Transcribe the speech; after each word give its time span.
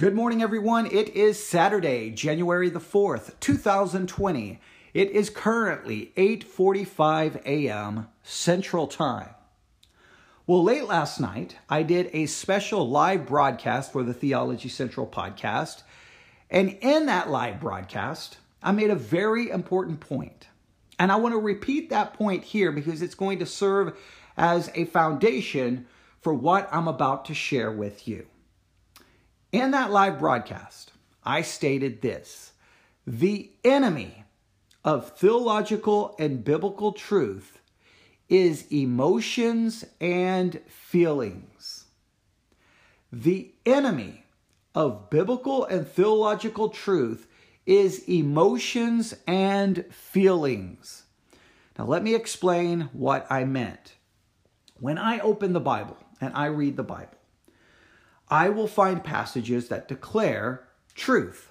Good 0.00 0.14
morning, 0.14 0.40
everyone. 0.40 0.86
It 0.86 1.10
is 1.10 1.44
Saturday, 1.44 2.10
January 2.10 2.70
the 2.70 2.80
4th, 2.80 3.38
2020. 3.38 4.58
It 4.94 5.10
is 5.10 5.28
currently 5.28 6.14
8:45 6.16 7.44
a.m. 7.44 8.08
Central 8.22 8.86
Time. 8.86 9.34
Well, 10.46 10.64
late 10.64 10.86
last 10.86 11.20
night, 11.20 11.58
I 11.68 11.82
did 11.82 12.08
a 12.14 12.24
special 12.24 12.88
live 12.88 13.26
broadcast 13.26 13.92
for 13.92 14.02
the 14.02 14.14
Theology 14.14 14.70
Central 14.70 15.06
podcast, 15.06 15.82
and 16.48 16.78
in 16.80 17.04
that 17.04 17.28
live 17.28 17.60
broadcast, 17.60 18.38
I 18.62 18.72
made 18.72 18.88
a 18.88 18.96
very 18.96 19.50
important 19.50 20.00
point. 20.00 20.46
And 20.98 21.12
I 21.12 21.16
want 21.16 21.34
to 21.34 21.38
repeat 21.38 21.90
that 21.90 22.14
point 22.14 22.44
here 22.44 22.72
because 22.72 23.02
it's 23.02 23.14
going 23.14 23.38
to 23.40 23.44
serve 23.44 23.98
as 24.38 24.70
a 24.74 24.86
foundation 24.86 25.84
for 26.22 26.32
what 26.32 26.70
I'm 26.72 26.88
about 26.88 27.26
to 27.26 27.34
share 27.34 27.70
with 27.70 28.08
you. 28.08 28.24
In 29.52 29.72
that 29.72 29.90
live 29.90 30.20
broadcast, 30.20 30.92
I 31.24 31.42
stated 31.42 32.02
this 32.02 32.52
the 33.06 33.50
enemy 33.64 34.24
of 34.84 35.16
theological 35.18 36.14
and 36.18 36.44
biblical 36.44 36.92
truth 36.92 37.58
is 38.28 38.70
emotions 38.70 39.84
and 40.00 40.60
feelings. 40.68 41.86
The 43.12 43.52
enemy 43.66 44.24
of 44.72 45.10
biblical 45.10 45.64
and 45.64 45.84
theological 45.86 46.68
truth 46.68 47.26
is 47.66 48.08
emotions 48.08 49.14
and 49.26 49.84
feelings. 49.92 51.02
Now, 51.76 51.86
let 51.86 52.04
me 52.04 52.14
explain 52.14 52.88
what 52.92 53.26
I 53.28 53.44
meant. 53.44 53.96
When 54.78 54.96
I 54.96 55.18
open 55.18 55.52
the 55.52 55.60
Bible 55.60 55.96
and 56.20 56.32
I 56.34 56.46
read 56.46 56.76
the 56.76 56.84
Bible, 56.84 57.19
I 58.30 58.48
will 58.48 58.68
find 58.68 59.02
passages 59.02 59.68
that 59.68 59.88
declare 59.88 60.68
truth. 60.94 61.48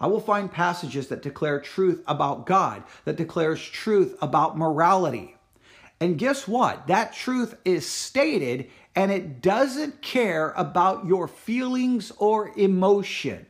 I 0.00 0.06
will 0.06 0.20
find 0.20 0.50
passages 0.50 1.08
that 1.08 1.22
declare 1.22 1.60
truth 1.60 2.02
about 2.06 2.46
God, 2.46 2.82
that 3.04 3.16
declares 3.16 3.62
truth 3.62 4.16
about 4.20 4.58
morality. 4.58 5.36
And 6.00 6.18
guess 6.18 6.48
what? 6.48 6.86
That 6.88 7.12
truth 7.12 7.56
is 7.64 7.86
stated 7.86 8.70
and 8.96 9.10
it 9.10 9.40
doesn't 9.40 10.02
care 10.02 10.52
about 10.56 11.06
your 11.06 11.28
feelings 11.28 12.12
or 12.18 12.52
emotion. 12.56 13.46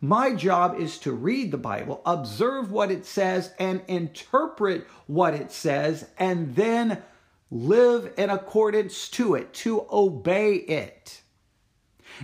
My 0.00 0.34
job 0.34 0.78
is 0.78 0.98
to 1.00 1.12
read 1.12 1.50
the 1.50 1.58
Bible, 1.58 2.02
observe 2.06 2.70
what 2.70 2.90
it 2.90 3.04
says, 3.04 3.52
and 3.58 3.82
interpret 3.88 4.86
what 5.06 5.34
it 5.34 5.50
says, 5.50 6.08
and 6.18 6.54
then 6.54 7.02
live 7.50 8.12
in 8.16 8.30
accordance 8.30 9.08
to 9.08 9.34
it, 9.34 9.52
to 9.54 9.86
obey 9.90 10.54
it. 10.54 11.22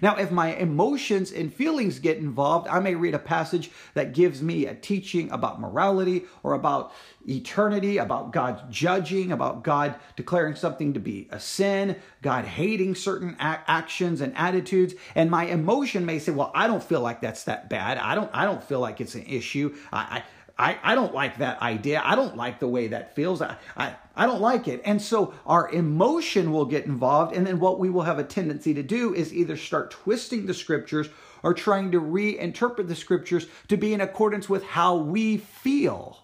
Now, 0.02 0.16
if 0.16 0.30
my 0.30 0.54
emotions 0.54 1.30
and 1.30 1.52
feelings 1.52 1.98
get 1.98 2.18
involved, 2.18 2.68
I 2.68 2.80
may 2.80 2.94
read 2.94 3.14
a 3.14 3.18
passage 3.18 3.70
that 3.94 4.12
gives 4.12 4.42
me 4.42 4.66
a 4.66 4.74
teaching 4.74 5.30
about 5.30 5.60
morality 5.60 6.24
or 6.42 6.54
about 6.54 6.92
eternity, 7.26 7.98
about 7.98 8.32
God 8.32 8.70
judging, 8.70 9.32
about 9.32 9.62
God 9.62 9.94
declaring 10.16 10.56
something 10.56 10.94
to 10.94 11.00
be 11.00 11.28
a 11.30 11.38
sin, 11.38 11.96
God 12.22 12.44
hating 12.44 12.94
certain 12.94 13.36
actions 13.38 14.20
and 14.20 14.36
attitudes, 14.36 14.94
and 15.14 15.30
my 15.30 15.44
emotion 15.44 16.04
may 16.04 16.18
say, 16.18 16.32
"Well, 16.32 16.50
I 16.54 16.66
don't 16.66 16.82
feel 16.82 17.00
like 17.00 17.20
that's 17.20 17.44
that 17.44 17.70
bad. 17.70 17.98
I 17.98 18.14
don't 18.14 18.30
I 18.34 18.44
don't 18.44 18.64
feel 18.64 18.80
like 18.80 19.00
it's 19.00 19.14
an 19.14 19.24
issue. 19.26 19.76
I, 19.92 19.98
I 19.98 20.22
I, 20.56 20.78
I 20.82 20.94
don't 20.94 21.12
like 21.12 21.38
that 21.38 21.60
idea. 21.62 22.00
I 22.04 22.14
don't 22.14 22.36
like 22.36 22.60
the 22.60 22.68
way 22.68 22.88
that 22.88 23.16
feels. 23.16 23.42
I, 23.42 23.56
I, 23.76 23.96
I 24.16 24.26
don't 24.26 24.40
like 24.40 24.68
it. 24.68 24.80
And 24.84 25.02
so 25.02 25.34
our 25.46 25.68
emotion 25.70 26.52
will 26.52 26.66
get 26.66 26.86
involved. 26.86 27.34
And 27.34 27.46
then 27.46 27.58
what 27.58 27.78
we 27.78 27.90
will 27.90 28.02
have 28.02 28.18
a 28.18 28.24
tendency 28.24 28.74
to 28.74 28.82
do 28.82 29.14
is 29.14 29.34
either 29.34 29.56
start 29.56 29.90
twisting 29.90 30.46
the 30.46 30.54
scriptures 30.54 31.08
or 31.42 31.52
trying 31.52 31.92
to 31.92 32.00
reinterpret 32.00 32.88
the 32.88 32.94
scriptures 32.94 33.46
to 33.68 33.76
be 33.76 33.92
in 33.92 34.00
accordance 34.00 34.48
with 34.48 34.64
how 34.64 34.96
we 34.96 35.36
feel. 35.36 36.20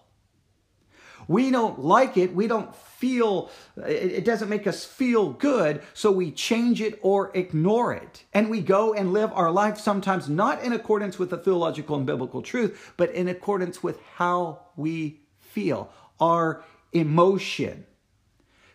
We 1.27 1.51
don't 1.51 1.79
like 1.79 2.17
it. 2.17 2.33
We 2.33 2.47
don't 2.47 2.75
feel, 2.75 3.51
it 3.77 4.25
doesn't 4.25 4.49
make 4.49 4.67
us 4.67 4.83
feel 4.83 5.29
good. 5.29 5.81
So 5.93 6.11
we 6.11 6.31
change 6.31 6.81
it 6.81 6.99
or 7.01 7.31
ignore 7.35 7.93
it. 7.93 8.25
And 8.33 8.49
we 8.49 8.61
go 8.61 8.93
and 8.93 9.13
live 9.13 9.31
our 9.33 9.51
life 9.51 9.77
sometimes 9.77 10.27
not 10.27 10.63
in 10.63 10.73
accordance 10.73 11.19
with 11.19 11.29
the 11.29 11.37
theological 11.37 11.95
and 11.95 12.05
biblical 12.05 12.41
truth, 12.41 12.93
but 12.97 13.11
in 13.11 13.27
accordance 13.27 13.83
with 13.83 13.99
how 14.15 14.61
we 14.75 15.21
feel, 15.39 15.91
our 16.19 16.63
emotion. 16.93 17.85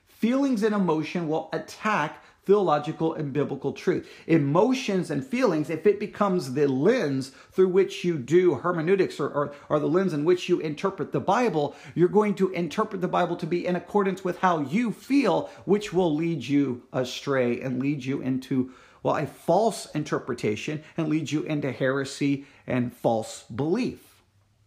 Feelings 0.07 0.63
and 0.63 0.75
emotion 0.75 1.29
will 1.29 1.51
attack 1.53 2.23
theological 2.47 3.13
and 3.15 3.33
biblical 3.33 3.73
truth. 3.73 4.09
Emotions 4.29 5.11
and 5.11 5.27
feelings, 5.27 5.69
if 5.69 5.85
it 5.85 5.99
becomes 5.99 6.55
the 6.55 6.67
lens 6.67 7.33
through 7.51 7.69
which 7.69 8.05
you 8.05 8.17
do 8.17 8.55
hermeneutics 8.55 9.19
or, 9.19 9.29
or, 9.29 9.55
or, 9.69 9.81
the 9.81 9.89
lens 9.89 10.13
in 10.13 10.25
which 10.25 10.49
you 10.49 10.61
interpret 10.61 11.11
the 11.11 11.21
Bible, 11.21 11.75
you're 11.95 12.09
going 12.09 12.35
to 12.37 12.51
interpret 12.53 13.01
the 13.01 13.09
Bible 13.09 13.37
to 13.37 13.47
be 13.47 13.67
in 13.67 13.75
accordance 13.75 14.23
with 14.23 14.39
how 14.39 14.61
you 14.61 14.93
feel, 14.93 15.51
which 15.65 15.93
will 15.93 16.15
lead 16.15 16.45
you 16.45 16.83
astray 16.93 17.61
and 17.61 17.81
lead 17.81 18.05
you 18.05 18.23
into, 18.23 18.73
well, 19.03 19.17
a 19.17 19.27
false 19.27 19.91
interpretation 19.91 20.83
and 20.97 21.09
lead 21.09 21.33
you 21.33 21.43
into 21.43 21.73
heresy 21.73 22.47
and 22.67 22.95
false 22.95 23.43
belief. 23.43 24.23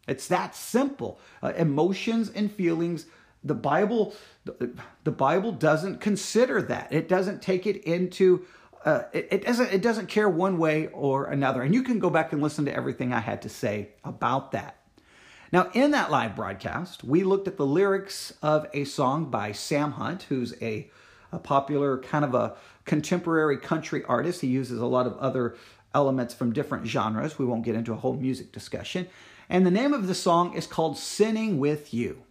It's 0.06 0.28
that 0.28 0.56
simple. 0.56 1.20
Uh, 1.42 1.54
emotions 1.56 2.30
and 2.30 2.52
feelings 2.52 3.06
the 3.44 3.54
Bible, 3.54 4.14
the 4.46 5.12
Bible 5.12 5.52
doesn't 5.52 6.02
consider 6.02 6.62
that. 6.64 6.92
It 6.92 7.08
doesn't 7.08 7.42
take 7.42 7.66
it 7.66 7.78
into. 7.84 8.46
Uh, 8.86 9.04
it, 9.14 9.28
it, 9.32 9.46
doesn't. 9.46 9.72
It 9.74 9.82
doesn't 9.82 10.08
care 10.08 10.30
one 10.30 10.58
way 10.58 10.88
or 10.88 11.26
another. 11.26 11.62
And 11.62 11.74
you 11.74 11.84
can 11.84 12.00
go 12.00 12.10
back 12.10 12.34
and 12.34 12.42
listen 12.42 12.66
to 12.66 12.74
everything 12.74 13.14
I 13.14 13.20
had 13.20 13.42
to 13.44 13.50
say 13.50 13.90
about 14.04 14.52
that. 14.52 14.78
Now, 15.52 15.70
in 15.74 15.92
that 15.92 16.12
live 16.12 16.36
broadcast, 16.36 17.04
we 17.04 17.24
looked 17.24 17.48
at 17.48 17.58
the 17.58 17.66
lyrics 17.66 18.34
of 18.42 18.68
a 18.74 18.84
song 18.84 19.32
by 19.32 19.52
Sam 19.52 19.94
Hunt, 19.94 20.24
who's 20.24 20.54
a, 20.62 20.92
a 21.32 21.40
popular 21.40 21.98
kind 21.98 22.24
of 22.24 22.36
a 22.36 22.56
contemporary 22.86 23.58
country 23.58 24.04
artist. 24.06 24.42
He 24.42 24.48
uses 24.48 24.80
a 24.80 24.86
lot 24.86 25.08
of 25.08 25.18
other 25.18 25.56
elements 25.94 26.34
from 26.34 26.54
different 26.54 26.86
genres. 26.86 27.40
We 27.40 27.46
won't 27.46 27.66
get 27.66 27.76
into 27.76 27.94
a 27.94 27.98
whole 27.98 28.14
music 28.14 28.52
discussion. 28.52 29.08
And 29.50 29.66
the 29.66 29.72
name 29.72 29.94
of 29.94 30.08
the 30.08 30.14
song 30.14 30.54
is 30.54 30.68
called 30.68 30.98
Sinning 30.98 31.58
with 31.58 31.94
You. 31.94 32.22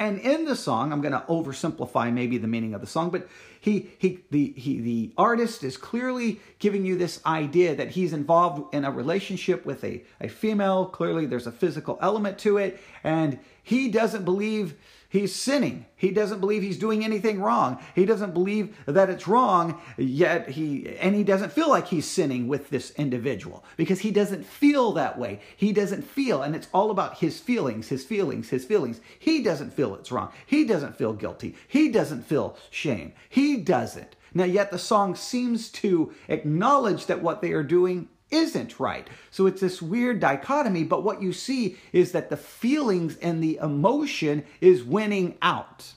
And 0.00 0.18
in 0.18 0.46
the 0.46 0.56
song, 0.56 0.92
I'm 0.92 1.02
going 1.02 1.12
to 1.12 1.22
oversimplify 1.28 2.10
maybe 2.10 2.38
the 2.38 2.48
meaning 2.48 2.72
of 2.72 2.80
the 2.80 2.86
song, 2.86 3.10
but 3.10 3.28
he, 3.60 3.90
he, 3.98 4.20
the, 4.30 4.54
he, 4.56 4.80
the 4.80 5.12
artist 5.18 5.62
is 5.62 5.76
clearly 5.76 6.40
giving 6.58 6.86
you 6.86 6.96
this 6.96 7.20
idea 7.26 7.74
that 7.74 7.90
he's 7.90 8.14
involved 8.14 8.74
in 8.74 8.86
a 8.86 8.90
relationship 8.90 9.66
with 9.66 9.84
a, 9.84 10.02
a 10.18 10.28
female. 10.28 10.86
Clearly, 10.86 11.26
there's 11.26 11.46
a 11.46 11.52
physical 11.52 11.98
element 12.00 12.38
to 12.38 12.56
it, 12.56 12.80
and 13.04 13.38
he 13.62 13.90
doesn't 13.90 14.24
believe 14.24 14.74
he's 15.10 15.34
sinning. 15.34 15.84
He 15.94 16.10
doesn't 16.10 16.40
believe 16.40 16.62
he's 16.62 16.78
doing 16.78 17.04
anything 17.04 17.42
wrong. 17.42 17.78
He 17.94 18.06
doesn't 18.06 18.32
believe 18.32 18.74
that 18.86 19.10
it's 19.10 19.28
wrong, 19.28 19.78
yet 19.98 20.48
he, 20.48 20.96
and 20.98 21.14
he 21.14 21.22
doesn't 21.22 21.52
feel 21.52 21.68
like 21.68 21.88
he's 21.88 22.08
sinning 22.08 22.48
with 22.48 22.70
this 22.70 22.92
individual 22.92 23.62
because 23.76 24.00
he 24.00 24.10
doesn't 24.10 24.46
feel 24.46 24.92
that 24.92 25.18
way. 25.18 25.40
He 25.54 25.72
doesn't 25.72 26.02
feel, 26.02 26.42
and 26.42 26.56
it's 26.56 26.68
all 26.72 26.90
about 26.90 27.18
his 27.18 27.38
feelings, 27.38 27.88
his 27.88 28.04
feelings, 28.04 28.48
his 28.48 28.64
feelings. 28.64 29.02
He 29.18 29.42
doesn't 29.42 29.74
feel 29.74 29.94
it's 29.94 30.10
wrong. 30.10 30.32
He 30.46 30.64
doesn't 30.64 30.96
feel 30.96 31.12
guilty. 31.12 31.56
He 31.68 31.90
doesn't 31.90 32.22
feel 32.22 32.56
shame. 32.70 33.12
He 33.28 33.58
doesn't. 33.58 34.16
Now, 34.32 34.44
yet 34.44 34.70
the 34.70 34.78
song 34.78 35.16
seems 35.16 35.70
to 35.72 36.14
acknowledge 36.28 37.06
that 37.06 37.20
what 37.20 37.42
they 37.42 37.52
are 37.52 37.64
doing 37.64 38.08
isn't 38.30 38.78
right. 38.78 39.08
So 39.30 39.46
it's 39.46 39.60
this 39.60 39.82
weird 39.82 40.20
dichotomy, 40.20 40.84
but 40.84 41.02
what 41.02 41.22
you 41.22 41.32
see 41.32 41.76
is 41.92 42.12
that 42.12 42.30
the 42.30 42.36
feelings 42.36 43.16
and 43.18 43.42
the 43.42 43.58
emotion 43.62 44.44
is 44.60 44.82
winning 44.82 45.36
out. 45.42 45.92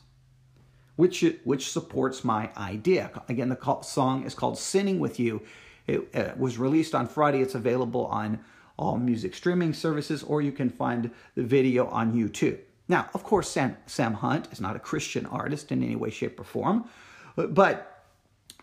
Which, 0.96 1.26
which 1.44 1.72
supports 1.72 2.24
my 2.24 2.52
idea. 2.56 3.24
Again, 3.28 3.50
the 3.50 3.82
song 3.82 4.26
is 4.26 4.36
called 4.36 4.60
Sinning 4.60 5.00
with 5.00 5.20
You. 5.20 5.42
It 5.88 6.16
uh, 6.16 6.34
was 6.38 6.60
released 6.60 6.94
on 6.94 7.08
Friday. 7.08 7.42
It's 7.42 7.56
available 7.56 8.06
on 8.06 8.40
all 8.78 8.98
music 8.98 9.34
streaming 9.34 9.74
services, 9.74 10.22
or 10.22 10.42
you 10.42 10.52
can 10.52 10.70
find 10.70 11.10
the 11.36 11.44
video 11.44 11.88
on 11.88 12.14
YouTube. 12.14 12.60
Now, 12.88 13.10
of 13.14 13.24
course, 13.24 13.50
Sam, 13.50 13.78
Sam 13.86 14.14
Hunt 14.14 14.50
is 14.52 14.62
not 14.62 14.76
a 14.76 14.80
Christian 14.80 15.26
artist 15.26 15.72
in 15.72 15.84
any 15.84 15.96
way, 15.96 16.10
shape, 16.10 16.40
or 16.40 16.44
form, 16.44 16.86
but 17.36 18.06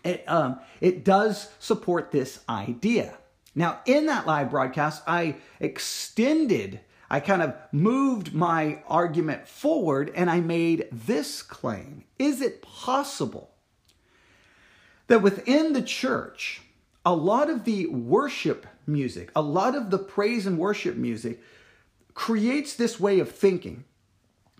it, 0.03 0.23
um, 0.27 0.59
it 0.79 1.03
does 1.03 1.49
support 1.59 2.11
this 2.11 2.39
idea. 2.47 3.17
Now, 3.53 3.81
in 3.85 4.05
that 4.05 4.25
live 4.25 4.49
broadcast, 4.51 5.03
I 5.05 5.35
extended, 5.59 6.79
I 7.09 7.19
kind 7.19 7.41
of 7.41 7.55
moved 7.71 8.33
my 8.33 8.81
argument 8.87 9.47
forward 9.47 10.11
and 10.15 10.29
I 10.29 10.39
made 10.39 10.87
this 10.91 11.41
claim 11.41 12.05
Is 12.17 12.41
it 12.41 12.61
possible 12.61 13.51
that 15.07 15.21
within 15.21 15.73
the 15.73 15.81
church, 15.81 16.61
a 17.05 17.13
lot 17.13 17.49
of 17.49 17.65
the 17.65 17.87
worship 17.87 18.65
music, 18.87 19.31
a 19.35 19.41
lot 19.41 19.75
of 19.75 19.89
the 19.89 19.97
praise 19.97 20.45
and 20.45 20.57
worship 20.57 20.95
music 20.95 21.41
creates 22.13 22.75
this 22.75 22.99
way 22.99 23.19
of 23.19 23.29
thinking? 23.29 23.83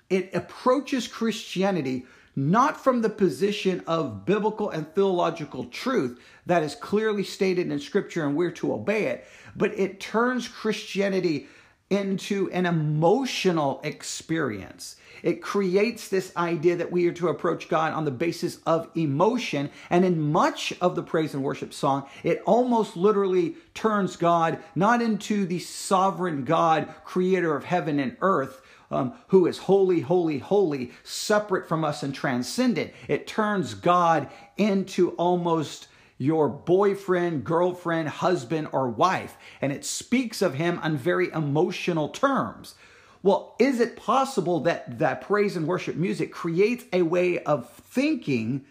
It 0.09 0.31
approaches 0.33 1.07
Christianity 1.07 2.05
not 2.35 2.81
from 2.81 3.01
the 3.01 3.09
position 3.09 3.83
of 3.87 4.25
biblical 4.25 4.69
and 4.69 4.93
theological 4.93 5.65
truth 5.65 6.19
that 6.45 6.63
is 6.63 6.75
clearly 6.75 7.23
stated 7.23 7.71
in 7.71 7.79
Scripture 7.79 8.25
and 8.25 8.35
we're 8.35 8.51
to 8.51 8.73
obey 8.73 9.05
it, 9.05 9.25
but 9.55 9.77
it 9.77 9.99
turns 9.99 10.47
Christianity 10.47 11.47
into 11.91 12.49
an 12.51 12.65
emotional 12.65 13.81
experience. 13.83 14.95
It 15.23 15.41
creates 15.41 16.07
this 16.07 16.35
idea 16.37 16.77
that 16.77 16.91
we 16.91 17.05
are 17.07 17.13
to 17.13 17.27
approach 17.27 17.67
God 17.67 17.93
on 17.93 18.05
the 18.05 18.11
basis 18.11 18.59
of 18.65 18.89
emotion. 18.95 19.69
And 19.89 20.05
in 20.05 20.31
much 20.31 20.73
of 20.81 20.95
the 20.95 21.03
praise 21.03 21.33
and 21.33 21.43
worship 21.43 21.73
song, 21.73 22.07
it 22.23 22.41
almost 22.45 22.95
literally 22.95 23.55
turns 23.73 24.15
God 24.15 24.59
not 24.73 25.01
into 25.01 25.45
the 25.45 25.59
sovereign 25.59 26.45
God, 26.45 26.93
creator 27.03 27.55
of 27.55 27.65
heaven 27.65 27.99
and 27.99 28.15
earth, 28.21 28.61
um, 28.91 29.13
who 29.27 29.47
is 29.47 29.57
holy, 29.57 30.01
holy, 30.01 30.39
holy, 30.39 30.91
separate 31.03 31.67
from 31.67 31.83
us 31.83 32.03
and 32.03 32.13
transcendent. 32.13 32.93
It 33.07 33.27
turns 33.27 33.73
God 33.73 34.29
into 34.57 35.11
almost 35.11 35.88
your 36.17 36.47
boyfriend, 36.49 37.43
girlfriend, 37.43 38.07
husband, 38.07 38.67
or 38.71 38.89
wife, 38.89 39.38
and 39.59 39.71
it 39.71 39.83
speaks 39.83 40.41
of 40.41 40.53
him 40.53 40.79
on 40.83 40.95
very 40.95 41.31
emotional 41.31 42.09
terms. 42.09 42.75
Well, 43.23 43.55
is 43.59 43.79
it 43.79 43.95
possible 43.95 44.59
that 44.61 44.99
that 44.99 45.21
praise 45.21 45.55
and 45.55 45.67
worship 45.67 45.95
music 45.95 46.31
creates 46.31 46.85
a 46.93 47.01
way 47.03 47.39
of 47.39 47.69
thinking 47.69 48.65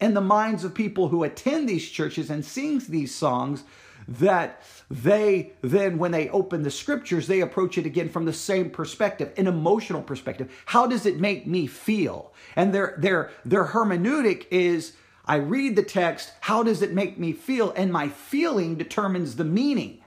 in 0.00 0.14
the 0.14 0.20
minds 0.20 0.64
of 0.64 0.74
people 0.74 1.08
who 1.08 1.24
attend 1.24 1.68
these 1.68 1.88
churches 1.88 2.28
and 2.28 2.44
sings 2.44 2.88
these 2.88 3.14
songs 3.14 3.64
that 4.08 4.62
they 4.90 5.52
then 5.60 5.98
when 5.98 6.10
they 6.10 6.28
open 6.30 6.62
the 6.62 6.70
scriptures 6.70 7.26
they 7.26 7.40
approach 7.40 7.78
it 7.78 7.86
again 7.86 8.08
from 8.08 8.24
the 8.24 8.32
same 8.32 8.70
perspective 8.70 9.32
an 9.36 9.46
emotional 9.46 10.02
perspective. 10.02 10.52
How 10.66 10.86
does 10.86 11.06
it 11.06 11.20
make 11.20 11.46
me 11.46 11.66
feel? 11.66 12.32
And 12.56 12.74
their 12.74 12.94
their 12.98 13.30
their 13.44 13.66
hermeneutic 13.66 14.46
is 14.50 14.94
i 15.24 15.36
read 15.36 15.76
the 15.76 15.82
text 15.82 16.32
how 16.40 16.62
does 16.62 16.82
it 16.82 16.92
make 16.92 17.18
me 17.18 17.32
feel? 17.32 17.72
And 17.76 17.92
my 17.92 18.08
feeling 18.08 18.76
determines 18.76 19.36
the 19.36 19.44
meaning. 19.44 20.02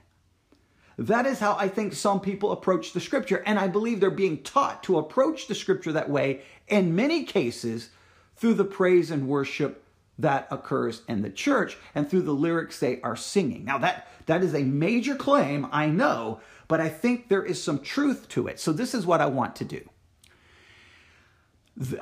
That 0.98 1.26
is 1.26 1.40
how 1.40 1.56
I 1.58 1.68
think 1.68 1.92
some 1.92 2.20
people 2.20 2.52
approach 2.52 2.92
the 2.92 3.00
scripture. 3.00 3.42
And 3.46 3.58
I 3.58 3.68
believe 3.68 4.00
they're 4.00 4.10
being 4.10 4.42
taught 4.42 4.82
to 4.84 4.98
approach 4.98 5.46
the 5.46 5.54
scripture 5.54 5.92
that 5.92 6.08
way 6.08 6.42
in 6.68 6.94
many 6.94 7.24
cases 7.24 7.90
through 8.36 8.54
the 8.54 8.64
praise 8.64 9.10
and 9.10 9.28
worship 9.28 9.82
that 10.18 10.48
occurs 10.50 11.02
in 11.08 11.22
the 11.22 11.30
church 11.30 11.76
and 11.94 12.08
through 12.08 12.22
the 12.22 12.32
lyrics 12.32 12.78
they 12.78 13.00
are 13.02 13.16
singing. 13.16 13.64
Now 13.64 13.78
that 13.78 14.08
that 14.26 14.42
is 14.42 14.54
a 14.54 14.62
major 14.62 15.14
claim, 15.14 15.68
I 15.70 15.86
know, 15.86 16.40
but 16.68 16.80
I 16.80 16.88
think 16.88 17.28
there 17.28 17.44
is 17.44 17.62
some 17.62 17.78
truth 17.78 18.28
to 18.30 18.48
it. 18.48 18.58
So 18.58 18.72
this 18.72 18.94
is 18.94 19.06
what 19.06 19.20
I 19.20 19.26
want 19.26 19.56
to 19.56 19.64
do. 19.64 19.88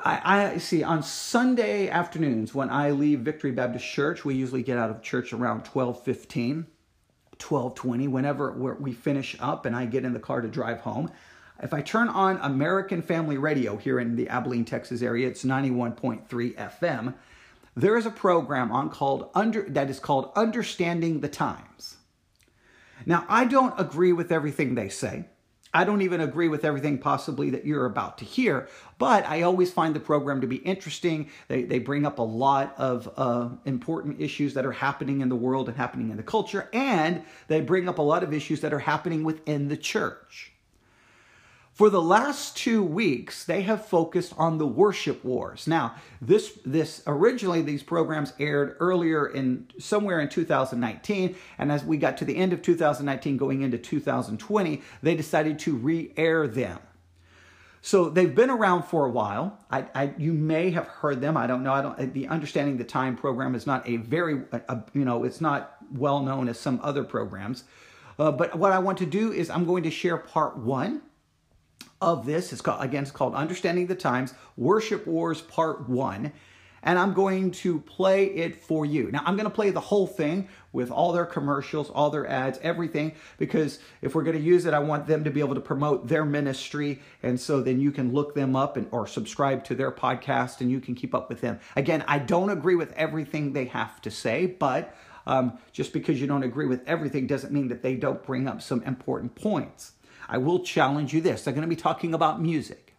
I, 0.05 0.53
I, 0.55 0.59
see 0.59 0.85
on 0.85 1.03
Sunday 1.03 1.89
afternoons 1.89 2.55
when 2.55 2.71
I 2.71 2.93
leave 2.93 3.21
Victory 3.21 3.51
Baptist 3.51 3.85
Church, 3.85 4.25
we 4.25 4.37
usually 4.37 4.63
get 4.63 4.79
out 4.79 4.91
of 4.91 5.03
church 5.03 5.33
around 5.33 5.65
12:15. 5.65 6.67
1220 7.41 8.09
whenever 8.09 8.53
we 8.53 8.93
finish 8.93 9.37
up 9.41 9.67
and 9.67 9.75
I 9.75 9.87
get 9.87 10.05
in 10.05 10.13
the 10.13 10.21
car 10.21 10.41
to 10.41 10.49
drive 10.49 10.81
home. 10.81 11.11
If 11.63 11.73
I 11.73 11.83
turn 11.83 12.09
on 12.09 12.39
American 12.39 13.03
Family 13.03 13.39
Radio 13.39 13.77
here 13.77 14.01
in 14.01 14.17
the 14.17 14.29
Abilene, 14.29 14.65
Texas 14.65 15.03
area, 15.03 15.29
it's 15.29 15.45
91.3 15.45 16.27
FM. 16.29 17.15
There 17.76 17.97
is 17.97 18.06
a 18.06 18.11
program 18.11 18.71
on 18.71 18.91
called 18.91 19.31
under 19.35 19.62
that 19.71 19.91
is 19.91 19.99
called 19.99 20.31
Understanding 20.37 21.21
the 21.21 21.29
Times. 21.29 21.97
Now, 23.05 23.26
I 23.29 23.44
don't 23.44 23.79
agree 23.79 24.12
with 24.12 24.31
everything 24.31 24.75
they 24.75 24.88
say. 24.88 25.26
I 25.76 25.82
don't 25.82 26.03
even 26.03 26.21
agree 26.21 26.47
with 26.47 26.65
everything 26.65 26.99
possibly 26.99 27.50
that 27.50 27.67
you're 27.67 27.87
about 27.87 28.19
to 28.19 28.25
hear, 28.25 28.69
but 28.97 29.26
I 29.26 29.43
always 29.43 29.73
find 29.73 29.93
the 29.93 29.99
program 29.99 30.41
to 30.41 30.47
be 30.47 30.56
interesting. 30.56 31.31
They, 31.49 31.65
they 31.65 31.81
bring 31.81 32.06
up 32.06 32.21
a 32.21 32.23
lot 32.23 32.76
of 32.79 33.12
uh, 33.17 33.49
important 33.65 34.20
issues 34.20 34.55
that 34.55 34.65
are 34.65 34.73
happening 34.73 35.20
in 35.20 35.29
the 35.29 35.35
world 35.35 35.69
and 35.69 35.77
happening 35.77 36.11
in 36.11 36.17
the 36.17 36.23
culture, 36.23 36.70
and 36.73 37.25
they 37.49 37.61
bring 37.61 37.88
up 37.88 37.99
a 37.99 38.03
lot 38.03 38.23
of 38.23 38.32
issues 38.32 38.61
that 38.61 38.73
are 38.73 38.79
happening 38.79 39.25
within 39.25 39.67
the 39.67 39.77
church. 39.77 40.54
For 41.75 41.91
the 41.91 42.00
last 42.00 42.56
two 42.56 42.85
weeks, 42.85 43.44
they 43.44 43.62
have 43.62 43.85
focused 43.85 44.32
on 44.38 44.59
the 44.59 44.67
worship 44.67 45.25
wars. 45.25 45.67
Now, 45.67 45.97
this 46.23 46.56
this 46.65 47.03
originally 47.05 47.62
these 47.62 47.82
programs 47.82 48.32
aired 48.38 48.76
earlier 48.79 49.26
in 49.26 49.67
somewhere 49.81 50.21
in 50.21 50.29
2019, 50.29 51.35
and 51.59 51.73
as 51.73 51.85
we 51.85 51.97
got 51.97 52.17
to 52.19 52.25
the 52.25 52.37
end 52.37 52.53
of 52.53 52.62
2019, 52.62 53.37
going 53.37 53.62
into 53.62 53.76
2020, 53.76 54.82
they 55.03 55.17
decided 55.17 55.59
to 55.59 55.75
re-air 55.75 56.47
them. 56.47 56.79
So 57.82 58.09
they've 58.09 58.35
been 58.35 58.50
around 58.50 58.85
for 58.85 59.05
a 59.06 59.11
while. 59.11 59.59
I, 59.69 59.85
I, 59.97 60.15
you 60.17 60.32
may 60.32 60.70
have 60.70 60.87
heard 60.87 61.20
them. 61.20 61.37
I 61.37 61.49
don't 61.49 61.65
know. 61.65 61.73
I 61.73 61.82
don't. 61.82 62.15
The 62.15 62.29
Understanding 62.29 62.77
the 62.77 62.85
Time 62.85 63.17
program 63.17 63.56
is 63.56 63.67
not 63.67 63.87
a 63.88 63.97
very, 63.97 64.43
a, 64.53 64.61
a, 64.69 64.85
you 64.93 65.05
know, 65.05 65.25
it's 65.25 65.41
not 65.41 65.75
well 65.91 66.20
known 66.20 66.49
as 66.49 66.56
some 66.59 66.79
other 66.85 67.03
programs. 67.03 67.65
Uh, 68.17 68.31
but 68.31 68.56
what 68.56 68.70
I 68.70 68.79
want 68.79 68.99
to 68.99 69.06
do 69.06 69.32
is 69.32 69.50
I'm 69.50 69.67
going 69.67 69.82
to 69.82 69.91
share 69.91 70.17
part 70.17 70.56
one 70.56 71.03
of 72.05 72.27
this. 72.27 72.53
It's 72.53 72.61
called, 72.61 72.83
again, 72.83 73.03
it's 73.03 73.11
called 73.11 73.35
Understanding 73.35 73.87
the 73.87 73.95
Times 73.95 74.35
Worship 74.56 75.06
Wars 75.06 75.41
Part 75.41 75.89
1. 75.89 76.33
And 76.87 76.99
I'm 76.99 77.15
going 77.15 77.51
to 77.51 77.81
play 77.81 78.27
it 78.27 78.62
for 78.62 78.85
you. 78.85 79.11
Now, 79.11 79.23
I'm 79.25 79.37
going 79.37 79.49
to 79.49 79.55
play 79.55 79.71
the 79.71 79.81
whole 79.81 80.06
thing 80.06 80.49
with 80.71 80.91
all 80.91 81.12
their 81.12 81.25
commercials, 81.25 81.89
all 81.89 82.11
their 82.11 82.27
ads, 82.27 82.59
everything, 82.62 83.12
because 83.39 83.79
if 84.03 84.15
we're 84.15 84.23
going 84.23 84.37
to 84.37 84.43
use 84.43 84.67
it, 84.67 84.75
I 84.75 84.81
want 84.81 85.06
them 85.06 85.25
to 85.25 85.31
be 85.31 85.41
able 85.41 85.55
to 85.55 85.62
promote 85.62 86.09
their 86.09 86.27
ministry. 86.27 87.01
And 87.23 87.41
so 87.41 87.62
then 87.62 87.81
you 87.81 87.91
can 87.91 88.12
look 88.12 88.35
them 88.35 88.55
up 88.55 88.77
and, 88.77 88.87
or 88.91 89.06
subscribe 89.06 89.65
to 89.65 89.75
their 89.75 89.91
podcast 89.91 90.61
and 90.61 90.71
you 90.71 90.79
can 90.79 90.95
keep 90.95 91.15
up 91.15 91.31
with 91.31 91.41
them. 91.41 91.59
Again, 91.75 92.05
I 92.06 92.19
don't 92.19 92.51
agree 92.51 92.75
with 92.75 92.93
everything 92.93 93.55
they 93.55 93.65
have 93.67 94.03
to 94.03 94.11
say, 94.11 94.45
but 94.45 94.95
um, 95.27 95.59
just 95.73 95.95
because 95.95 96.21
you 96.21 96.27
don't 96.27 96.43
agree 96.43 96.67
with 96.67 96.87
everything 96.87 97.27
doesn't 97.27 97.53
mean 97.53 97.69
that 97.69 97.83
they 97.83 97.97
don't 97.97 98.23
bring 98.23 98.47
up 98.47 98.61
some 98.61 98.83
important 98.83 99.35
points. 99.35 99.94
I 100.29 100.38
will 100.38 100.61
challenge 100.61 101.12
you 101.12 101.21
this. 101.21 101.43
They're 101.43 101.55
going 101.55 101.69
to 101.69 101.69
be 101.69 101.81
talking 101.81 102.15
about 102.15 102.41
music. 102.41 102.94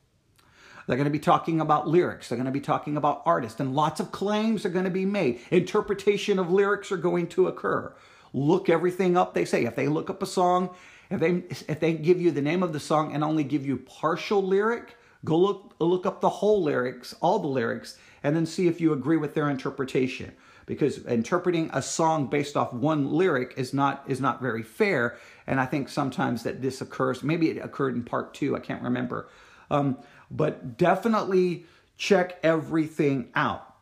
They're 0.88 0.98
going 0.98 1.06
to 1.06 1.12
be 1.12 1.20
talking 1.20 1.60
about 1.60 1.88
lyrics. 1.88 2.30
They're 2.30 2.38
going 2.38 2.46
to 2.46 2.52
be 2.52 2.62
talking 2.62 2.96
about 2.96 3.24
artists, 3.26 3.60
and 3.60 3.76
lots 3.76 4.00
of 4.00 4.12
claims 4.12 4.66
are 4.66 4.70
going 4.70 4.86
to 4.86 4.92
be 4.92 5.06
made. 5.06 5.42
Interpretation 5.50 6.38
of 6.38 6.52
lyrics 6.52 6.92
are 6.92 6.98
going 6.98 7.28
to 7.30 7.48
occur. 7.48 7.94
Look 8.34 8.70
everything 8.70 9.18
up 9.18 9.34
they 9.34 9.46
say. 9.46 9.66
If 9.66 9.76
they 9.76 9.88
look 9.88 10.10
up 10.10 10.22
a 10.22 10.28
song, 10.28 10.76
if 11.10 11.20
they 11.20 11.44
if 11.68 11.80
they 11.80 11.94
give 11.94 12.22
you 12.22 12.32
the 12.32 12.42
name 12.42 12.62
of 12.62 12.74
the 12.74 12.80
song 12.80 13.14
and 13.14 13.24
only 13.24 13.44
give 13.44 13.66
you 13.66 13.78
partial 13.78 14.44
lyric, 14.44 14.96
go 15.24 15.38
look 15.38 15.76
look 15.80 16.06
up 16.06 16.22
the 16.22 16.30
whole 16.30 16.62
lyrics, 16.62 17.16
all 17.22 17.40
the 17.40 17.48
lyrics, 17.48 17.98
and 18.22 18.36
then 18.36 18.46
see 18.46 18.68
if 18.68 18.80
you 18.80 18.94
agree 18.94 19.18
with 19.18 19.34
their 19.34 19.50
interpretation 19.50 20.34
because 20.66 21.06
interpreting 21.06 21.70
a 21.74 21.82
song 21.82 22.28
based 22.28 22.58
off 22.58 22.74
one 22.74 23.12
lyric 23.12 23.54
is 23.58 23.74
not 23.74 24.04
is 24.08 24.20
not 24.20 24.42
very 24.42 24.64
fair 24.64 25.18
and 25.48 25.60
i 25.60 25.66
think 25.66 25.90
sometimes 25.90 26.44
that 26.44 26.62
this 26.62 26.82
occurs 26.82 27.24
maybe 27.24 27.50
it 27.50 27.64
occurred 27.64 27.96
in 27.96 28.04
part 28.04 28.34
two 28.34 28.56
i 28.56 28.60
can't 28.60 28.82
remember. 28.82 29.30
Um, 29.72 29.98
but 30.30 30.78
definitely 30.78 31.66
check 31.98 32.40
everything 32.44 33.30
out. 33.36 33.76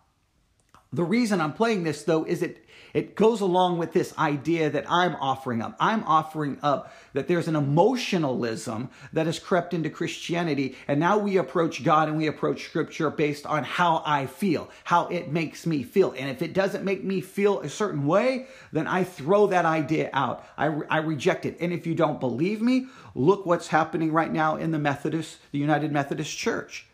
The 0.92 1.04
reason 1.04 1.42
i'm 1.42 1.54
playing 1.54 1.84
this 1.84 2.04
though 2.04 2.24
is 2.24 2.42
it 2.42 2.66
it 2.94 3.16
goes 3.16 3.42
along 3.42 3.80
with 3.80 3.94
this 3.94 4.16
idea 4.18 4.70
that 4.70 4.86
I'm 4.90 5.16
offering 5.16 5.62
up. 5.62 5.76
I'm 5.80 6.04
offering 6.04 6.60
up 6.62 6.94
that 7.14 7.28
there's 7.28 7.48
an 7.48 7.56
emotionalism 7.56 8.90
that 9.14 9.26
has 9.26 9.40
crept 9.40 9.74
into 9.74 9.90
Christianity, 9.90 10.76
and 10.88 11.00
now 11.00 11.18
we 11.18 11.38
approach 11.38 11.84
God 11.84 12.08
and 12.08 12.18
we 12.18 12.28
approach 12.28 12.66
Scripture 12.66 13.10
based 13.10 13.46
on 13.46 13.64
how 13.64 14.04
I 14.06 14.28
feel, 14.28 14.70
how 14.84 15.08
it 15.08 15.32
makes 15.32 15.66
me 15.66 15.84
feel. 15.84 16.14
And 16.18 16.30
if 16.30 16.42
it 16.42 16.54
doesn't 16.54 16.84
make 16.84 17.04
me 17.04 17.22
feel 17.22 17.62
a 17.62 17.70
certain 17.70 18.06
way, 18.06 18.48
then 18.72 18.88
I 18.88 19.04
throw 19.04 19.48
that 19.48 19.66
idea 19.66 20.10
out. 20.14 20.46
I, 20.58 20.68
I 20.90 20.98
reject 21.00 21.46
it. 21.46 21.58
And 21.60 21.74
if 21.74 21.88
you 21.88 21.96
don't 21.96 22.20
believe 22.20 22.62
me, 22.62 22.88
look 23.16 23.46
what's 23.46 23.68
happening 23.68 24.12
right 24.12 24.32
now 24.32 24.56
in 24.56 24.72
the 24.72 24.80
Methodist, 24.80 25.38
the 25.52 25.60
United 25.60 25.92
Methodist 25.92 26.38
Church. 26.38 26.86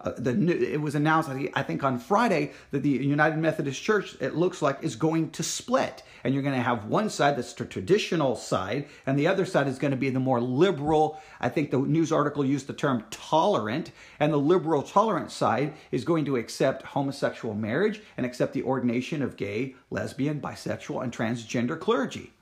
Uh, 0.00 0.12
the 0.16 0.72
it 0.72 0.80
was 0.80 0.94
announced 0.94 1.28
I 1.28 1.62
think 1.64 1.82
on 1.82 1.98
Friday 1.98 2.52
that 2.70 2.84
the 2.84 2.88
United 2.88 3.38
Methodist 3.38 3.82
Church 3.82 4.16
it 4.20 4.36
looks 4.36 4.62
like 4.62 4.78
is 4.82 4.94
going 4.94 5.30
to 5.30 5.42
split. 5.42 6.04
And 6.22 6.32
you're 6.32 6.42
going 6.42 6.54
to 6.54 6.62
have 6.62 6.84
one 6.84 7.10
side 7.10 7.36
that's 7.36 7.52
the 7.52 7.64
traditional 7.64 8.36
side 8.36 8.86
and 9.06 9.18
the 9.18 9.26
other 9.26 9.44
side 9.44 9.66
is 9.66 9.78
going 9.78 9.90
to 9.90 9.96
be 9.96 10.10
the 10.10 10.20
more 10.20 10.40
liberal 10.40 11.20
I 11.40 11.48
think 11.48 11.72
the 11.72 11.78
news 11.78 12.12
article 12.12 12.44
used 12.44 12.68
the 12.68 12.74
term 12.74 13.04
tolerant 13.10 13.90
and 14.20 14.32
the 14.32 14.38
liberal 14.38 14.82
tolerant 14.82 15.32
side 15.32 15.74
is 15.90 16.04
going 16.04 16.24
to 16.26 16.36
accept 16.36 16.82
homosexual 16.82 17.54
marriage 17.54 18.00
and 18.16 18.24
accept 18.24 18.52
the 18.52 18.62
ordination 18.62 19.20
of 19.20 19.36
gay 19.36 19.74
lesbian 19.90 20.40
bisexual 20.40 21.02
and 21.02 21.12
transgender 21.12 21.78
clergy. 21.78 22.32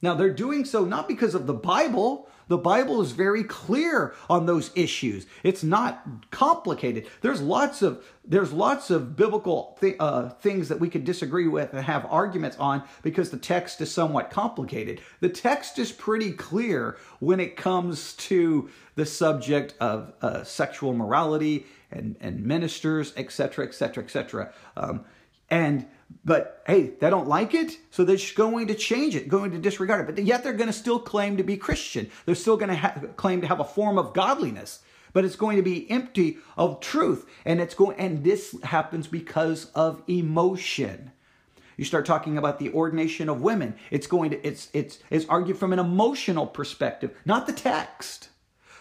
Now 0.00 0.14
they're 0.14 0.32
doing 0.32 0.64
so 0.64 0.86
not 0.86 1.06
because 1.08 1.34
of 1.34 1.46
the 1.46 1.54
Bible 1.54 2.28
The 2.48 2.58
Bible 2.58 3.00
is 3.00 3.12
very 3.12 3.44
clear 3.44 4.14
on 4.28 4.46
those 4.46 4.70
issues. 4.74 5.26
It's 5.42 5.62
not 5.62 6.06
complicated. 6.30 7.06
There's 7.20 7.40
lots 7.40 7.82
of 7.82 8.04
there's 8.26 8.52
lots 8.52 8.90
of 8.90 9.16
biblical 9.16 9.76
th- 9.80 9.96
uh, 10.00 10.30
things 10.30 10.68
that 10.68 10.80
we 10.80 10.88
could 10.88 11.04
disagree 11.04 11.46
with 11.46 11.74
and 11.74 11.84
have 11.84 12.06
arguments 12.06 12.56
on 12.58 12.82
because 13.02 13.30
the 13.30 13.36
text 13.36 13.80
is 13.80 13.92
somewhat 13.92 14.30
complicated. 14.30 15.00
The 15.20 15.28
text 15.28 15.78
is 15.78 15.92
pretty 15.92 16.32
clear 16.32 16.96
when 17.20 17.40
it 17.40 17.56
comes 17.56 18.14
to 18.14 18.70
the 18.94 19.06
subject 19.06 19.74
of 19.80 20.12
uh, 20.22 20.44
sexual 20.44 20.92
morality 20.94 21.66
and 21.90 22.16
and 22.20 22.44
ministers, 22.44 23.12
etc., 23.16 23.66
etc., 23.66 24.04
etc. 24.04 24.52
And 25.50 25.86
but 26.24 26.62
hey, 26.66 26.92
they 27.00 27.10
don't 27.10 27.28
like 27.28 27.54
it, 27.54 27.76
so 27.90 28.04
they're 28.04 28.16
just 28.16 28.34
going 28.34 28.66
to 28.68 28.74
change 28.74 29.14
it, 29.16 29.28
going 29.28 29.50
to 29.52 29.58
disregard 29.58 30.08
it. 30.08 30.14
But 30.14 30.24
yet 30.24 30.42
they're 30.42 30.52
going 30.52 30.68
to 30.68 30.72
still 30.72 30.98
claim 30.98 31.36
to 31.36 31.42
be 31.42 31.56
Christian. 31.56 32.10
They're 32.26 32.34
still 32.34 32.56
going 32.56 32.70
to 32.70 32.76
ha- 32.76 33.00
claim 33.16 33.40
to 33.40 33.46
have 33.46 33.60
a 33.60 33.64
form 33.64 33.98
of 33.98 34.14
godliness, 34.14 34.80
but 35.12 35.24
it's 35.24 35.36
going 35.36 35.56
to 35.56 35.62
be 35.62 35.90
empty 35.90 36.38
of 36.56 36.80
truth. 36.80 37.26
And 37.44 37.60
it's 37.60 37.74
going, 37.74 37.98
and 37.98 38.24
this 38.24 38.56
happens 38.62 39.06
because 39.06 39.66
of 39.74 40.02
emotion. 40.08 41.12
You 41.76 41.84
start 41.84 42.06
talking 42.06 42.38
about 42.38 42.58
the 42.58 42.72
ordination 42.72 43.28
of 43.28 43.40
women. 43.40 43.74
It's 43.90 44.06
going 44.06 44.30
to, 44.30 44.46
it's, 44.46 44.68
it's, 44.72 44.98
it's 45.10 45.26
argued 45.26 45.58
from 45.58 45.72
an 45.72 45.78
emotional 45.78 46.46
perspective, 46.46 47.16
not 47.24 47.46
the 47.46 47.52
text. 47.52 48.28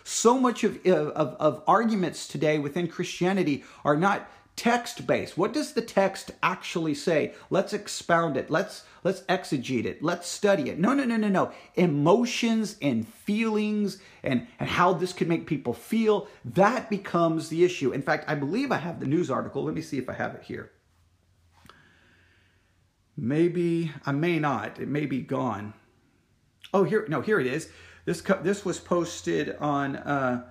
So 0.04 0.38
much 0.38 0.64
of, 0.64 0.86
of, 0.86 1.36
of 1.40 1.64
arguments 1.66 2.28
today 2.28 2.60
within 2.60 2.88
Christianity 2.88 3.64
are 3.84 3.96
not 3.96 4.30
text 4.56 5.08
based 5.08 5.38
what 5.38 5.52
does 5.54 5.74
the 5.74 5.82
text 5.82 6.32
actually 6.42 6.94
say? 6.94 7.34
Let's 7.50 7.74
expound 7.74 8.38
it. 8.38 8.50
Let's 8.52 8.84
let's 9.04 9.22
exegete 9.22 9.86
it. 9.86 10.04
Let's 10.04 10.28
study 10.28 10.70
it. 10.70 10.80
No 10.80 10.94
no 10.94 11.04
no 11.06 11.18
no 11.18 11.30
no. 11.30 11.52
Emotions 11.76 12.78
and 12.82 13.08
feelings 13.08 14.00
and 14.24 14.48
and 14.60 14.70
how 14.70 14.94
this 14.94 15.14
could 15.14 15.28
make 15.28 15.48
people 15.48 15.74
feel 15.74 16.28
that 16.46 16.90
becomes 16.90 17.50
the 17.50 17.64
issue. 17.64 17.92
In 17.92 18.02
fact 18.02 18.26
i 18.30 18.36
believe 18.36 18.72
i 18.72 18.78
have 18.78 19.00
the 19.00 19.08
news 19.08 19.32
article. 19.32 19.64
Let 19.64 19.76
me 19.76 19.82
see 19.82 19.98
if 19.98 20.10
i 20.10 20.14
have 20.14 20.36
it 20.36 20.44
here. 20.44 20.72
Maybe 23.18 23.92
i 24.06 24.12
may 24.12 24.40
not. 24.40 24.80
It 24.80 24.88
may 24.88 25.06
be 25.06 25.22
gone. 25.22 25.74
Oh 26.74 26.84
here 26.84 27.06
no 27.08 27.22
here 27.22 27.40
it 27.40 27.48
is. 27.48 27.70
This 28.06 28.22
this 28.42 28.64
was 28.64 28.80
posted 28.80 29.56
on 29.58 29.96
uh 29.96 30.46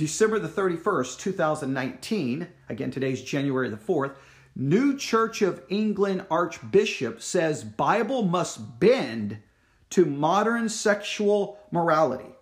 December 0.00 0.38
the 0.38 0.48
31st, 0.48 1.18
2019, 1.18 2.48
again, 2.70 2.90
today's 2.90 3.20
January 3.20 3.68
the 3.68 3.76
4th, 3.76 4.14
New 4.56 4.96
Church 4.96 5.42
of 5.42 5.62
England 5.68 6.24
Archbishop 6.30 7.20
says 7.20 7.62
Bible 7.62 8.22
must 8.22 8.80
bend 8.80 9.36
to 9.90 10.06
modern 10.06 10.70
sexual 10.70 11.58
morality. 11.70 12.34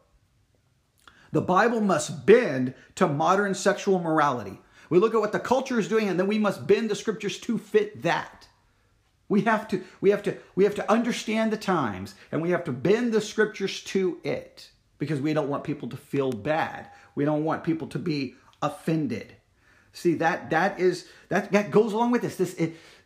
The 1.33 1.41
Bible 1.41 1.81
must 1.81 2.25
bend 2.25 2.75
to 2.95 3.09
modern 3.09 3.55
sexual 3.55 3.99
morality. 3.99 4.61
We 4.88 5.00
look 5.00 5.12
at 5.12 5.21
what 5.21 5.33
the 5.33 5.41
culture 5.41 5.81
is 5.81 5.88
doing 5.88 6.09
and 6.09 6.17
then 6.17 6.29
we 6.29 6.38
must 6.38 6.65
bend 6.65 6.88
the 6.88 6.95
scriptures 6.95 7.41
to 7.41 7.59
fit 7.59 8.05
that. 8.05 8.47
We 9.29 9.41
have 9.43 9.67
to 9.69 9.83
we 10.00 10.11
have 10.11 10.23
to 10.23 10.37
we 10.55 10.62
have 10.62 10.77
to 10.77 10.88
understand 10.88 11.53
the 11.53 11.57
times 11.57 12.15
and 12.31 12.41
we 12.41 12.50
have 12.50 12.62
to 12.65 12.73
bend 12.73 13.12
the 13.12 13.21
scriptures 13.21 13.83
to 13.87 14.21
it 14.23 14.71
because 14.99 15.21
we 15.21 15.33
don't 15.33 15.49
want 15.49 15.65
people 15.65 15.88
to 15.88 15.97
feel 15.97 16.31
bad. 16.31 16.88
We 17.19 17.25
don't 17.25 17.45
want 17.45 17.65
people 17.65 17.89
to 17.89 17.99
be 17.99 18.37
offended. 18.63 19.35
See 19.93 20.15
that 20.15 20.51
that 20.51 20.79
is 20.79 21.09
that 21.31 21.51
that 21.51 21.73
goes 21.73 21.93
along 21.93 22.13
with 22.13 22.23
this 22.23 22.37
this 22.37 22.55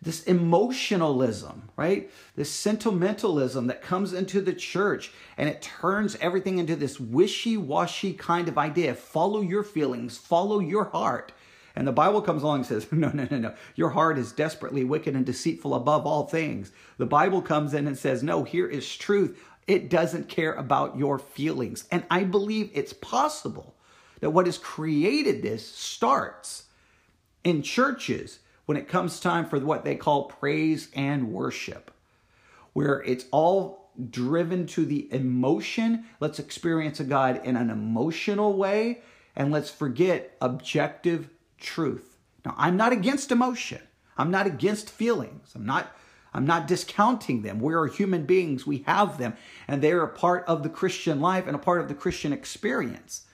this 0.02 0.24
emotionalism, 0.24 1.70
right? 1.78 2.10
This 2.36 2.50
sentimentalism 2.50 3.68
that 3.68 3.80
comes 3.80 4.12
into 4.12 4.42
the 4.42 4.52
church 4.52 5.12
and 5.38 5.48
it 5.48 5.62
turns 5.62 6.14
everything 6.20 6.58
into 6.58 6.76
this 6.76 7.00
wishy-washy 7.00 8.12
kind 8.12 8.48
of 8.48 8.58
idea. 8.58 8.94
Follow 8.94 9.40
your 9.40 9.64
feelings, 9.64 10.18
follow 10.18 10.58
your 10.58 10.84
heart. 10.84 11.32
And 11.74 11.88
the 11.88 11.92
Bible 11.92 12.20
comes 12.20 12.42
along 12.42 12.58
and 12.58 12.66
says, 12.66 12.86
No, 12.92 13.08
no, 13.14 13.26
no, 13.30 13.38
no. 13.38 13.54
Your 13.76 13.90
heart 13.90 14.18
is 14.18 14.30
desperately 14.30 14.84
wicked 14.84 15.16
and 15.16 15.24
deceitful 15.24 15.74
above 15.74 16.04
all 16.04 16.26
things. 16.26 16.70
The 16.98 17.06
Bible 17.06 17.40
comes 17.40 17.72
in 17.72 17.86
and 17.86 17.96
says, 17.96 18.22
No, 18.22 18.44
here 18.44 18.68
is 18.68 18.94
truth. 18.94 19.42
It 19.66 19.88
doesn't 19.88 20.28
care 20.28 20.52
about 20.52 20.98
your 20.98 21.18
feelings. 21.18 21.86
And 21.90 22.04
I 22.10 22.24
believe 22.24 22.70
it's 22.74 22.92
possible 22.92 23.74
that 24.22 24.30
what 24.30 24.46
has 24.46 24.56
created 24.56 25.42
this 25.42 25.66
starts 25.66 26.66
in 27.42 27.60
churches 27.60 28.38
when 28.66 28.76
it 28.76 28.86
comes 28.88 29.18
time 29.18 29.44
for 29.44 29.58
what 29.58 29.84
they 29.84 29.96
call 29.96 30.26
praise 30.26 30.88
and 30.94 31.32
worship, 31.32 31.90
where 32.72 33.02
it's 33.02 33.24
all 33.32 33.90
driven 34.10 34.64
to 34.64 34.86
the 34.86 35.12
emotion. 35.12 36.04
Let's 36.20 36.38
experience 36.38 37.00
a 37.00 37.04
God 37.04 37.40
in 37.42 37.56
an 37.56 37.68
emotional 37.68 38.56
way, 38.56 39.02
and 39.34 39.50
let's 39.50 39.70
forget 39.70 40.36
objective 40.40 41.28
truth. 41.58 42.16
Now, 42.44 42.54
I'm 42.56 42.76
not 42.76 42.92
against 42.92 43.32
emotion. 43.32 43.82
I'm 44.16 44.30
not 44.30 44.46
against 44.46 44.88
feelings. 44.88 45.50
I'm 45.56 45.66
not 45.66 45.94
I'm 46.32 46.46
not 46.46 46.68
discounting 46.68 47.42
them. 47.42 47.58
We 47.58 47.74
are 47.74 47.86
human 47.88 48.24
beings. 48.24 48.66
We 48.66 48.84
have 48.86 49.18
them, 49.18 49.34
and 49.66 49.82
they're 49.82 50.04
a 50.04 50.08
part 50.08 50.44
of 50.46 50.62
the 50.62 50.70
Christian 50.70 51.20
life 51.20 51.48
and 51.48 51.56
a 51.56 51.58
part 51.58 51.80
of 51.80 51.88
the 51.88 51.94
Christian 51.94 52.32
experience 52.32 53.26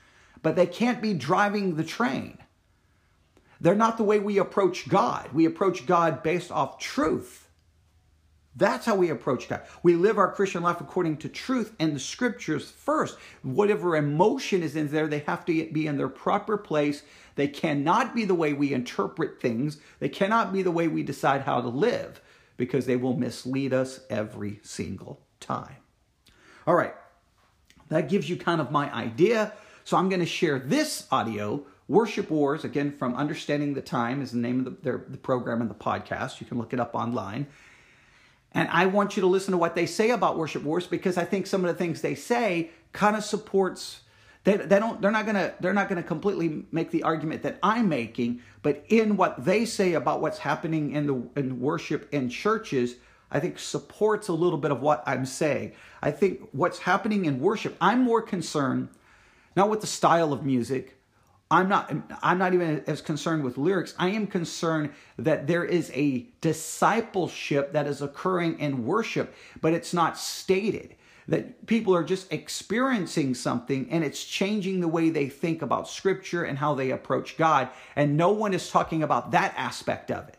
but 0.42 0.56
they 0.56 0.66
can't 0.66 1.02
be 1.02 1.14
driving 1.14 1.76
the 1.76 1.84
train. 1.84 2.38
They're 3.60 3.74
not 3.74 3.96
the 3.96 4.04
way 4.04 4.20
we 4.20 4.38
approach 4.38 4.88
God. 4.88 5.30
We 5.32 5.44
approach 5.44 5.86
God 5.86 6.22
based 6.22 6.52
off 6.52 6.78
truth. 6.78 7.48
That's 8.54 8.86
how 8.86 8.96
we 8.96 9.10
approach 9.10 9.48
God. 9.48 9.62
We 9.84 9.94
live 9.94 10.18
our 10.18 10.32
Christian 10.32 10.62
life 10.62 10.80
according 10.80 11.18
to 11.18 11.28
truth 11.28 11.74
and 11.78 11.94
the 11.94 12.00
scriptures 12.00 12.68
first. 12.70 13.16
Whatever 13.42 13.96
emotion 13.96 14.62
is 14.64 14.74
in 14.74 14.88
there, 14.88 15.06
they 15.06 15.20
have 15.20 15.44
to 15.46 15.70
be 15.70 15.86
in 15.86 15.96
their 15.96 16.08
proper 16.08 16.56
place. 16.56 17.02
They 17.36 17.46
cannot 17.46 18.16
be 18.16 18.24
the 18.24 18.34
way 18.34 18.52
we 18.52 18.72
interpret 18.72 19.40
things. 19.40 19.78
They 20.00 20.08
cannot 20.08 20.52
be 20.52 20.62
the 20.62 20.72
way 20.72 20.88
we 20.88 21.04
decide 21.04 21.42
how 21.42 21.60
to 21.60 21.68
live 21.68 22.20
because 22.56 22.86
they 22.86 22.96
will 22.96 23.16
mislead 23.16 23.72
us 23.72 24.00
every 24.10 24.58
single 24.64 25.20
time. 25.38 25.76
All 26.66 26.74
right, 26.74 26.94
that 27.90 28.08
gives 28.08 28.28
you 28.28 28.36
kind 28.36 28.60
of 28.60 28.72
my 28.72 28.92
idea 28.92 29.52
so 29.88 29.96
I'm 29.96 30.10
going 30.10 30.20
to 30.20 30.26
share 30.26 30.58
this 30.58 31.06
audio, 31.10 31.64
Worship 31.88 32.28
Wars, 32.30 32.62
again 32.62 32.92
from 32.92 33.14
Understanding 33.14 33.72
the 33.72 33.80
Time 33.80 34.20
is 34.20 34.32
the 34.32 34.36
name 34.36 34.58
of 34.58 34.64
the, 34.66 34.70
their, 34.82 35.04
the 35.08 35.16
program 35.16 35.62
and 35.62 35.70
the 35.70 35.74
podcast. 35.74 36.42
You 36.42 36.46
can 36.46 36.58
look 36.58 36.74
it 36.74 36.78
up 36.78 36.94
online. 36.94 37.46
And 38.52 38.68
I 38.68 38.84
want 38.84 39.16
you 39.16 39.22
to 39.22 39.26
listen 39.26 39.52
to 39.52 39.56
what 39.56 39.74
they 39.74 39.86
say 39.86 40.10
about 40.10 40.36
Worship 40.36 40.62
Wars 40.62 40.86
because 40.86 41.16
I 41.16 41.24
think 41.24 41.46
some 41.46 41.64
of 41.64 41.68
the 41.68 41.82
things 41.82 42.02
they 42.02 42.14
say 42.14 42.68
kind 42.92 43.16
of 43.16 43.24
supports 43.24 44.02
they, 44.44 44.58
they 44.58 44.78
don't 44.78 45.00
they're 45.00 45.10
not 45.10 45.24
gonna 45.24 45.54
they're 45.58 45.72
not 45.72 45.88
gonna 45.88 46.02
completely 46.02 46.66
make 46.70 46.90
the 46.90 47.02
argument 47.04 47.42
that 47.44 47.58
I'm 47.62 47.88
making, 47.88 48.42
but 48.60 48.84
in 48.90 49.16
what 49.16 49.42
they 49.42 49.64
say 49.64 49.94
about 49.94 50.20
what's 50.20 50.38
happening 50.38 50.92
in 50.92 51.06
the 51.06 51.40
in 51.40 51.60
worship 51.60 52.12
in 52.12 52.28
churches, 52.28 52.96
I 53.30 53.40
think 53.40 53.58
supports 53.58 54.28
a 54.28 54.34
little 54.34 54.58
bit 54.58 54.70
of 54.70 54.82
what 54.82 55.02
I'm 55.06 55.24
saying. 55.24 55.72
I 56.02 56.10
think 56.10 56.46
what's 56.52 56.80
happening 56.80 57.24
in 57.24 57.40
worship, 57.40 57.74
I'm 57.80 58.02
more 58.02 58.20
concerned 58.20 58.90
not 59.58 59.68
with 59.68 59.80
the 59.82 59.86
style 59.86 60.32
of 60.32 60.46
music. 60.46 60.94
I'm 61.50 61.68
not 61.68 61.92
I'm 62.22 62.38
not 62.38 62.54
even 62.54 62.84
as 62.86 63.00
concerned 63.00 63.42
with 63.42 63.58
lyrics. 63.58 63.92
I 63.98 64.10
am 64.10 64.26
concerned 64.26 64.90
that 65.18 65.46
there 65.46 65.64
is 65.64 65.90
a 65.94 66.28
discipleship 66.40 67.72
that 67.72 67.86
is 67.86 68.00
occurring 68.00 68.60
in 68.60 68.86
worship, 68.86 69.34
but 69.60 69.72
it's 69.72 69.92
not 69.92 70.16
stated. 70.16 70.94
That 71.26 71.66
people 71.66 71.94
are 71.94 72.04
just 72.04 72.32
experiencing 72.32 73.34
something 73.34 73.90
and 73.90 74.04
it's 74.04 74.24
changing 74.24 74.80
the 74.80 74.88
way 74.88 75.10
they 75.10 75.28
think 75.28 75.60
about 75.60 75.88
scripture 75.88 76.44
and 76.44 76.56
how 76.58 76.74
they 76.74 76.90
approach 76.90 77.36
God, 77.36 77.68
and 77.96 78.16
no 78.16 78.30
one 78.30 78.54
is 78.54 78.70
talking 78.70 79.02
about 79.02 79.32
that 79.32 79.54
aspect 79.56 80.10
of 80.10 80.28
it. 80.28 80.38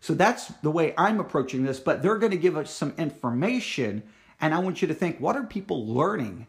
So 0.00 0.14
that's 0.14 0.46
the 0.62 0.70
way 0.70 0.94
I'm 0.96 1.20
approaching 1.20 1.64
this, 1.64 1.80
but 1.80 2.02
they're 2.02 2.18
going 2.18 2.32
to 2.32 2.38
give 2.38 2.56
us 2.56 2.70
some 2.70 2.94
information 2.96 4.02
and 4.40 4.54
I 4.54 4.60
want 4.60 4.82
you 4.82 4.88
to 4.88 4.94
think 4.94 5.18
what 5.18 5.36
are 5.36 5.44
people 5.44 5.86
learning 5.86 6.46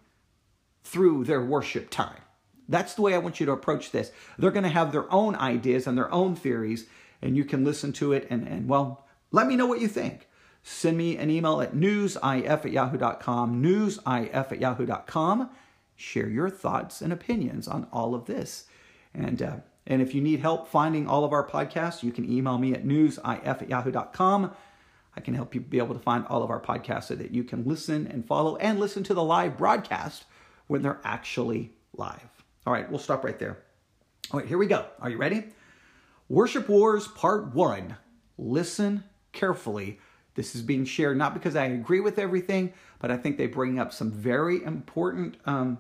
through 0.92 1.24
their 1.24 1.44
worship 1.44 1.90
time. 1.90 2.22
That's 2.68 2.94
the 2.94 3.02
way 3.02 3.14
I 3.14 3.20
want 3.20 3.40
you 3.40 3.46
to 3.48 3.52
approach 3.52 3.92
this. 3.92 4.12
They're 4.38 4.52
going 4.52 4.64
to 4.64 4.70
have 4.70 4.92
their 4.92 5.12
own 5.12 5.36
ideas 5.36 5.88
and 5.88 5.98
their 5.98 6.12
own 6.12 6.36
theories, 6.36 6.88
and 7.22 7.38
you 7.38 7.46
can 7.46 7.64
listen 7.64 7.94
to 7.94 8.14
it 8.14 8.28
and, 8.30 8.48
and 8.48 8.68
well, 8.68 9.06
let 9.32 9.48
me 9.48 9.56
know 9.56 9.66
what 9.66 9.82
you 9.82 9.88
think. 9.88 10.28
Send 10.64 10.98
me 10.98 11.18
an 11.18 11.30
email 11.30 11.62
at 11.62 11.74
newsif 11.74 12.48
at 12.48 12.72
yahoo.com, 12.72 13.64
newsif 13.64 14.34
at 14.34 14.60
yahoo.com. 14.60 15.50
Share 15.96 16.30
your 16.30 16.50
thoughts 16.50 17.02
and 17.02 17.14
opinions 17.14 17.68
on 17.68 17.88
all 17.92 18.14
of 18.14 18.26
this. 18.26 18.66
And, 19.14 19.42
uh, 19.42 19.58
and 19.88 20.02
if 20.02 20.14
you 20.14 20.22
need 20.22 20.40
help 20.40 20.68
finding 20.68 21.08
all 21.08 21.24
of 21.24 21.34
our 21.34 21.48
podcasts, 21.48 22.04
you 22.04 22.12
can 22.12 22.30
email 22.30 22.58
me 22.58 22.74
at 22.74 22.86
newsif 22.86 23.46
at 23.46 23.70
yahoo.com. 23.70 24.52
I 25.16 25.22
can 25.22 25.34
help 25.34 25.56
you 25.56 25.62
be 25.62 25.80
able 25.80 25.96
to 25.96 26.02
find 26.02 26.26
all 26.28 26.44
of 26.44 26.50
our 26.50 26.62
podcasts 26.62 27.06
so 27.06 27.16
that 27.16 27.32
you 27.32 27.44
can 27.44 27.66
listen 27.66 28.08
and 28.08 28.26
follow 28.26 28.56
and 28.58 28.80
listen 28.80 29.04
to 29.04 29.14
the 29.14 29.24
live 29.24 29.58
broadcast 29.58 30.26
when 30.70 30.84
they're 30.84 31.02
actually 31.04 31.74
live. 31.98 32.30
All 32.66 32.72
right, 32.72 32.90
we'll 32.90 33.00
stop 33.00 33.24
right 33.24 33.38
there. 33.40 33.58
All 34.32 34.40
right, 34.40 34.48
here 34.48 34.60
we 34.60 34.68
go. 34.68 34.86
Are 35.02 35.10
you 35.10 35.18
ready? 35.18 35.46
Worship 36.30 36.70
Wars 36.70 37.08
Part 37.08 37.56
1. 37.56 37.98
Listen 38.38 39.04
carefully. 39.34 40.00
This 40.36 40.56
is 40.56 40.62
being 40.62 40.86
shared 40.86 41.18
not 41.18 41.34
because 41.34 41.56
I 41.56 41.66
agree 41.66 42.00
with 42.00 42.20
everything, 42.20 42.72
but 43.00 43.10
I 43.10 43.18
think 43.18 43.38
they 43.38 43.48
bring 43.48 43.80
up 43.80 43.92
some 43.92 44.12
very 44.12 44.64
important 44.64 45.38
um, 45.46 45.80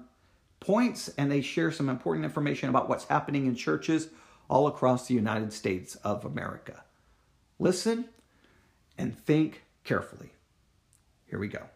points 0.59 1.07
and 1.19 1.31
they 1.31 1.41
share 1.41 1.71
some 1.71 1.87
important 1.87 2.25
information 2.25 2.69
about 2.69 2.89
what's 2.89 3.05
happening 3.05 3.45
in 3.45 3.53
churches 3.53 4.09
all 4.49 4.65
across 4.65 5.07
the 5.07 5.13
United 5.13 5.53
States 5.53 5.95
of 5.97 6.25
America. 6.25 6.83
Listen 7.59 8.09
and 8.97 9.15
think 9.15 9.61
carefully. 9.83 10.31
Here 11.27 11.37
we 11.37 11.47
go. 11.47 11.67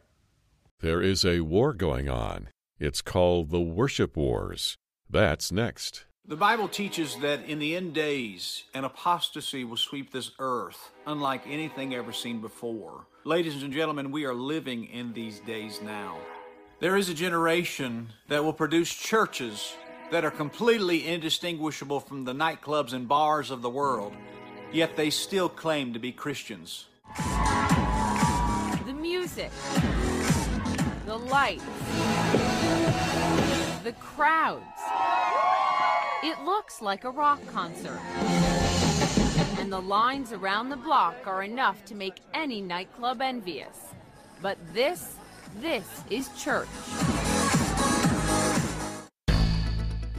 There 0.79 1.01
is 1.01 1.23
a 1.23 1.41
war 1.41 1.73
going 1.73 2.09
on. 2.09 2.49
It's 2.83 3.01
called 3.01 3.49
the 3.49 3.61
Worship 3.61 4.17
Wars. 4.17 4.77
That's 5.09 5.53
next. 5.53 6.03
The 6.27 6.35
Bible 6.35 6.67
teaches 6.67 7.15
that 7.21 7.45
in 7.45 7.59
the 7.59 7.77
end 7.77 7.93
days, 7.93 8.65
an 8.73 8.83
apostasy 8.83 9.63
will 9.63 9.77
sweep 9.77 10.11
this 10.11 10.31
earth 10.37 10.91
unlike 11.07 11.43
anything 11.47 11.95
ever 11.95 12.11
seen 12.11 12.41
before. 12.41 13.07
Ladies 13.23 13.63
and 13.63 13.71
gentlemen, 13.71 14.11
we 14.11 14.25
are 14.25 14.33
living 14.33 14.83
in 14.83 15.13
these 15.13 15.39
days 15.39 15.81
now. 15.81 16.17
There 16.81 16.97
is 16.97 17.07
a 17.07 17.13
generation 17.13 18.09
that 18.27 18.43
will 18.43 18.51
produce 18.51 18.93
churches 18.93 19.77
that 20.11 20.25
are 20.25 20.31
completely 20.31 21.07
indistinguishable 21.07 22.01
from 22.01 22.25
the 22.25 22.33
nightclubs 22.33 22.91
and 22.91 23.07
bars 23.07 23.49
of 23.49 23.61
the 23.61 23.69
world, 23.69 24.13
yet 24.73 24.97
they 24.97 25.09
still 25.09 25.47
claim 25.47 25.93
to 25.93 25.99
be 25.99 26.11
Christians. 26.11 26.87
The 28.85 28.93
music, 28.93 29.51
the 31.05 31.15
lights, 31.17 31.63
the 33.83 33.93
crowds. 33.99 34.63
It 36.23 36.39
looks 36.45 36.81
like 36.81 37.03
a 37.03 37.09
rock 37.09 37.39
concert. 37.47 37.99
And 39.59 39.71
the 39.71 39.81
lines 39.81 40.31
around 40.31 40.69
the 40.69 40.77
block 40.77 41.15
are 41.25 41.43
enough 41.43 41.83
to 41.85 41.95
make 41.95 42.21
any 42.33 42.61
nightclub 42.61 43.21
envious. 43.21 43.93
But 44.41 44.57
this, 44.73 45.15
this 45.59 45.85
is 46.09 46.29
church. 46.41 46.69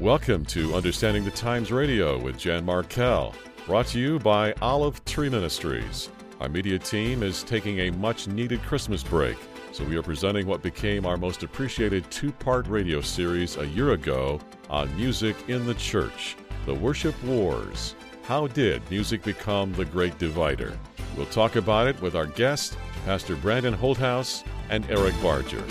Welcome 0.00 0.44
to 0.46 0.74
Understanding 0.74 1.24
the 1.24 1.30
Times 1.30 1.72
Radio 1.72 2.18
with 2.18 2.36
Jan 2.36 2.66
Markell, 2.66 3.34
brought 3.64 3.86
to 3.86 3.98
you 3.98 4.18
by 4.18 4.52
Olive 4.60 5.02
Tree 5.06 5.30
Ministries. 5.30 6.10
Our 6.40 6.50
media 6.50 6.78
team 6.78 7.22
is 7.22 7.42
taking 7.42 7.78
a 7.78 7.90
much 7.92 8.28
needed 8.28 8.60
Christmas 8.62 9.02
break, 9.02 9.38
so 9.74 9.82
we 9.86 9.96
are 9.96 10.02
presenting 10.02 10.46
what 10.46 10.62
became 10.62 11.04
our 11.04 11.16
most 11.16 11.42
appreciated 11.42 12.08
two 12.08 12.30
part 12.30 12.68
radio 12.68 13.00
series 13.00 13.56
a 13.56 13.66
year 13.66 13.90
ago 13.90 14.38
on 14.70 14.96
music 14.96 15.34
in 15.48 15.66
the 15.66 15.74
church 15.74 16.36
The 16.64 16.74
Worship 16.74 17.20
Wars. 17.24 17.96
How 18.22 18.46
did 18.46 18.88
music 18.88 19.24
become 19.24 19.72
the 19.72 19.84
great 19.84 20.16
divider? 20.16 20.78
We'll 21.16 21.26
talk 21.26 21.56
about 21.56 21.88
it 21.88 22.00
with 22.00 22.14
our 22.14 22.26
guests, 22.26 22.76
Pastor 23.04 23.34
Brandon 23.34 23.74
Holthaus 23.74 24.44
and 24.70 24.88
Eric 24.88 25.20
Barger. 25.20 25.64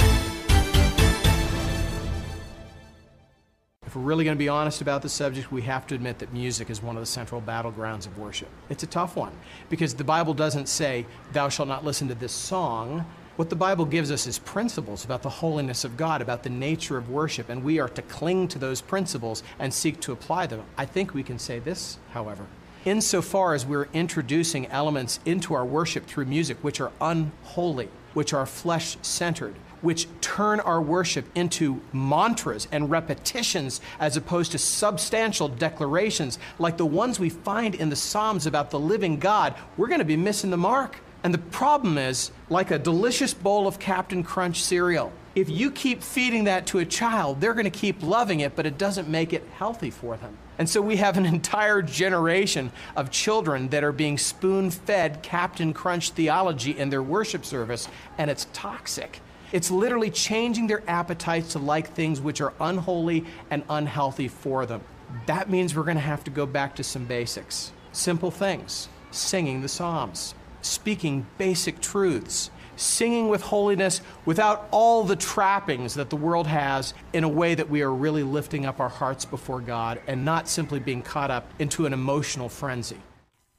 If 3.86 3.96
we're 3.96 4.02
really 4.02 4.26
going 4.26 4.36
to 4.36 4.40
be 4.40 4.50
honest 4.50 4.82
about 4.82 5.02
the 5.02 5.08
subject, 5.08 5.50
we 5.50 5.62
have 5.62 5.88
to 5.88 5.96
admit 5.96 6.20
that 6.20 6.34
music 6.34 6.70
is 6.70 6.84
one 6.84 6.98
of 6.98 7.02
the 7.02 7.08
central 7.08 7.40
battlegrounds 7.40 8.06
of 8.06 8.18
worship. 8.18 8.50
It's 8.70 8.84
a 8.84 8.88
tough 8.88 9.16
one 9.16 9.32
because 9.70 9.94
the 9.94 10.04
Bible 10.04 10.34
doesn't 10.34 10.68
say, 10.68 11.06
Thou 11.32 11.48
shalt 11.48 11.70
not 11.70 11.86
listen 11.86 12.10
to 12.10 12.16
this 12.16 12.34
song. 12.34 13.06
What 13.36 13.50
the 13.50 13.56
Bible 13.56 13.86
gives 13.86 14.12
us 14.12 14.28
is 14.28 14.38
principles 14.38 15.04
about 15.04 15.24
the 15.24 15.30
holiness 15.30 15.84
of 15.84 15.98
God, 15.98 16.22
about 16.22 16.44
the 16.44 16.52
nature 16.52 16.98
of 16.98 17.10
worship, 17.10 17.50
and 17.50 17.64
we 17.64 17.80
are 17.80 17.90
to 17.90 18.04
cling 18.04 18.48
to 18.50 18.60
those 18.60 18.80
principles 18.80 19.42
and 19.58 19.74
seek 19.74 20.00
to 20.02 20.12
apply 20.12 20.46
them. 20.46 20.62
I 20.78 20.86
think 20.86 21.16
we 21.16 21.24
can 21.24 21.40
say 21.40 21.58
this, 21.58 21.98
however. 22.12 22.46
Insofar 22.86 23.56
as 23.56 23.66
we're 23.66 23.88
introducing 23.92 24.68
elements 24.68 25.20
into 25.26 25.56
our 25.56 25.66
worship 25.66 26.06
through 26.06 26.26
music 26.26 26.58
which 26.62 26.80
are 26.80 26.92
unholy, 27.02 27.90
which 28.14 28.34
are 28.34 28.46
flesh 28.46 28.98
centered, 29.02 29.56
which 29.82 30.08
turn 30.22 30.60
our 30.60 30.80
worship 30.80 31.26
into 31.34 31.82
mantras 31.92 32.68
and 32.72 32.92
repetitions 32.92 33.82
as 34.00 34.16
opposed 34.16 34.52
to 34.52 34.60
substantial 34.60 35.48
declarations 35.48 36.38
like 36.60 36.78
the 36.78 36.86
ones 36.86 37.20
we 37.20 37.30
find 37.30 37.74
in 37.74 37.90
the 37.90 37.96
Psalms 37.96 38.46
about 38.46 38.70
the 38.70 38.80
living 38.80 39.18
God, 39.18 39.56
we're 39.76 39.88
going 39.88 39.98
to 39.98 40.06
be 40.06 40.18
missing 40.18 40.52
the 40.52 40.58
mark. 40.58 41.00
And 41.24 41.34
the 41.34 41.40
problem 41.40 41.98
is, 41.98 42.32
like 42.50 42.72
a 42.72 42.78
delicious 42.78 43.34
bowl 43.34 43.66
of 43.66 43.80
Captain 43.80 44.24
Crunch 44.24 44.62
cereal, 44.62 45.12
if 45.36 45.50
you 45.50 45.72
keep 45.72 46.04
feeding 46.04 46.44
that 46.44 46.68
to 46.68 46.80
a 46.80 46.86
child, 46.86 47.42
they're 47.42 47.54
going 47.54 47.64
to 47.64 47.72
keep 47.72 48.04
loving 48.04 48.42
it, 48.42 48.56
but 48.56 48.66
it 48.66 48.78
doesn't 48.78 49.08
make 49.08 49.34
it 49.34 49.44
healthy 49.58 49.90
for 49.90 50.18
them. 50.18 50.38
And 50.60 50.70
so 50.70 50.82
we 50.82 50.98
have 50.98 51.18
an 51.18 51.26
entire 51.38 51.82
generation 51.82 52.72
of 52.96 53.10
children 53.10 53.70
that 53.70 53.84
are 53.84 53.92
being 53.92 54.18
spoon 54.18 54.70
fed 54.70 55.24
Captain 55.24 55.74
Crunch 55.74 56.12
theology 56.12 56.78
in 56.78 56.90
their 56.90 57.02
worship 57.02 57.46
service, 57.46 57.88
and 58.18 58.30
it's 58.30 58.48
toxic. 58.54 59.22
It's 59.52 59.72
literally 59.72 60.12
changing 60.12 60.68
their 60.68 60.84
appetites 60.90 61.54
to 61.54 61.60
like 61.60 61.94
things 61.94 62.20
which 62.20 62.42
are 62.42 62.54
unholy 62.60 63.26
and 63.50 63.64
unhealthy 63.70 64.28
for 64.28 64.66
them. 64.66 64.82
That 65.28 65.50
means 65.50 65.76
we're 65.76 65.84
going 65.84 65.96
to 65.96 66.02
have 66.02 66.24
to 66.26 66.32
go 66.32 66.46
back 66.46 66.76
to 66.76 66.84
some 66.84 67.06
basics. 67.06 67.72
Simple 67.92 68.32
things 68.32 68.90
singing 69.12 69.62
the 69.62 69.68
Psalms, 69.68 70.34
speaking 70.64 71.26
basic 71.38 71.80
truths, 71.80 72.50
singing 72.76 73.30
with 73.30 73.42
holiness 73.42 74.02
without 74.26 74.68
all 74.72 75.04
the 75.04 75.16
trappings 75.16 75.94
that 75.94 76.10
the 76.10 76.16
world 76.16 76.48
has 76.48 76.94
in 77.14 77.24
a 77.24 77.30
way 77.30 77.54
that 77.54 77.70
we 77.70 77.82
are 77.82 77.94
really 77.94 78.24
lifting 78.24 78.66
up 78.66 78.80
our 78.80 78.90
hearts 78.90 79.26
before 79.26 79.62
God 79.62 80.02
and 80.08 80.26
not 80.26 80.48
simply 80.48 80.80
being 80.80 81.02
caught 81.02 81.30
up 81.30 81.52
into 81.60 81.86
an 81.86 81.94
emotional 81.94 82.50
frenzy. 82.50 82.98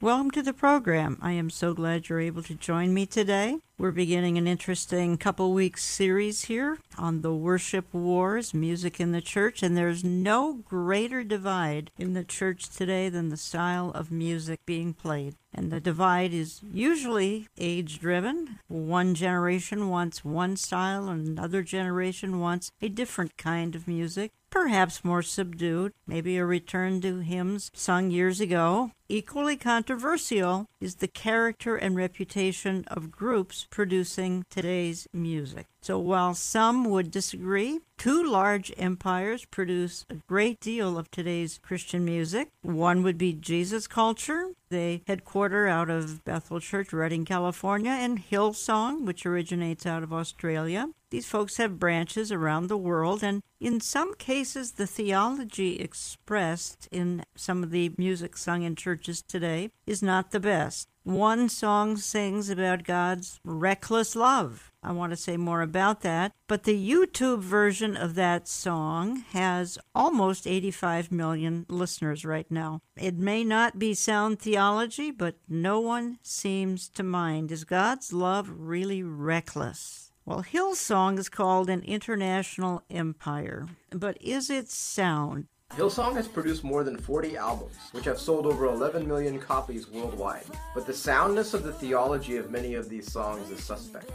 Welcome 0.01 0.31
to 0.31 0.43
the 0.43 0.53
program. 0.53 1.17
I 1.21 1.31
am 1.31 1.49
so 1.49 1.73
glad 1.73 2.09
you're 2.09 2.19
able 2.19 2.43
to 2.43 2.53
join 2.53 2.93
me 2.93 3.05
today. 3.05 3.59
We're 3.77 3.91
beginning 3.91 4.37
an 4.37 4.47
interesting 4.47 5.17
couple 5.17 5.51
weeks 5.51 5.83
series 5.83 6.45
here 6.45 6.77
on 6.97 7.21
the 7.21 7.33
worship 7.33 7.93
wars, 7.93 8.53
music 8.53 9.01
in 9.01 9.11
the 9.11 9.19
church, 9.19 9.61
and 9.61 9.75
there's 9.75 10.01
no 10.01 10.53
greater 10.53 11.25
divide 11.25 11.91
in 11.97 12.13
the 12.13 12.23
church 12.23 12.69
today 12.69 13.09
than 13.09 13.27
the 13.27 13.35
style 13.35 13.91
of 13.91 14.13
music 14.13 14.65
being 14.65 14.93
played. 14.93 15.35
And 15.53 15.73
the 15.73 15.81
divide 15.81 16.33
is 16.33 16.61
usually 16.63 17.49
age 17.57 17.99
driven. 17.99 18.59
One 18.69 19.13
generation 19.13 19.89
wants 19.89 20.23
one 20.23 20.55
style, 20.55 21.09
and 21.09 21.27
another 21.27 21.61
generation 21.61 22.39
wants 22.39 22.71
a 22.81 22.87
different 22.87 23.35
kind 23.35 23.75
of 23.75 23.89
music 23.89 24.31
perhaps 24.55 25.03
more 25.03 25.21
subdued, 25.21 25.91
maybe 26.07 26.37
a 26.37 26.45
return 26.45 27.01
to 27.01 27.19
hymns 27.19 27.69
sung 27.73 28.09
years 28.09 28.39
ago. 28.39 28.89
Equally 29.09 29.57
controversial 29.57 30.67
is 30.79 30.95
the 30.95 31.09
character 31.09 31.75
and 31.75 31.93
reputation 31.93 32.85
of 32.87 33.11
groups 33.11 33.64
producing 33.65 34.45
today's 34.49 35.07
music. 35.13 35.67
So 35.81 35.99
while 35.99 36.33
some 36.33 36.85
would 36.85 37.11
disagree, 37.11 37.79
two 37.97 38.23
large 38.23 38.73
empires 38.77 39.45
produce 39.45 40.05
a 40.09 40.15
great 40.27 40.59
deal 40.59 40.97
of 40.97 41.11
today's 41.11 41.59
Christian 41.61 42.03
music. 42.03 42.49
One 42.61 43.03
would 43.03 43.17
be 43.17 43.33
Jesus 43.33 43.85
Culture. 43.85 44.49
They 44.69 45.03
headquarter 45.07 45.67
out 45.67 45.89
of 45.89 46.23
Bethel 46.25 46.59
Church, 46.59 46.91
Redding, 46.91 47.25
California, 47.25 47.91
and 47.91 48.19
Hillsong, 48.19 49.05
which 49.05 49.25
originates 49.25 49.85
out 49.85 50.01
of 50.01 50.11
Australia. 50.11 50.89
These 51.15 51.27
folks 51.27 51.55
have 51.55 51.79
branches 51.79 52.29
around 52.29 52.67
the 52.67 52.75
world, 52.75 53.23
and 53.23 53.41
in 53.61 53.79
some 53.79 54.15
cases, 54.15 54.73
the 54.73 54.85
theology 54.85 55.79
expressed 55.79 56.89
in 56.91 57.23
some 57.37 57.63
of 57.63 57.71
the 57.71 57.93
music 57.97 58.35
sung 58.35 58.63
in 58.63 58.75
churches 58.75 59.21
today 59.21 59.71
is 59.87 60.03
not 60.03 60.31
the 60.31 60.41
best. 60.41 60.89
One 61.05 61.47
song 61.47 61.95
sings 61.95 62.49
about 62.49 62.83
God's 62.83 63.39
reckless 63.45 64.13
love. 64.13 64.73
I 64.83 64.91
want 64.91 65.13
to 65.13 65.15
say 65.15 65.37
more 65.37 65.61
about 65.61 66.01
that. 66.01 66.33
But 66.49 66.63
the 66.63 66.91
YouTube 66.91 67.39
version 67.39 67.95
of 67.95 68.15
that 68.15 68.49
song 68.49 69.23
has 69.31 69.77
almost 69.93 70.45
85 70.45 71.13
million 71.13 71.65
listeners 71.69 72.25
right 72.25 72.51
now. 72.51 72.81
It 72.97 73.15
may 73.15 73.45
not 73.45 73.79
be 73.79 73.93
sound 73.93 74.39
theology, 74.39 75.11
but 75.11 75.37
no 75.47 75.79
one 75.79 76.19
seems 76.23 76.89
to 76.89 77.03
mind. 77.03 77.53
Is 77.53 77.63
God's 77.63 78.11
love 78.11 78.51
really 78.53 79.01
reckless? 79.01 80.04
Well, 80.27 80.41
Hillsong 80.41 81.19
is 81.19 81.29
called 81.29 81.69
an 81.69 81.83
international 81.83 82.81
empire, 82.89 83.67
but 83.91 84.17
is 84.19 84.49
it 84.49 84.69
sound? 84.69 85.45
Hillsong 85.73 86.15
has 86.15 86.27
produced 86.27 86.63
more 86.63 86.83
than 86.83 86.97
40 86.97 87.37
albums, 87.37 87.75
which 87.91 88.05
have 88.05 88.19
sold 88.19 88.47
over 88.47 88.65
11 88.65 89.07
million 89.07 89.37
copies 89.37 89.87
worldwide. 89.87 90.45
But 90.73 90.87
the 90.87 90.93
soundness 90.95 91.53
of 91.53 91.61
the 91.61 91.73
theology 91.73 92.37
of 92.37 92.49
many 92.49 92.73
of 92.73 92.89
these 92.89 93.11
songs 93.11 93.51
is 93.51 93.63
suspect. 93.63 94.11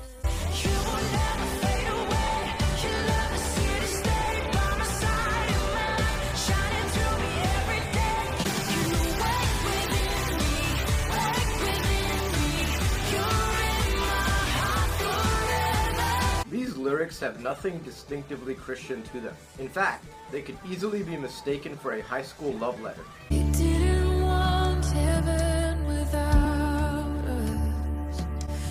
Lyrics 16.81 17.21
have 17.21 17.41
nothing 17.43 17.79
distinctively 17.81 18.55
Christian 18.55 19.03
to 19.05 19.21
them. 19.21 19.37
In 19.59 19.69
fact, 19.69 20.05
they 20.31 20.43
could 20.43 20.59
easily 20.69 21.03
be 21.03 21.17
mistaken 21.17 21.77
for 21.77 21.93
a 21.93 22.03
high 22.03 22.23
school 22.23 22.53
love 22.55 22.81
letter. 22.81 23.05
You 23.31 23.45
didn't 23.53 24.23
want 24.23 24.85
heaven 24.87 25.87
without 25.87 27.25
us. 27.27 28.23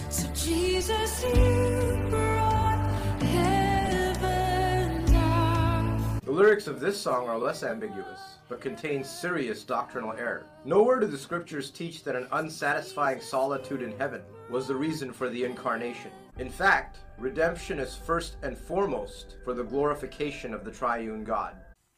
So 0.10 0.28
Jesus, 0.34 1.24
you 1.24 2.08
brought 2.10 2.90
heaven 3.22 5.06
down. 5.06 6.20
The 6.26 6.32
lyrics 6.32 6.68
of 6.68 6.80
this 6.80 7.00
song 7.00 7.28
are 7.28 7.38
less 7.38 7.64
ambiguous, 7.64 8.20
but 8.48 8.60
contain 8.60 9.04
serious 9.04 9.64
doctrinal 9.64 10.14
error. 10.14 10.46
Nowhere 10.66 11.00
do 11.00 11.06
the 11.08 11.18
scriptures 11.18 11.70
teach 11.70 12.04
that 12.04 12.16
an 12.16 12.28
unsatisfying 12.32 13.22
solitude 13.22 13.84
in 13.84 13.98
heaven 13.98 14.22
was 14.50 14.68
the 14.68 14.76
reason 14.76 15.14
for 15.14 15.30
the 15.30 15.44
incarnation. 15.44 16.10
In 16.40 16.50
fact, 16.50 16.98
redemption 17.20 17.80
is 17.80 17.96
first 17.96 18.38
and 18.44 18.58
foremost 18.58 19.36
for 19.44 19.54
the 19.54 19.64
glorification 19.64 20.54
of 20.54 20.64
the 20.64 20.72
triune 20.72 21.24
God. 21.24 21.56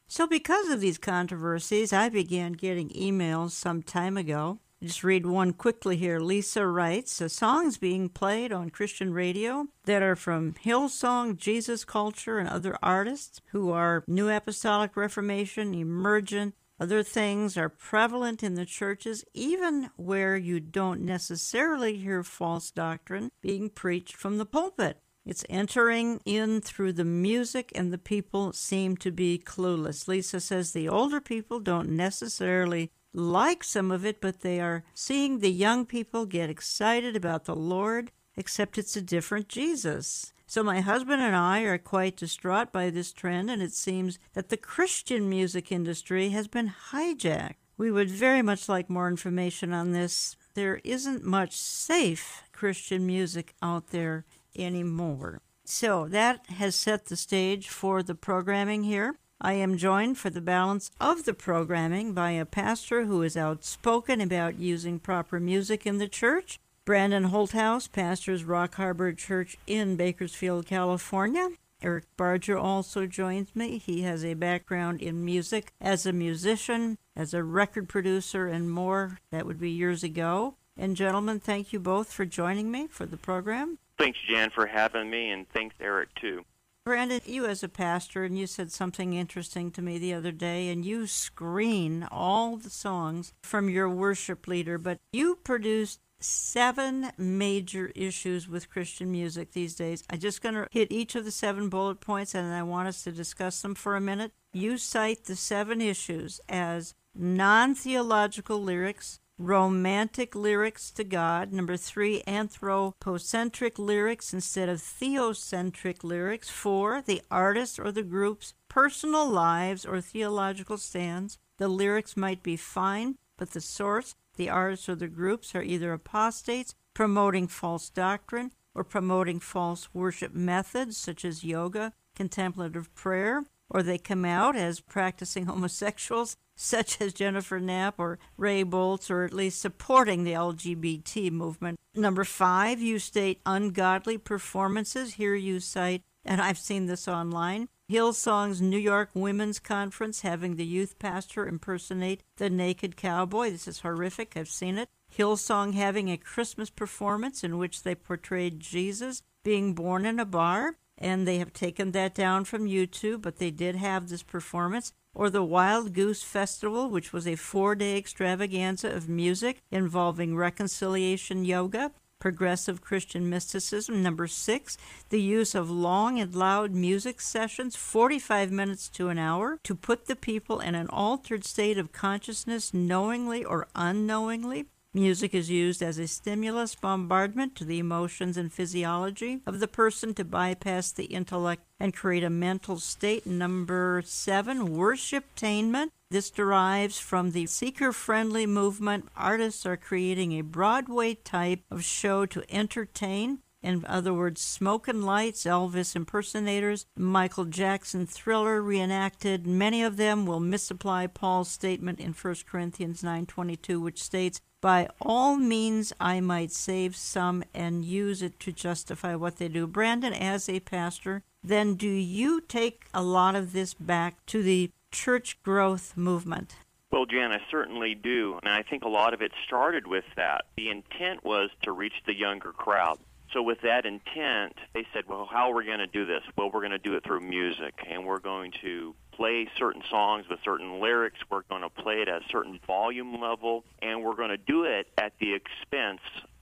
So, 0.08 0.28
because 0.28 0.70
of 0.70 0.82
these 0.82 0.98
controversies, 0.98 1.94
I 1.94 2.10
began 2.10 2.54
getting 2.54 2.90
emails 2.90 3.52
some 3.52 3.82
time 3.82 4.18
ago. 4.18 4.60
Just 4.84 5.04
read 5.04 5.26
one 5.26 5.54
quickly 5.54 5.96
here. 5.96 6.20
Lisa 6.20 6.66
writes, 6.66 7.20
"The 7.20 7.30
songs 7.30 7.78
being 7.78 8.10
played 8.10 8.52
on 8.52 8.72
Christian 8.72 9.14
radio 9.14 9.68
that 9.86 10.02
are 10.02 10.16
from 10.16 10.54
Hillsong, 10.54 11.38
Jesus 11.38 11.86
Culture, 11.86 12.40
and 12.40 12.50
other 12.50 12.76
artists 12.82 13.42
who 13.52 13.70
are 13.70 14.04
New 14.08 14.28
Apostolic 14.28 14.98
Reformation, 14.98 15.76
Emergent, 15.76 16.56
other 16.80 17.04
things 17.04 17.58
are 17.58 17.70
prevalent 17.70 18.42
in 18.42 18.56
the 18.56 18.66
churches, 18.66 19.24
even 19.36 19.92
where 19.98 20.36
you 20.36 20.60
don't 20.60 21.02
necessarily 21.02 21.98
hear 21.98 22.24
false 22.24 22.72
doctrine 22.72 23.32
being 23.40 23.70
preached 23.70 24.16
from 24.16 24.40
the 24.40 24.48
pulpit. 24.48 25.00
It's 25.26 25.46
entering 25.50 26.20
in 26.26 26.62
through 26.62 26.94
the 26.94 27.06
music, 27.06 27.72
and 27.76 27.94
the 27.94 27.98
people 27.98 28.54
seem 28.54 28.98
to 28.98 29.12
be 29.12 29.38
clueless. 29.38 30.08
Lisa 30.08 30.40
says 30.40 30.72
the 30.72 30.90
older 30.90 31.22
people 31.22 31.60
don't 31.60 31.90
necessarily 31.90 32.92
like 33.14 33.64
some 33.64 33.92
of 33.92 34.06
it, 34.06 34.20
but 34.20 34.42
they 34.42 34.60
are 34.60 34.84
seeing 34.94 35.40
the 35.40 35.52
young 35.52 35.86
people 35.86 36.26
get 36.26 36.50
excited 36.50 37.16
about 37.16 37.46
the 37.46 37.56
Lord, 37.56 38.12
except 38.36 38.78
it's 38.78 38.96
a 38.96 39.02
different 39.02 39.48
Jesus. 39.48 40.34
So 40.48 40.64
my 40.64 40.82
husband 40.82 41.22
and 41.22 41.36
I 41.36 41.62
are 41.62 41.78
quite 41.78 42.18
distraught 42.18 42.72
by 42.74 42.90
this 42.90 43.14
trend, 43.14 43.50
and 43.52 43.62
it 43.62 43.74
seems 43.74 44.18
that 44.34 44.50
the 44.50 44.58
Christian 44.58 45.30
music 45.30 45.72
industry 45.72 46.30
has 46.30 46.48
been 46.48 46.74
hijacked. 46.92 47.56
We 47.78 47.92
would 47.92 48.10
very 48.10 48.42
much 48.42 48.68
like 48.68 48.90
more 48.90 49.08
information 49.08 49.72
on 49.72 49.92
this. 49.92 50.36
There 50.54 50.82
isn't 50.84 51.24
much 51.24 51.56
safe 51.56 52.44
Christian 52.52 53.06
music 53.06 53.54
out 53.62 53.88
there 53.88 54.26
anymore. 54.58 55.42
So 55.64 56.08
that 56.10 56.46
has 56.48 56.76
set 56.76 57.06
the 57.06 57.16
stage 57.16 57.70
for 57.70 58.04
the 58.04 58.16
programming 58.16 58.84
here. 58.84 59.16
I 59.40 59.54
am 59.54 59.78
joined 59.78 60.18
for 60.18 60.30
the 60.30 60.42
balance 60.42 60.92
of 61.00 61.26
the 61.26 61.34
programming 61.34 62.14
by 62.14 62.32
a 62.32 62.46
pastor 62.46 63.06
who 63.06 63.24
is 63.24 63.36
outspoken 63.36 64.22
about 64.22 64.60
using 64.60 65.00
proper 65.00 65.40
music 65.40 65.88
in 65.88 65.98
the 65.98 66.08
church. 66.08 66.60
Brandon 66.86 67.30
Holthaus 67.30 67.92
pastors 67.92 68.44
Rock 68.44 68.76
Harbor 68.76 69.14
Church 69.14 69.58
in 69.66 69.96
Bakersfield, 69.96 70.66
California. 70.66 71.50
Eric 71.82 72.06
Barger 72.18 72.58
also 72.58 73.08
joins 73.08 73.56
me. 73.56 73.80
He 73.80 74.04
has 74.04 74.24
a 74.24 74.36
background 74.36 75.02
in 75.02 75.26
music 75.26 75.74
as 75.82 76.06
a 76.06 76.14
musician, 76.14 77.00
as 77.16 77.34
a 77.34 77.44
record 77.44 77.90
producer, 77.90 78.48
and 78.48 78.70
more. 78.70 79.18
That 79.32 79.48
would 79.48 79.60
be 79.60 79.72
years 79.72 80.04
ago. 80.04 80.56
And, 80.78 80.96
gentlemen, 80.96 81.40
thank 81.40 81.74
you 81.74 81.80
both 81.80 82.12
for 82.12 82.26
joining 82.26 82.72
me 82.72 82.88
for 82.88 83.06
the 83.06 83.18
program. 83.18 83.80
Thanks, 84.02 84.18
Jan, 84.28 84.50
for 84.50 84.66
having 84.66 85.12
me, 85.12 85.30
and 85.30 85.48
thanks, 85.50 85.76
Eric, 85.80 86.10
too. 86.16 86.44
Brandon, 86.84 87.22
you 87.24 87.46
as 87.46 87.62
a 87.62 87.70
pastor, 87.70 88.24
and 88.24 88.36
you 88.36 88.48
said 88.48 88.72
something 88.72 89.14
interesting 89.14 89.70
to 89.70 89.82
me 89.84 90.00
the 90.00 90.16
other 90.16 90.32
day, 90.32 90.70
and 90.70 90.84
you 90.84 91.06
screen 91.06 92.08
all 92.10 92.58
the 92.58 92.72
songs 92.72 93.32
from 93.44 93.70
your 93.70 93.88
worship 93.88 94.48
leader, 94.48 94.80
but 94.80 94.98
you 95.14 95.38
produced 95.44 96.00
seven 96.20 97.12
major 97.16 97.92
issues 97.94 98.50
with 98.50 98.72
Christian 98.72 99.12
music 99.12 99.52
these 99.52 99.76
days. 99.76 100.04
I'm 100.10 100.18
just 100.18 100.42
going 100.42 100.56
to 100.56 100.68
hit 100.72 100.92
each 100.92 101.14
of 101.14 101.24
the 101.24 101.30
seven 101.30 101.70
bullet 101.70 102.02
points, 102.02 102.34
and 102.34 102.52
I 102.52 102.64
want 102.64 102.88
us 102.88 103.04
to 103.04 103.12
discuss 103.12 103.62
them 103.62 103.76
for 103.76 103.96
a 103.96 104.02
minute. 104.02 104.32
You 104.52 104.80
cite 104.80 105.26
the 105.26 105.36
seven 105.36 105.80
issues 105.80 106.42
as 106.50 106.96
non 107.14 107.76
theological 107.76 108.64
lyrics, 108.64 109.20
romantic 109.46 110.36
lyrics 110.36 110.92
to 110.92 111.04
God. 111.04 111.52
Number 111.52 111.76
three, 111.78 112.24
anthropocentric 112.28 113.80
lyrics 113.80 114.34
instead 114.34 114.70
of 114.70 114.80
theocentric 114.80 116.04
lyrics. 116.04 116.50
Four, 116.50 117.02
the 117.02 117.22
artist 117.32 117.80
or 117.80 117.92
the 117.92 118.04
group's 118.04 118.54
personal 118.70 119.28
lives 119.30 119.86
or 119.86 120.00
theological 120.00 120.78
stands. 120.78 121.38
The 121.58 121.68
lyrics 121.68 122.16
might 122.16 122.44
be 122.44 122.56
fine, 122.56 123.18
but 123.38 123.52
the 123.52 123.62
source, 123.62 124.16
the 124.36 124.50
artists 124.50 124.88
or 124.88 124.96
the 124.96 125.08
groups 125.08 125.54
are 125.56 125.64
either 125.64 125.92
apostates, 125.94 126.76
promoting 126.94 127.48
false 127.48 127.90
doctrine, 127.90 128.52
or 128.74 128.84
promoting 128.84 129.40
false 129.40 129.90
worship 129.94 130.34
methods 130.34 130.98
such 130.98 131.26
as 131.26 131.44
yoga, 131.44 131.94
contemplative 132.16 132.94
prayer, 132.96 133.44
or 133.70 133.82
they 133.84 133.98
come 133.98 134.26
out 134.26 134.56
as 134.56 134.80
practicing 134.80 135.46
homosexuals 135.46 136.38
such 136.62 137.02
as 137.02 137.14
Jennifer 137.14 137.60
Knapp 137.60 138.00
or 138.00 138.20
Ray 138.38 138.64
Boltz, 138.64 139.10
or 139.10 139.24
at 139.24 139.34
least 139.34 139.62
supporting 139.62 140.24
the 140.24 140.34
LGBT 140.34 141.32
movement. 141.32 141.80
Number 141.96 142.24
five, 142.24 142.80
you 142.80 143.00
state 143.00 143.42
ungodly 143.46 144.18
performances. 144.18 145.16
Here 145.16 145.36
you 145.36 145.60
cite, 145.60 146.04
and 146.24 146.42
I've 146.42 146.60
seen 146.60 146.86
this 146.86 147.08
online, 147.08 147.68
Hillsong's 147.92 148.62
New 148.62 148.78
York 148.78 149.10
Women's 149.14 149.60
Conference 149.60 150.22
having 150.22 150.56
the 150.56 150.66
youth 150.66 150.98
pastor 150.98 151.46
impersonate 151.46 152.24
the 152.38 152.50
naked 152.50 152.96
cowboy. 152.96 153.52
This 153.52 153.68
is 153.68 153.82
horrific. 153.82 154.38
I've 154.38 154.48
seen 154.48 154.78
it. 154.78 154.88
Hillsong 155.14 155.74
having 155.74 156.10
a 156.10 156.16
Christmas 156.16 156.70
performance 156.70 157.44
in 157.44 157.58
which 157.58 157.84
they 157.84 157.96
portrayed 157.96 158.62
Jesus 158.62 159.24
being 159.44 159.74
born 159.74 160.06
in 160.06 160.20
a 160.20 160.26
bar 160.26 160.78
and 160.98 161.28
they 161.28 161.40
have 161.40 161.52
taken 161.52 161.92
that 161.92 162.14
down 162.14 162.46
from 162.46 162.68
YouTube, 162.68 163.22
but 163.22 163.38
they 163.38 163.52
did 163.52 163.76
have 163.76 164.08
this 164.08 164.24
performance. 164.24 164.94
Or 165.14 165.30
the 165.30 165.44
Wild 165.44 165.94
Goose 165.94 166.24
Festival, 166.24 166.90
which 166.90 167.12
was 167.12 167.28
a 167.28 167.36
four 167.36 167.76
day 167.76 167.98
extravaganza 167.98 168.90
of 168.90 169.10
music 169.10 169.62
involving 169.70 170.36
reconciliation 170.36 171.44
yoga, 171.44 171.92
progressive 172.22 172.80
Christian 172.80 173.30
mysticism. 173.30 174.02
Number 174.02 174.28
six, 174.28 174.78
the 175.10 175.22
use 175.22 175.54
of 175.54 175.70
long 175.70 176.20
and 176.20 176.34
loud 176.34 176.72
music 176.74 177.20
sessions, 177.20 177.76
45 177.76 178.52
minutes 178.52 178.88
to 178.90 179.10
an 179.10 179.18
hour, 179.18 179.60
to 179.64 179.76
put 179.76 180.06
the 180.06 180.16
people 180.16 180.60
in 180.62 180.76
an 180.76 180.88
altered 180.90 181.44
state 181.44 181.78
of 181.78 181.92
consciousness 181.92 182.74
knowingly 182.74 183.44
or 183.44 183.68
unknowingly. 183.76 184.68
Music 184.94 185.34
is 185.34 185.50
used 185.50 185.82
as 185.82 185.98
a 185.98 186.06
stimulus 186.06 186.76
bombardment 186.76 187.56
to 187.56 187.64
the 187.64 187.80
emotions 187.80 188.36
and 188.36 188.52
physiology 188.52 189.40
of 189.46 189.62
the 189.62 189.68
person 189.68 190.14
to 190.14 190.26
bypass 190.26 190.92
the 190.92 191.06
intellect 191.06 191.64
and 191.80 191.94
create 191.94 192.26
a 192.26 192.30
mental 192.30 192.78
state. 192.78 193.26
Number 193.26 194.02
seven, 194.04 194.76
worship 194.76 195.24
worshiptainment. 195.36 195.92
This 196.10 196.30
derives 196.30 197.00
from 197.00 197.32
the 197.32 197.46
seeker 197.46 197.94
friendly 197.94 198.46
movement. 198.46 199.08
Artists 199.16 199.66
are 199.66 199.78
creating 199.78 200.34
a 200.34 200.42
Broadway 200.42 201.14
type 201.14 201.62
of 201.72 201.86
show 201.86 202.26
to 202.26 202.44
entertain. 202.54 203.40
In 203.64 203.86
other 203.86 204.14
words, 204.14 204.42
smoke 204.42 204.90
and 204.90 205.06
lights, 205.06 205.46
Elvis 205.46 205.96
impersonators, 205.96 206.86
Michael 206.98 207.46
Jackson 207.46 208.08
thriller 208.08 208.62
reenacted. 208.62 209.48
Many 209.48 209.84
of 209.84 209.96
them 209.96 210.26
will 210.26 210.42
misapply 210.42 211.08
Paul's 211.08 211.50
statement 211.50 212.02
in 212.02 212.12
1 212.12 212.46
Corinthians 212.46 213.04
9:22 213.04 213.80
which 213.80 214.04
states, 214.04 214.42
"By 214.62 214.88
all 215.02 215.36
means 215.36 215.92
I 216.00 216.22
might 216.22 216.52
save 216.52 216.96
some 216.96 217.44
and 217.54 217.84
use 217.84 218.22
it 218.22 218.40
to 218.42 218.52
justify 218.52 219.16
what 219.16 219.38
they 219.38 219.48
do." 219.48 219.68
Brandon 219.68 220.14
as 220.14 220.48
a 220.48 220.60
pastor, 220.60 221.24
then 221.44 221.76
do 221.76 221.90
you 221.90 222.40
take 222.42 222.86
a 222.94 223.02
lot 223.02 223.36
of 223.36 223.52
this 223.52 223.74
back 223.74 224.24
to 224.28 224.44
the 224.44 224.70
church 224.92 225.42
growth 225.44 225.98
movement? 225.98 226.56
Well, 226.92 227.06
Jan, 227.06 227.32
I 227.32 227.40
certainly 227.50 227.96
do. 227.96 228.38
And 228.44 228.54
I 228.54 228.64
think 228.64 228.84
a 228.84 228.90
lot 228.90 229.14
of 229.14 229.22
it 229.22 229.32
started 229.46 229.88
with 229.88 230.04
that. 230.18 230.46
The 230.58 230.70
intent 230.70 231.24
was 231.24 231.50
to 231.64 231.72
reach 231.72 231.94
the 232.06 232.14
younger 232.14 232.52
crowd. 232.52 233.00
So, 233.32 233.42
with 233.42 233.62
that 233.62 233.86
intent, 233.86 234.58
they 234.74 234.86
said, 234.94 235.06
well, 235.08 235.26
how 235.26 235.50
are 235.50 235.56
we 235.56 235.64
going 235.64 235.80
to 235.80 235.88
do 235.88 236.06
this? 236.06 236.22
Well, 236.38 236.52
we're 236.52 236.60
going 236.60 236.72
to 236.72 236.78
do 236.78 236.96
it 236.96 237.04
through 237.06 237.22
music, 237.22 237.74
and 237.90 238.06
we're 238.06 238.20
going 238.20 238.52
to 238.62 238.94
play 239.22 239.48
certain 239.56 239.84
songs 239.88 240.26
with 240.28 240.40
certain 240.44 240.80
lyrics. 240.80 241.20
We're 241.30 241.44
going 241.44 241.62
to 241.62 241.70
play 241.70 242.02
it 242.02 242.08
at 242.08 242.24
a 242.24 242.30
certain 242.32 242.60
volume 242.66 243.22
level, 243.22 243.64
and 243.80 244.04
we're 244.04 244.16
going 244.16 244.30
to 244.30 244.38
do 244.38 244.64
it 244.64 244.88
at 244.98 245.14
the 245.20 245.36
expense 245.36 246.02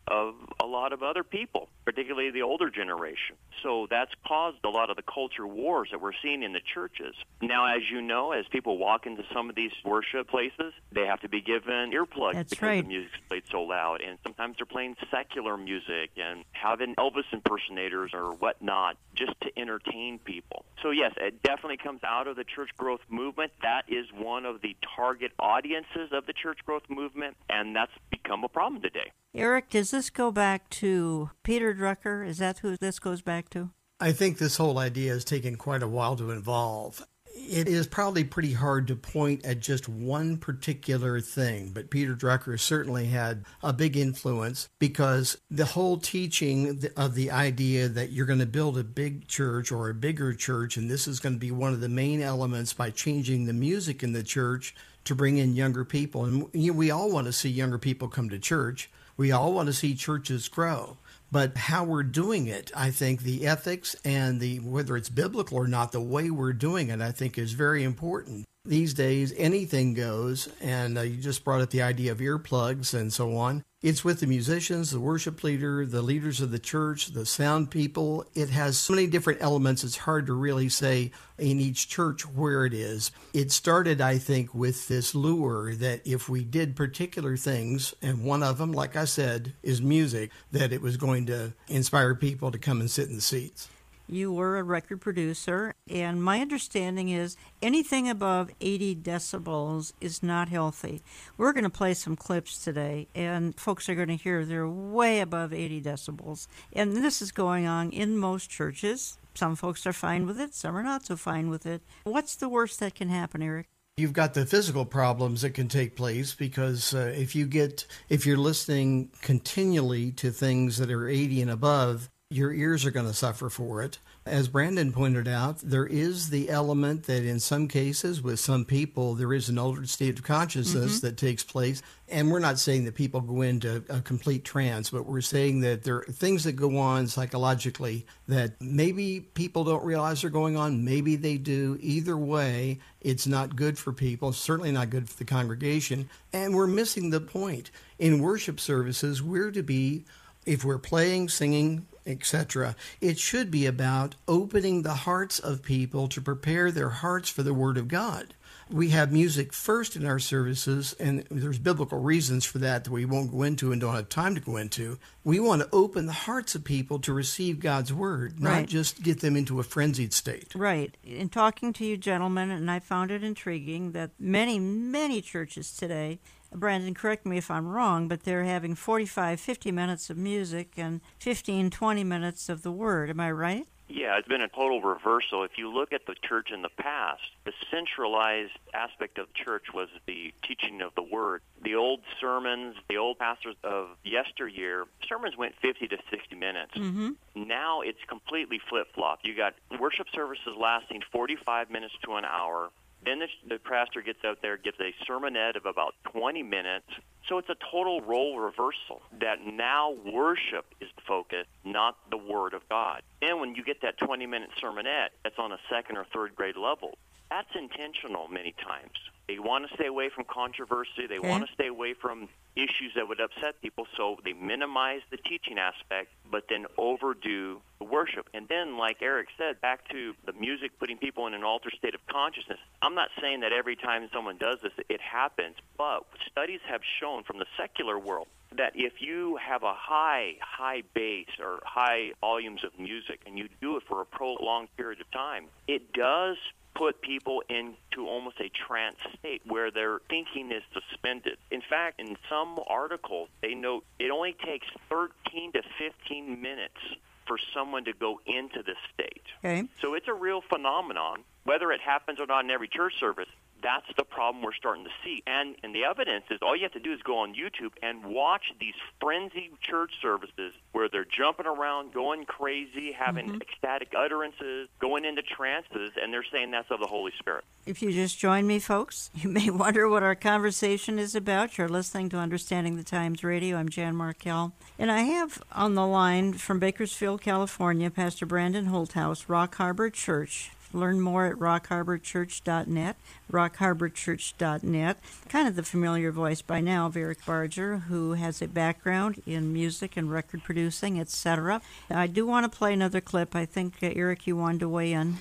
of 0.10 0.36
a 0.60 0.66
lot 0.66 0.92
of 0.92 1.04
other 1.04 1.24
people, 1.24 1.70
particularly 1.86 2.32
the 2.32 2.42
older 2.42 2.70
generation. 2.70 3.36
So 3.64 3.88
that's 3.90 4.12
caused 4.28 4.58
a 4.64 4.70
lot 4.70 4.90
of 4.90 4.96
the 4.96 5.04
culture 5.04 5.46
wars 5.46 5.90
that 5.92 6.02
we're 6.02 6.14
seeing 6.22 6.44
in 6.44 6.54
the 6.54 6.62
churches. 6.74 7.16
Now, 7.42 7.66
as 7.66 7.82
you 7.92 8.02
know, 8.02 8.32
as 8.32 8.46
people 8.52 8.78
walk 8.78 9.06
into 9.06 9.24
some 9.34 9.50
of 9.50 9.56
these 9.56 9.72
worship 9.86 10.28
places, 10.30 10.74
they 10.92 11.06
have 11.06 11.22
to 11.22 11.30
be 11.30 11.42
given 11.42 11.92
earplugs 11.92 12.34
That's 12.34 12.50
because 12.52 12.68
right. 12.68 12.82
the 12.82 12.88
music's 12.88 13.18
played 13.28 13.44
so 13.50 13.62
loud. 13.62 14.02
And 14.02 14.18
sometimes 14.24 14.58
they're 14.58 14.66
playing 14.66 14.96
secular 15.12 15.58
music 15.58 16.12
and 16.18 16.44
having 16.52 16.96
Elvis 16.96 17.32
impersonators 17.32 18.12
or 18.14 18.34
whatnot 18.34 18.98
just 19.16 19.40
to 19.42 19.60
entertain 19.60 20.20
people. 20.20 20.66
So, 20.82 20.92
yes, 20.92 21.14
it 21.18 21.44
definitely 21.44 21.78
comes 21.78 22.04
out 22.04 22.28
of 22.28 22.36
the 22.36 22.44
church 22.44 22.70
growth 22.78 23.02
movement. 23.10 23.52
That 23.62 23.84
is 23.88 24.06
one 24.16 24.46
of 24.46 24.62
the 24.62 24.76
target 24.96 25.32
audiences 25.40 26.10
of 26.12 26.26
the 26.26 26.34
church 26.34 26.60
growth 26.66 26.84
movement, 26.90 27.36
and 27.50 27.76
that's 27.76 27.92
become 28.10 28.44
a 28.44 28.50
problem 28.50 28.82
today. 28.82 29.12
Eric, 29.36 29.70
does 29.70 29.92
this 29.92 29.99
go 30.08 30.32
back 30.32 30.70
to 30.70 31.32
Peter 31.44 31.74
Drucker? 31.74 32.26
Is 32.26 32.38
that 32.38 32.60
who 32.60 32.78
this 32.78 33.00
goes 33.00 33.22
back 33.22 33.50
to? 33.50 33.72
I 34.00 34.14
think 34.14 34.38
this 34.38 34.56
whole 34.56 34.78
idea 34.78 35.12
has 35.12 35.26
taken 35.26 35.58
quite 35.58 35.84
a 35.84 35.88
while 35.88 36.16
to 36.16 36.32
evolve. 36.32 37.06
It 37.36 37.68
is 37.68 37.88
probably 37.88 38.24
pretty 38.24 38.54
hard 38.54 38.88
to 38.88 38.96
point 38.96 39.46
at 39.46 39.60
just 39.60 39.90
one 39.90 40.38
particular 40.38 41.20
thing, 41.20 41.72
but 41.74 41.90
Peter 41.90 42.16
Drucker 42.16 42.60
certainly 42.60 43.08
had 43.08 43.44
a 43.62 43.74
big 43.74 43.98
influence 43.98 44.70
because 44.80 45.38
the 45.50 45.66
whole 45.66 45.98
teaching 45.98 46.82
of 46.96 47.16
the 47.16 47.32
idea 47.32 47.88
that 47.88 48.12
you're 48.12 48.26
going 48.26 48.40
to 48.40 48.46
build 48.46 48.78
a 48.78 48.84
big 48.84 49.28
church 49.28 49.72
or 49.72 49.90
a 49.90 49.94
bigger 49.94 50.34
church, 50.34 50.78
and 50.78 50.90
this 50.90 51.08
is 51.08 51.20
going 51.20 51.36
to 51.36 51.40
be 51.40 51.52
one 51.52 51.74
of 51.74 51.82
the 51.82 51.90
main 51.90 52.22
elements 52.22 52.74
by 52.74 52.90
changing 52.90 53.46
the 53.46 53.54
music 53.54 54.04
in 54.04 54.14
the 54.14 54.24
church 54.24 54.76
to 55.06 55.16
bring 55.16 55.38
in 55.38 55.56
younger 55.56 55.86
people. 55.86 56.26
And 56.26 56.50
we 56.54 56.92
all 56.92 57.12
want 57.12 57.28
to 57.28 57.34
see 57.34 57.50
younger 57.50 57.78
people 57.78 58.08
come 58.08 58.30
to 58.30 58.40
church. 58.40 58.90
We 59.20 59.34
all 59.34 59.52
want 59.52 59.68
to 59.68 59.74
see 59.74 59.96
churches 59.96 60.48
grow 60.48 60.96
but 61.32 61.58
how 61.58 61.84
we're 61.84 62.04
doing 62.04 62.48
it 62.48 62.72
i 62.76 62.90
think 62.90 63.22
the 63.22 63.46
ethics 63.46 63.96
and 64.04 64.40
the 64.40 64.60
whether 64.60 64.96
it's 64.96 65.10
biblical 65.10 65.58
or 65.58 65.68
not 65.68 65.92
the 65.92 66.02
way 66.02 66.30
we're 66.30 66.54
doing 66.54 66.90
it 66.90 67.02
i 67.02 67.12
think 67.12 67.38
is 67.38 67.52
very 67.54 67.84
important 67.84 68.46
these 68.70 68.94
days 68.94 69.34
anything 69.36 69.96
goes 69.96 70.48
and 70.62 70.98
uh, 70.98 71.02
you 71.02 71.18
just 71.18 71.44
brought 71.44 71.62
up 71.62 71.72
the 71.72 71.82
idea 71.82 72.12
of 72.12 72.20
earplugs 72.20 72.94
and 72.94 73.12
so 73.12 73.36
on. 73.36 73.64
It's 73.82 74.04
with 74.04 74.20
the 74.20 74.28
musicians 74.28 74.92
the 74.92 75.00
worship 75.00 75.44
leader 75.44 75.86
the 75.86 76.04
leaders 76.04 76.40
of 76.40 76.52
the 76.52 76.60
church 76.60 77.08
the 77.08 77.26
sound 77.26 77.72
people. 77.72 78.26
It 78.36 78.50
has 78.52 78.78
so 78.78 78.94
many 78.94 79.08
different 79.08 79.42
elements 79.42 79.84
it's 79.84 79.98
hard 79.98 80.28
to 80.28 80.34
really 80.34 80.70
say 80.70 81.12
in 81.40 81.60
each 81.60 81.90
church 81.90 82.28
where 82.28 82.64
it 82.66 82.74
is. 82.74 83.12
It 83.34 83.52
started 83.52 84.02
i 84.02 84.20
think 84.20 84.54
with 84.54 84.88
this 84.88 85.16
lure 85.16 85.74
that 85.76 86.06
if 86.06 86.30
we 86.30 86.44
did 86.44 86.76
particular 86.76 87.36
things 87.38 87.96
and 88.04 88.24
one 88.24 88.44
of 88.44 88.60
them 88.60 88.72
like 88.72 88.96
i 88.96 89.06
said 89.06 89.54
is 89.64 89.82
music 89.82 90.30
that 90.52 90.72
it 90.72 90.82
was 90.82 90.96
going 90.96 91.26
to 91.26 91.54
inspire 91.68 92.14
people 92.14 92.52
to 92.52 92.60
come 92.60 92.82
and 92.82 92.92
sit 92.92 93.10
in 93.10 93.16
the 93.16 93.22
seats 93.22 93.68
you 94.10 94.32
were 94.32 94.58
a 94.58 94.64
record 94.64 95.02
producer, 95.02 95.76
and 95.90 96.24
my 96.24 96.40
understanding 96.40 97.10
is 97.10 97.38
anything 97.62 98.10
above 98.10 98.50
80 98.60 98.96
decibels 98.96 99.94
is 100.02 100.24
not 100.24 100.50
healthy. 100.50 101.02
We're 101.38 101.54
going 101.54 101.64
to 101.64 101.70
play 101.70 101.94
some 101.94 102.16
clips 102.16 102.64
today, 102.64 103.08
and 103.14 103.58
folks 103.60 103.88
are 103.88 103.96
going 103.96 104.08
to 104.10 104.16
hear 104.16 104.44
they're 104.46 104.68
way 104.68 105.20
above 105.20 105.54
80 105.54 105.82
decibels. 105.82 106.48
And 106.74 106.98
this 106.98 107.22
is 107.22 107.32
going 107.32 107.68
on 107.68 107.92
in 107.92 108.18
most 108.18 108.50
churches. 108.50 109.18
Some 109.36 109.56
folks 109.56 109.86
are 109.86 109.94
fine 109.94 110.26
with 110.26 110.40
it, 110.40 110.54
some 110.54 110.76
are 110.76 110.84
not 110.84 111.06
so 111.06 111.16
fine 111.16 111.50
with 111.50 111.66
it. 111.66 111.82
What's 112.04 112.36
the 112.36 112.50
worst 112.50 112.80
that 112.80 112.96
can 112.96 113.10
happen, 113.10 113.42
Eric? 113.42 113.68
You've 113.98 114.14
got 114.14 114.34
the 114.34 114.46
physical 114.46 114.86
problems 114.86 115.42
that 115.42 115.50
can 115.50 115.68
take 115.68 115.98
place 115.98 116.34
because 116.34 116.94
uh, 116.94 117.14
if 117.16 117.36
you 117.36 117.46
get 117.46 117.86
if 118.08 118.26
you're 118.26 118.38
listening 118.38 119.10
continually 119.22 120.14
to 120.14 120.32
things 120.32 120.78
that 120.78 120.90
are 120.90 121.10
80 121.10 121.42
and 121.42 121.52
above, 121.52 122.10
your 122.32 122.54
ears 122.54 122.86
are 122.86 122.92
going 122.92 123.08
to 123.08 123.14
suffer 123.14 123.50
for 123.50 123.82
it. 123.82 123.98
As 124.24 124.48
Brandon 124.48 124.94
pointed 124.94 125.28
out, 125.28 125.58
there 125.64 125.88
is 125.88 126.30
the 126.30 126.52
element 126.52 127.06
that 127.06 127.26
in 127.26 127.40
some 127.40 127.68
cases, 127.68 128.22
with 128.22 128.40
some 128.40 128.66
people, 128.66 129.16
there 129.16 129.34
is 129.34 129.50
an 129.50 129.58
altered 129.58 129.90
state 129.90 130.20
of 130.20 130.24
consciousness 130.24 130.98
mm-hmm. 130.98 131.08
that 131.08 131.18
takes 131.18 131.44
place. 131.44 131.82
And 132.08 132.30
we're 132.30 132.38
not 132.38 132.60
saying 132.60 132.86
that 132.86 132.94
people 132.94 133.22
go 133.22 133.42
into 133.42 133.84
a 133.90 134.02
complete 134.02 134.46
trance, 134.46 134.92
but 134.92 135.08
we're 135.08 135.22
saying 135.22 135.62
that 135.62 135.82
there 135.82 135.96
are 135.96 136.04
things 136.04 136.44
that 136.44 136.52
go 136.52 136.78
on 136.78 137.08
psychologically 137.08 138.06
that 138.28 138.62
maybe 138.62 139.22
people 139.22 139.64
don't 139.64 139.84
realize 139.84 140.24
are 140.24 140.30
going 140.30 140.56
on. 140.56 140.86
Maybe 140.86 141.16
they 141.16 141.40
do. 141.40 141.80
Either 141.82 142.16
way, 142.16 142.78
it's 143.02 143.26
not 143.26 143.56
good 143.56 143.80
for 143.80 143.92
people, 143.92 144.34
certainly 144.34 144.72
not 144.72 144.92
good 144.92 145.10
for 145.10 145.18
the 145.18 145.26
congregation. 145.26 146.08
And 146.32 146.54
we're 146.54 146.68
missing 146.68 147.10
the 147.10 147.22
point. 147.22 147.72
In 147.98 148.22
worship 148.22 148.60
services, 148.60 149.24
we're 149.24 149.50
to 149.50 149.64
be 149.64 150.06
if 150.46 150.64
we're 150.64 150.80
playing, 150.80 151.30
singing, 151.30 151.86
etc. 152.06 152.76
It 153.02 153.20
should 153.20 153.52
be 153.52 153.66
about 153.66 154.16
opening 154.28 154.82
the 154.82 154.94
hearts 154.94 155.40
of 155.40 155.64
people 155.64 156.08
to 156.10 156.22
prepare 156.22 156.72
their 156.72 156.90
hearts 156.90 157.30
for 157.30 157.44
the 157.44 157.54
Word 157.54 157.78
of 157.78 157.88
God. 157.88 158.34
We 158.72 158.90
have 158.90 159.12
music 159.12 159.52
first 159.52 159.96
in 159.96 160.06
our 160.06 160.20
services, 160.20 160.96
and 161.00 161.26
there's 161.32 161.58
biblical 161.58 162.00
reasons 162.00 162.46
for 162.46 162.60
that 162.60 162.84
that 162.84 162.92
we 162.92 163.04
won't 163.04 163.32
go 163.32 163.42
into 163.42 163.72
and 163.72 163.82
don't 163.82 163.96
have 163.96 164.10
time 164.10 164.36
to 164.36 164.42
go 164.42 164.58
into. 164.58 165.00
We 165.24 165.40
want 165.40 165.64
to 165.64 165.70
open 165.74 166.06
the 166.06 166.12
hearts 166.14 166.54
of 166.54 166.64
people 166.64 167.00
to 167.00 167.12
receive 167.12 167.60
God's 167.60 167.92
Word, 167.92 168.40
not 168.40 168.52
Right. 168.52 168.68
just 168.70 169.02
get 169.02 169.22
them 169.22 169.36
into 169.36 169.60
a 169.60 169.64
frenzied 169.64 170.14
state. 170.14 170.54
Right. 170.54 170.96
In 171.04 171.30
talking 171.30 171.74
to 171.74 171.86
you 171.86 171.98
gentlemen, 171.98 172.52
and 172.52 172.70
I 172.70 172.78
found 172.80 173.10
it 173.10 173.24
intriguing 173.24 173.94
that 173.94 174.12
many, 174.20 174.60
many 174.60 175.20
churches 175.24 175.76
today, 175.76 176.20
Brandon, 176.54 176.94
correct 176.94 177.26
me 177.26 177.38
if 177.38 177.52
I'm 177.52 177.68
wrong, 177.68 178.08
but 178.08 178.24
they're 178.24 178.44
having 178.44 178.76
45, 178.76 179.40
50 179.40 179.72
minutes 179.72 180.10
of 180.10 180.18
music 180.18 180.74
and 180.78 181.02
15, 181.20 181.70
20 181.70 182.04
minutes 182.04 182.50
of 182.50 182.64
the 182.64 182.72
Word. 182.72 183.10
Am 183.10 183.20
I 183.20 183.32
right? 183.32 183.68
Yeah, 183.90 184.18
it's 184.20 184.28
been 184.28 184.42
a 184.42 184.48
total 184.48 184.82
reversal. 184.82 185.44
If 185.44 185.58
you 185.58 185.74
look 185.74 185.92
at 185.94 186.06
the 186.06 186.14
church 186.28 186.52
in 186.54 186.62
the 186.62 186.70
past, 186.70 187.24
the 187.44 187.52
centralized 187.72 188.52
aspect 188.72 189.18
of 189.18 189.28
the 189.28 189.34
church 189.44 189.66
was 189.74 189.90
the 190.06 190.32
teaching 190.48 190.82
of 190.82 190.94
the 190.96 191.02
word. 191.02 191.42
The 191.64 191.74
old 191.74 192.02
sermons, 192.22 192.76
the 192.88 192.98
old 192.98 193.18
pastors 193.18 193.56
of 193.64 193.88
yesteryear, 194.04 194.86
sermons 195.08 195.36
went 195.38 195.56
50 195.60 195.88
to 195.88 195.98
60 196.12 196.36
minutes. 196.36 196.76
Mm-hmm. 196.78 197.48
Now 197.48 197.82
it's 197.82 197.98
completely 198.08 198.62
flip-flop. 198.70 199.22
You 199.24 199.36
got 199.36 199.56
worship 199.80 200.06
services 200.14 200.54
lasting 200.56 201.02
45 201.12 201.72
minutes 201.72 201.96
to 202.06 202.14
an 202.14 202.26
hour. 202.26 202.70
Then 203.06 203.20
the, 203.20 203.28
the 203.48 203.60
pastor 203.60 204.02
gets 204.02 204.20
out 204.26 204.40
there, 204.42 204.58
gives 204.58 204.78
a 204.80 204.94
sermonette 205.10 205.56
of 205.56 205.66
about 205.66 205.96
20 206.12 206.44
minutes. 206.44 206.88
So 207.28 207.38
it's 207.38 207.50
a 207.50 207.56
total 207.72 208.02
role 208.02 208.40
reversal 208.40 209.02
that 209.20 209.46
now 209.46 209.96
worship 210.06 210.66
is 210.82 210.90
the 210.96 211.02
focus, 211.08 211.46
not 211.64 211.98
the 212.10 212.18
Word 212.18 212.54
of 212.54 212.68
God. 212.70 213.02
And 213.22 213.40
when 213.40 213.56
you 213.56 213.64
get 213.64 213.82
that 213.82 213.98
20 213.98 214.26
minute 214.26 214.50
sermonette 214.62 215.10
that's 215.24 215.38
on 215.38 215.52
a 215.52 215.60
second 215.70 215.98
or 215.98 216.06
third 216.14 216.36
grade 216.36 216.58
level, 216.58 216.98
that's 217.30 217.50
intentional 217.56 218.28
many 218.28 218.54
times. 218.64 218.94
They 219.28 219.38
want 219.38 219.70
to 219.70 219.76
stay 219.76 219.86
away 219.86 220.10
from 220.10 220.26
controversy. 220.26 221.06
They 221.08 221.20
Okay. 221.20 221.28
want 221.30 221.46
to 221.46 221.54
stay 221.54 221.68
away 221.68 221.94
from 221.94 222.30
issues 222.56 222.94
that 222.96 223.08
would 223.08 223.20
upset 223.20 223.62
people, 223.62 223.88
so 223.96 224.18
they 224.24 224.34
minimize 224.34 225.02
the 225.12 225.18
teaching 225.18 225.60
aspect, 225.60 226.10
but 226.32 226.48
then 226.50 226.66
overdo 226.78 227.62
the 227.78 227.86
worship. 227.86 228.28
And 228.34 228.48
then, 228.48 228.78
like 228.78 229.04
Eric 229.04 229.28
said, 229.38 229.62
back 229.62 229.88
to 229.90 230.16
the 230.26 230.34
music 230.34 230.78
putting 230.80 230.98
people 230.98 231.28
in 231.28 231.36
an 231.36 231.44
altered 231.44 231.74
state 231.78 231.94
of 231.94 232.06
consciousness. 232.08 232.60
I'm 232.82 232.96
not 232.96 233.10
saying 233.22 233.42
that 233.42 233.54
every 233.54 233.76
time 233.76 234.10
someone 234.12 234.38
does 234.38 234.62
this, 234.62 234.74
it 234.90 235.00
happens, 235.00 235.56
but 235.78 236.06
studies 236.26 236.62
have 236.68 236.82
shown 237.00 237.24
from 237.24 237.38
the 237.38 237.46
secular 237.56 238.00
world 238.00 238.28
that 238.58 238.72
if 238.76 239.00
you 239.00 239.38
have 239.38 239.62
a 239.62 239.74
high, 239.76 240.34
high 240.42 240.82
bass 240.96 241.28
or 241.40 241.60
high 241.64 242.12
volumes 242.20 242.64
of 242.64 242.78
music 242.80 243.22
and 243.28 243.38
you 243.38 243.48
do 243.62 243.78
it 243.78 243.84
for 243.88 244.02
a 244.02 244.06
prolonged 244.06 244.76
period 244.76 245.00
of 245.00 245.10
time, 245.12 245.46
it 245.68 245.94
does 245.94 246.38
put 246.76 247.02
people 247.02 247.44
into 247.50 248.08
almost 248.08 248.40
a 248.40 248.50
trance 248.50 248.98
state 249.18 249.42
where 249.46 249.72
their 249.72 250.00
thinking 250.10 250.52
is 250.52 250.64
suspended. 250.74 251.38
In 251.52 251.62
fact, 251.62 252.00
in 252.00 252.16
some 252.30 252.60
articles, 252.68 253.30
they 253.42 253.54
note 253.54 253.86
it 254.00 254.12
only 254.12 254.36
takes 254.46 254.68
13 254.90 255.54
to 255.54 255.62
15 255.78 256.42
minutes 256.42 256.80
for 257.28 257.38
someone 257.54 257.86
to 257.86 257.94
go 257.94 258.20
into 258.26 258.64
this 258.64 258.78
state. 258.94 259.24
Okay. 259.44 259.68
So 259.82 259.94
it's 259.94 260.08
a 260.08 260.14
real 260.14 260.42
phenomenon. 260.42 261.24
Whether 261.44 261.72
it 261.72 261.82
happens 261.82 262.20
or 262.20 262.26
not 262.26 262.44
in 262.44 262.52
every 262.52 262.68
church 262.68 262.94
service, 263.00 263.30
that's 263.62 263.86
the 263.98 264.04
problem 264.04 264.44
we're 264.44 264.54
starting 264.54 264.84
to 264.86 264.92
see. 265.04 265.24
And 265.28 265.56
and 265.64 265.74
the 265.74 265.86
evidence 265.86 266.26
is 266.30 266.40
all 266.42 266.56
you 266.56 266.64
have 266.64 266.74
to 266.74 266.80
do 266.80 266.94
is 266.94 267.02
go 267.02 267.20
on 267.20 267.34
YouTube 267.34 267.72
and 267.82 268.06
watch 268.06 268.54
these 268.60 268.74
frenzied 269.00 269.52
church 269.62 269.92
services 270.02 270.54
where 270.72 270.90
they're 270.90 271.06
jumping 271.06 271.46
around, 271.46 271.94
going 271.94 272.26
crazy, 272.26 272.92
having 272.92 273.28
mm-hmm. 273.28 273.42
ecstatic 273.42 273.94
utterances, 273.98 274.70
going 274.80 275.06
into 275.06 275.22
trances, 275.22 275.92
and 276.02 276.14
they're 276.14 276.26
saying 276.32 276.52
that's 276.52 276.70
of 276.72 276.80
the 276.80 276.88
Holy 276.88 277.12
Spirit. 277.20 277.44
If 277.66 277.82
you 277.82 277.92
just 277.92 278.18
join 278.18 278.48
me, 278.48 278.60
folks, 278.60 279.10
you 279.16 279.30
may 279.30 279.50
wonder 279.50 279.88
what 279.90 280.04
our 280.04 280.16
conversation 280.16 281.00
is 281.00 281.16
about. 281.16 281.58
You're 281.58 281.70
listening 281.70 282.10
to 282.10 282.18
Understanding 282.18 282.76
the 282.76 282.84
Times 282.84 283.24
Radio. 283.24 283.58
I'm 283.58 283.70
Jan 283.70 283.96
Markell. 283.96 284.54
And 284.78 284.92
I 284.92 285.02
have 285.02 285.44
on 285.52 285.76
the 285.76 285.86
line 285.86 286.34
from 286.34 286.60
Bakersfield, 286.60 287.22
California, 287.22 287.90
Pastor 287.90 288.26
Brandon 288.26 288.68
Holthaus, 288.68 289.26
Rock 289.28 289.56
Harbor 289.56 289.90
Church. 289.90 290.52
Learn 290.74 291.02
more 291.02 291.26
at 291.26 291.36
rockharborchurch.net, 291.36 292.96
rockharborchurch.net. 293.32 295.00
Kind 295.28 295.48
of 295.48 295.56
the 295.56 295.64
familiar 295.64 296.12
voice 296.12 296.42
by 296.42 296.62
now 296.62 296.86
of 296.88 296.98
Eric 296.98 297.26
Barger, 297.26 297.78
who 297.78 298.14
has 298.14 298.42
a 298.42 298.48
background 298.48 299.22
in 299.26 299.52
music 299.54 299.98
and 299.98 300.12
record 300.12 300.44
producing, 300.44 301.00
etc. 301.00 301.62
I 301.90 302.08
do 302.08 302.26
want 302.26 302.52
to 302.52 302.58
play 302.58 302.74
another 302.74 303.02
clip. 303.02 303.36
I 303.36 303.46
think, 303.46 303.76
uh, 303.82 303.90
Eric, 303.96 304.28
you 304.28 304.36
wanted 304.36 304.60
to 304.60 304.70
weigh 304.70 304.94
in. 304.94 305.18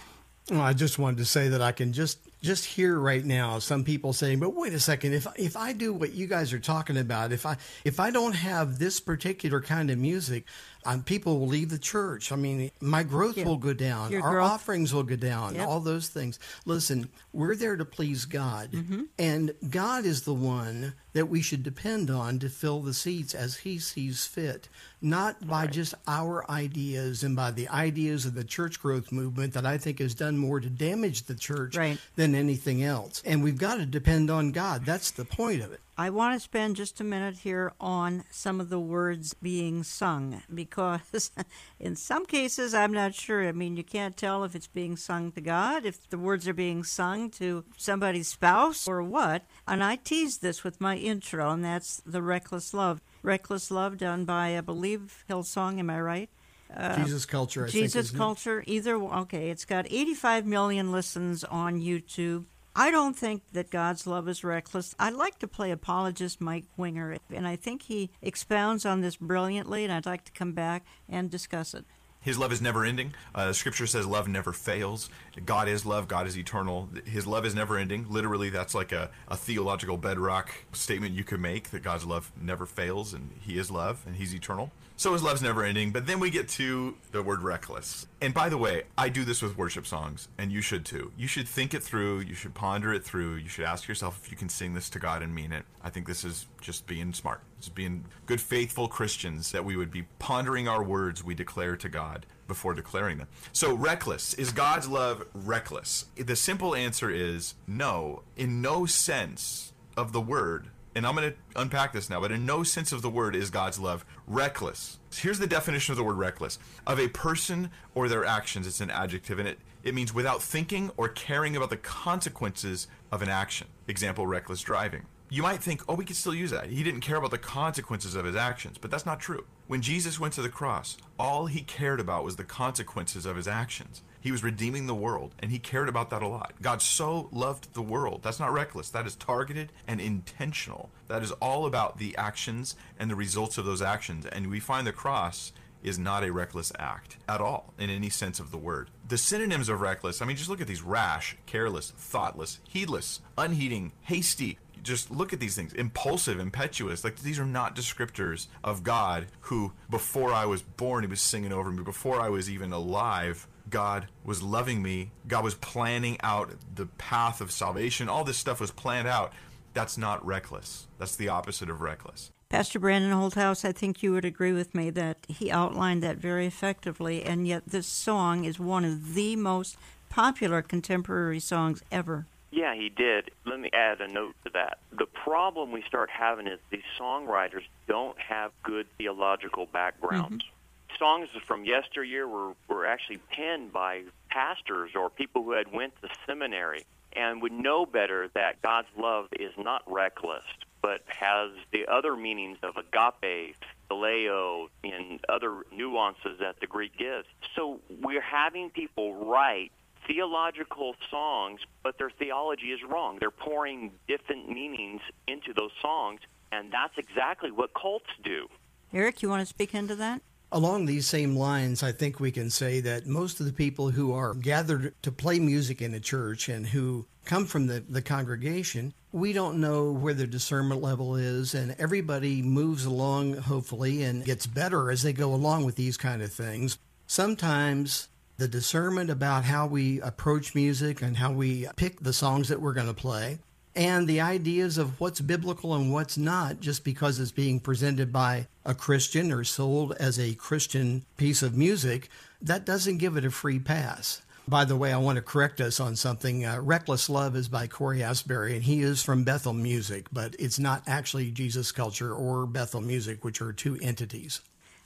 Well, 0.51 0.61
I 0.61 0.73
just 0.73 0.99
wanted 0.99 1.19
to 1.19 1.25
say 1.27 1.49
that 1.49 1.61
I 1.61 1.73
can 1.73 1.93
just 1.93 2.19
just 2.43 2.65
hear 2.65 2.99
right 2.99 3.25
now 3.25 3.59
some 3.59 3.85
people 3.85 4.13
saying, 4.13 4.39
"But 4.41 4.55
wait 4.55 4.73
a 4.73 4.81
second, 4.81 5.13
if 5.13 5.27
if 5.37 5.57
I 5.57 5.73
do 5.73 5.93
what 5.93 6.13
you 6.13 6.27
guys 6.27 6.53
are 6.53 6.59
talking 6.61 6.97
about, 6.97 7.33
if 7.33 7.45
I 7.47 7.57
if 7.85 7.99
I 8.01 8.11
don't 8.11 8.35
have 8.35 8.79
this 8.79 9.01
particular 9.01 9.61
kind 9.61 9.91
of 9.91 9.99
music, 9.99 10.45
um, 10.85 11.03
people 11.03 11.41
will 11.41 11.49
leave 11.49 11.69
the 11.71 11.79
church. 11.79 12.31
I 12.31 12.37
mean, 12.37 12.71
my 12.81 13.03
growth 13.03 13.37
Yeah. 13.37 13.45
will 13.45 13.57
go 13.57 13.73
down, 13.73 14.13
Your 14.13 14.23
our 14.23 14.31
growth- 14.35 14.51
offerings 14.53 14.95
will 14.95 15.03
go 15.03 15.17
down, 15.17 15.57
Yep. 15.57 15.67
all 15.67 15.81
those 15.81 16.09
things. 16.09 16.39
Listen, 16.65 17.09
we're 17.33 17.57
there 17.57 17.77
to 17.77 17.85
please 17.85 18.25
God, 18.25 18.71
Mm-hmm. 18.73 19.03
and 19.19 19.53
God 19.69 20.07
is 20.07 20.23
the 20.23 20.33
one 20.35 20.95
that 21.15 21.27
we 21.29 21.43
should 21.43 21.65
depend 21.65 22.11
on 22.11 22.39
to 22.39 22.49
fill 22.49 22.81
the 22.81 22.95
seats 22.95 23.35
as 23.35 23.57
He 23.59 23.79
sees 23.81 24.25
fit, 24.25 24.69
not 25.03 25.47
by 25.49 25.67
just 25.67 25.95
our 26.07 26.49
ideas 26.51 27.25
and 27.25 27.35
by 27.35 27.51
the 27.51 27.69
ideas 27.69 28.25
of 28.25 28.35
the 28.35 28.45
church 28.45 28.81
growth 28.81 29.11
movement 29.11 29.55
that 29.55 29.67
I 29.67 29.79
think 29.79 29.99
has 29.99 30.15
done 30.15 30.39
more 30.39 30.61
to 30.61 30.71
damage 30.71 31.25
the 31.25 31.35
church 31.35 31.77
Right. 31.77 31.99
than 32.15 32.28
anything 32.35 32.83
else. 32.83 33.23
And 33.25 33.43
we've 33.43 33.59
got 33.59 33.77
to 33.77 33.87
depend 33.87 34.31
on 34.31 34.53
God. 34.53 34.85
That's 34.85 35.11
the 35.11 35.25
point 35.25 35.63
of 35.63 35.73
it. 35.73 35.81
I 36.01 36.11
want 36.11 36.35
to 36.35 36.41
spend 36.41 36.77
just 36.77 37.01
a 37.01 37.05
minute 37.05 37.39
here 37.39 37.73
on 37.81 38.23
some 38.31 38.61
of 38.61 38.69
the 38.69 38.79
words 38.79 39.35
being 39.35 39.83
sung 39.83 40.43
because, 40.55 41.33
in 41.81 41.97
some 41.97 42.25
cases, 42.25 42.73
I'm 42.73 42.93
not 42.93 43.15
sure. 43.15 43.49
I 43.49 43.51
mean, 43.51 43.77
you 43.77 43.83
can't 43.83 44.17
tell 44.17 44.45
if 44.45 44.55
it's 44.55 44.69
being 44.69 44.97
sung 44.97 45.33
to 45.33 45.41
God, 45.41 45.85
if 45.85 46.09
the 46.09 46.17
words 46.17 46.47
are 46.47 46.55
being 46.55 46.85
sung 46.85 47.31
to 47.33 47.65
somebody's 47.77 48.29
spouse, 48.29 48.87
or 48.87 49.03
what. 49.03 49.43
And 49.67 49.83
I 49.83 49.97
teased 49.97 50.41
this 50.41 50.63
with 50.63 50.81
my 50.81 50.97
intro, 50.97 51.51
and 51.51 51.65
that's 51.65 52.01
the 52.07 52.23
Reckless 52.23 52.73
Love. 52.73 53.01
Reckless 53.25 53.71
Love, 53.71 53.99
done 53.99 54.25
by, 54.25 54.57
I 54.57 54.61
believe, 54.61 55.25
Hillsong, 55.29 55.81
am 55.81 55.91
I 55.91 56.01
right? 56.01 56.31
Uh, 56.75 56.97
Jesus 56.97 57.25
culture, 57.27 57.65
I 57.65 57.69
Jesus 57.69 57.93
think. 57.93 58.05
isn't 58.05 58.17
it? 58.17 58.19
Culture, 58.19 58.65
either 58.67 58.95
okay, 58.97 59.51
it's 59.51 59.65
got 59.65 59.87
85 59.89 60.47
million 60.47 60.93
listens 60.93 61.45
on 61.45 61.81
YouTube. 61.81 62.45
I 62.77 62.91
don't 62.93 63.17
think 63.17 63.43
that 63.53 63.71
God's 63.71 64.07
love 64.07 64.29
is 64.29 64.45
reckless. 64.45 64.95
I'd 65.01 65.15
like 65.15 65.39
to 65.41 65.49
play 65.49 65.73
apologist 65.73 66.41
Mike 66.41 66.67
Winger, 66.77 67.17
and 67.35 67.49
I 67.49 67.57
think 67.57 67.83
he 67.83 68.11
expounds 68.23 68.87
on 68.87 69.01
this 69.01 69.17
brilliantly, 69.17 69.83
and 69.83 69.93
I'd 69.93 70.07
like 70.07 70.25
to 70.27 70.33
come 70.33 70.53
back 70.53 70.85
and 71.09 71.29
discuss 71.29 71.75
it. 71.75 71.85
His 72.29 72.39
love 72.39 72.53
is 72.53 72.61
never 72.61 72.85
ending. 72.85 73.15
Uh, 73.35 73.55
scripture 73.55 73.87
says 73.87 74.07
love 74.07 74.29
never 74.29 74.53
fails. 74.53 75.09
God 75.47 75.67
is 75.67 75.87
love. 75.87 76.09
God 76.09 76.27
is 76.27 76.37
eternal. 76.37 76.91
His 77.07 77.27
love 77.27 77.47
is 77.47 77.55
never 77.55 77.79
ending. 77.79 78.05
Literally, 78.11 78.51
that's 78.51 78.75
like 78.75 78.93
a, 78.93 79.09
a 79.29 79.35
theological 79.35 79.97
bedrock 79.97 80.53
statement 80.75 81.15
you 81.15 81.25
could 81.25 81.41
make 81.41 81.71
that 81.71 81.83
God's 81.83 82.05
love 82.05 82.31
never 82.39 82.67
fails 82.67 83.15
and 83.15 83.31
He 83.41 83.57
is 83.57 83.71
love 83.71 84.05
and 84.07 84.17
He's 84.17 84.35
eternal. 84.35 84.73
So 84.99 85.15
His 85.15 85.23
love's 85.23 85.41
never 85.41 85.65
ending. 85.65 85.91
But 85.91 86.07
then 86.07 86.21
we 86.21 86.29
get 86.29 86.51
to 86.51 86.99
the 87.13 87.23
word 87.23 87.41
reckless. 87.41 88.07
And 88.21 88.35
by 88.35 88.51
the 88.51 88.59
way, 88.59 88.83
I 88.99 89.09
do 89.09 89.25
this 89.25 89.41
with 89.41 89.57
worship 89.57 89.87
songs, 89.87 90.29
and 90.37 90.53
you 90.53 90.61
should 90.61 90.85
too. 90.85 91.13
You 91.17 91.29
should 91.29 91.49
think 91.49 91.73
it 91.73 91.83
through. 91.83 92.21
You 92.21 92.35
should 92.35 92.53
ponder 92.53 92.93
it 92.93 93.05
through. 93.05 93.37
You 93.37 93.49
should 93.49 93.65
ask 93.65 93.89
yourself 93.89 94.21
if 94.23 94.31
you 94.31 94.37
can 94.37 94.51
sing 94.51 94.75
this 94.75 94.91
to 94.91 94.99
God 94.99 95.23
and 95.23 95.35
mean 95.35 95.51
it. 95.51 95.65
I 95.83 95.89
think 95.89 96.07
this 96.07 96.25
is 96.25 96.47
just 96.61 96.87
being 96.87 97.15
smart. 97.15 97.41
It's 97.59 97.69
being 97.69 98.05
good, 98.27 98.41
faithful 98.41 98.89
Christians 98.89 99.53
that 99.53 99.65
we 99.65 99.77
would 99.77 99.91
be 99.91 100.05
pondering 100.19 100.69
our 100.69 100.83
words 100.83 101.25
we 101.25 101.35
declare 101.35 101.77
to 101.77 101.89
God 101.89 102.25
before 102.47 102.73
declaring 102.73 103.19
them. 103.19 103.29
So, 103.53 103.75
reckless. 103.75 104.33
Is 104.35 104.53
God's 104.53 104.89
love 104.89 105.27
reckless? 105.35 106.07
The 106.17 106.37
simple 106.37 106.75
answer 106.75 107.11
is 107.11 107.55
no. 107.67 108.23
In 108.37 108.63
no 108.63 108.87
sense 108.87 109.73
of 109.97 110.13
the 110.13 110.21
word, 110.21 110.69
and 110.95 111.07
I'm 111.07 111.15
going 111.15 111.33
to 111.33 111.37
unpack 111.61 111.93
this 111.93 112.09
now, 112.09 112.21
but 112.21 112.33
in 112.33 112.47
no 112.47 112.63
sense 112.63 112.93
of 112.93 113.03
the 113.03 113.11
word 113.11 113.37
is 113.37 113.51
God's 113.51 113.79
love 113.79 114.05
reckless. 114.27 114.99
Here's 115.13 115.39
the 115.39 115.47
definition 115.47 115.93
of 115.93 115.97
the 115.97 116.05
word 116.05 116.17
reckless 116.17 116.59
of 116.87 116.99
a 116.99 117.09
person 117.09 117.71
or 117.95 118.09
their 118.09 118.25
actions. 118.25 118.67
It's 118.67 118.81
an 118.81 118.91
adjective, 118.91 119.39
and 119.39 119.49
it, 119.49 119.59
it 119.83 119.95
means 119.95 120.15
without 120.15 120.43
thinking 120.43 120.91
or 120.97 121.09
caring 121.09 121.57
about 121.57 121.71
the 121.71 121.77
consequences 121.77 122.87
of 123.11 123.21
an 123.23 123.29
action. 123.29 123.67
Example, 123.89 124.27
reckless 124.27 124.61
driving. 124.61 125.07
You 125.31 125.43
might 125.43 125.63
think, 125.63 125.83
oh, 125.89 125.95
we 125.95 126.07
could 126.07 126.17
still 126.17 126.35
use 126.35 126.53
that. 126.53 126.71
He 126.71 126.83
didn't 126.83 127.03
care 127.03 127.17
about 127.17 127.31
the 127.31 127.39
consequences 127.39 128.15
of 128.15 128.25
his 128.25 128.35
actions, 128.35 128.79
but 128.79 128.91
that's 128.91 129.05
not 129.05 129.21
true. 129.21 129.45
When 129.67 129.83
Jesus 129.83 130.19
went 130.19 130.33
to 130.35 130.43
the 130.43 130.49
cross, 130.49 130.97
all 131.19 131.47
he 131.47 131.61
cared 131.61 132.01
about 132.01 132.25
was 132.25 132.37
the 132.37 132.45
consequences 132.45 133.27
of 133.27 133.37
his 133.37 133.47
actions. 133.47 134.03
He 134.21 134.33
was 134.33 134.43
redeeming 134.43 134.87
the 134.87 134.95
world, 134.95 135.35
and 135.39 135.51
he 135.51 135.59
cared 135.59 135.89
about 135.89 136.09
that 136.11 136.23
a 136.23 136.29
lot. 136.29 136.55
God 136.63 136.81
so 136.81 137.29
loved 137.31 137.75
the 137.75 137.83
world. 137.83 138.23
That's 138.23 138.41
not 138.41 138.55
reckless. 138.55 138.89
That 138.89 139.07
is 139.07 139.17
targeted 139.17 139.71
and 139.87 140.01
intentional. 140.01 140.89
That 141.09 141.23
is 141.23 141.33
all 141.33 141.67
about 141.67 141.99
the 141.99 142.17
actions 142.17 142.75
and 142.99 143.11
the 143.11 143.15
results 143.15 143.59
of 143.59 143.67
those 143.67 143.83
actions. 143.83 144.25
And 144.25 144.49
we 144.49 144.61
find 144.61 144.87
the 144.87 144.93
cross 144.93 145.53
is 145.83 145.99
not 145.99 146.25
a 146.25 146.33
reckless 146.33 146.73
act 146.79 147.19
at 147.29 147.41
all 147.41 147.73
in 147.79 147.91
any 147.91 148.09
sense 148.09 148.41
of 148.41 148.51
the 148.51 148.59
word. 148.59 148.91
The 149.07 149.19
synonyms 149.19 149.69
of 149.69 149.81
reckless, 149.81 150.21
I 150.21 150.27
mean, 150.27 150.37
just 150.37 150.51
look 150.51 150.61
at 150.61 150.67
these 150.67 150.83
rash, 150.83 151.37
careless, 151.47 151.93
thoughtless, 151.97 152.61
heedless, 152.65 153.21
unheeding, 153.37 153.93
hasty. 154.03 154.59
Just 154.83 155.11
look 155.11 155.33
at 155.33 155.41
these 155.41 155.57
things 155.57 155.73
impulsive, 155.73 156.39
impetuous. 156.39 157.05
Like 157.05 157.17
these 157.17 157.39
are 157.39 157.47
not 157.47 157.77
descriptors 157.77 158.47
of 158.63 158.83
God 158.83 159.27
who, 159.43 159.73
before 159.91 160.33
I 160.33 160.47
was 160.47 160.63
born, 160.63 161.05
He 161.05 161.11
was 161.11 161.21
singing 161.21 161.53
over 161.53 161.71
me. 161.71 161.83
Before 161.83 162.21
I 162.21 162.29
was 162.29 162.51
even 162.51 162.73
alive, 162.73 163.47
God 163.71 164.09
was 164.25 164.43
loving 164.43 164.83
me. 164.83 165.11
God 165.27 165.45
was 165.45 165.55
planning 165.55 166.19
out 166.23 166.53
the 166.75 166.87
path 166.87 167.41
of 167.41 167.51
salvation. 167.51 168.09
All 168.09 168.25
this 168.25 168.39
stuff 168.39 168.61
was 168.61 168.71
planned 168.71 169.09
out. 169.09 169.33
That's 169.75 169.99
not 169.99 170.25
reckless. 170.25 170.87
That's 170.99 171.17
the 171.17 171.29
opposite 171.29 171.71
of 171.71 171.81
reckless. 171.81 172.31
Pastor 172.49 172.79
Brandon 172.79 173.13
Holthaus, 173.13 173.63
I 173.63 173.73
think 173.73 174.03
you 174.03 174.13
would 174.13 174.25
agree 174.25 174.53
with 174.53 174.75
me 174.75 174.89
that 174.91 175.19
he 175.29 175.51
outlined 175.51 176.03
that 176.03 176.17
very 176.17 176.47
effectively, 176.47 177.23
and 177.23 177.47
yet 177.47 177.65
this 177.67 177.87
song 177.87 178.45
is 178.45 178.59
one 178.59 178.87
of 178.87 179.13
the 179.15 179.37
most 179.37 179.77
popular 180.09 180.63
contemporary 180.63 181.41
songs 181.41 181.83
ever. 181.93 182.27
Yeah, 182.51 182.75
he 182.75 182.89
did. 182.89 183.31
Let 183.45 183.61
me 183.61 183.71
add 183.73 184.01
a 184.01 184.09
note 184.09 184.35
to 184.45 184.51
that. 184.55 184.79
The 184.93 185.07
problem 185.07 185.71
we 185.71 185.83
start 185.83 186.09
having 186.11 186.47
is 186.47 186.59
these 186.71 186.81
songwriters 186.99 187.65
don't 187.87 188.19
have 188.19 188.53
good 188.63 188.87
theological 188.97 189.67
backgrounds. 189.67 190.45
Mm-hmm. 190.45 190.97
Songs 190.99 191.29
from 191.47 191.65
yesteryear 191.65 192.27
were, 192.27 192.55
were 192.67 192.87
actually 192.87 193.19
penned 193.31 193.73
by 193.73 194.03
pastors 194.31 194.93
or 194.95 195.11
people 195.11 195.43
who 195.43 195.53
had 195.53 195.73
went 195.73 195.93
to 196.03 196.09
seminary 196.27 196.85
and 197.13 197.43
would 197.43 197.53
know 197.53 197.85
better 197.85 198.29
that 198.35 198.61
God's 198.63 198.89
love 198.97 199.27
is 199.39 199.53
not 199.59 199.83
reckless, 199.87 200.45
but 200.83 201.03
has 201.07 201.51
the 201.73 201.87
other 201.87 202.17
meanings 202.17 202.59
of 202.63 202.77
agape, 202.77 203.57
phileo, 203.91 204.69
and 204.85 205.21
other 205.29 205.65
nuances 205.73 206.39
that 206.41 206.61
the 206.61 206.67
Greek 206.67 206.97
gives. 206.97 207.27
So 207.55 207.81
we're 208.03 208.21
having 208.21 208.71
people 208.71 209.15
write 209.27 209.73
theological 210.09 210.95
songs, 211.11 211.61
but 211.85 211.99
their 211.99 212.11
theology 212.11 212.73
is 212.73 212.81
wrong. 212.83 213.19
They're 213.21 213.31
pouring 213.31 213.93
different 214.09 214.49
meanings 214.49 215.03
into 215.29 215.53
those 215.55 215.71
songs, 215.81 216.21
and 216.51 216.73
that's 216.73 216.97
exactly 216.97 217.53
what 217.53 217.71
cults 217.75 218.11
do. 218.25 218.49
Eric, 218.93 219.23
you 219.23 219.29
want 219.29 219.43
to 219.43 219.47
speak 219.47 219.75
into 219.75 219.95
that? 219.97 220.23
Along 220.51 220.87
these 220.87 221.07
same 221.07 221.37
lines, 221.37 221.83
I 221.83 221.93
think 221.93 222.19
we 222.19 222.33
can 222.33 222.49
say 222.49 222.81
that 222.81 223.07
most 223.07 223.39
of 223.39 223.45
the 223.45 223.53
people 223.53 223.91
who 223.91 224.15
are 224.15 224.33
gathered 224.33 224.95
to 225.03 225.13
play 225.13 225.39
music 225.39 225.83
in 225.83 225.93
a 225.93 226.01
church 226.01 226.49
and 226.49 226.67
who 226.67 227.05
come 227.27 227.45
from 227.45 227.67
the, 227.67 227.85
the 227.87 228.01
congregation, 228.01 228.95
we 229.13 229.35
don't 229.35 229.61
know 229.61 229.93
where 229.93 230.15
their 230.15 230.27
discernment 230.27 230.81
level 230.81 231.17
is, 231.17 231.55
and 231.55 231.77
everybody 231.79 232.41
moves 232.41 232.87
along, 232.87 233.35
hopefully, 233.35 234.03
and 234.03 234.25
gets 234.25 234.47
better 234.47 234.91
as 234.91 235.03
they 235.03 235.13
go 235.13 235.35
along 235.35 235.67
with 235.67 235.77
these 235.77 235.99
kind 235.99 236.23
of 236.23 236.33
things. 236.33 236.79
Sometimes 237.07 238.09
the 238.39 238.49
discernment 238.49 239.11
about 239.11 239.45
how 239.45 239.67
we 239.67 240.01
approach 240.01 240.55
music 240.55 241.03
and 241.03 241.17
how 241.17 241.33
we 241.33 241.67
pick 241.77 242.01
the 242.01 242.13
songs 242.13 242.49
that 242.49 242.61
we're 242.61 242.73
going 242.73 242.87
to 242.87 242.95
play 242.95 243.39
and 243.79 244.09
the 244.09 244.21
ideas 244.21 244.77
of 244.77 244.99
what's 245.01 245.21
biblical 245.21 245.73
and 245.73 245.93
what's 245.93 246.19
not 246.19 246.59
just 246.59 246.83
because 246.83 247.21
it's 247.21 247.31
being 247.31 247.61
presented 247.61 248.13
by 248.13 248.49
a 248.65 248.75
Christian 248.75 249.31
or 249.31 249.45
sold 249.45 249.93
as 250.01 250.19
a 250.19 250.35
Christian 250.35 251.05
piece 251.17 251.43
of 251.43 251.57
music, 251.57 252.09
that 252.43 252.65
doesn't 252.65 252.99
give 252.99 253.17
it 253.17 253.25
a 253.25 253.31
free 253.31 253.61
pass. 253.61 254.21
By 254.49 254.65
the 254.65 254.77
way, 254.77 254.93
I 254.93 254.97
want 254.97 255.17
to 255.17 255.23
correct 255.23 255.61
us 255.61 255.79
on 255.79 255.95
something. 255.95 256.45
Uh, 256.45 256.61
Reckless 256.61 257.09
Love 257.09 257.37
is 257.37 257.49
by 257.49 257.69
Cory 257.69 258.03
Asbury, 258.03 258.55
and 258.55 258.65
he 258.65 258.81
is 258.81 259.05
from 259.05 259.23
Bethel 259.23 259.53
Music, 259.53 260.07
but 260.11 260.35
it's 260.41 260.59
not 260.59 260.83
actually 260.87 261.31
Jesus 261.31 261.71
Culture 261.71 262.13
or 262.13 262.47
Bethel 262.47 262.81
Music, 262.81 263.25
which 263.25 263.41
are 263.41 263.53
two 263.53 263.79
entities. 263.81 264.41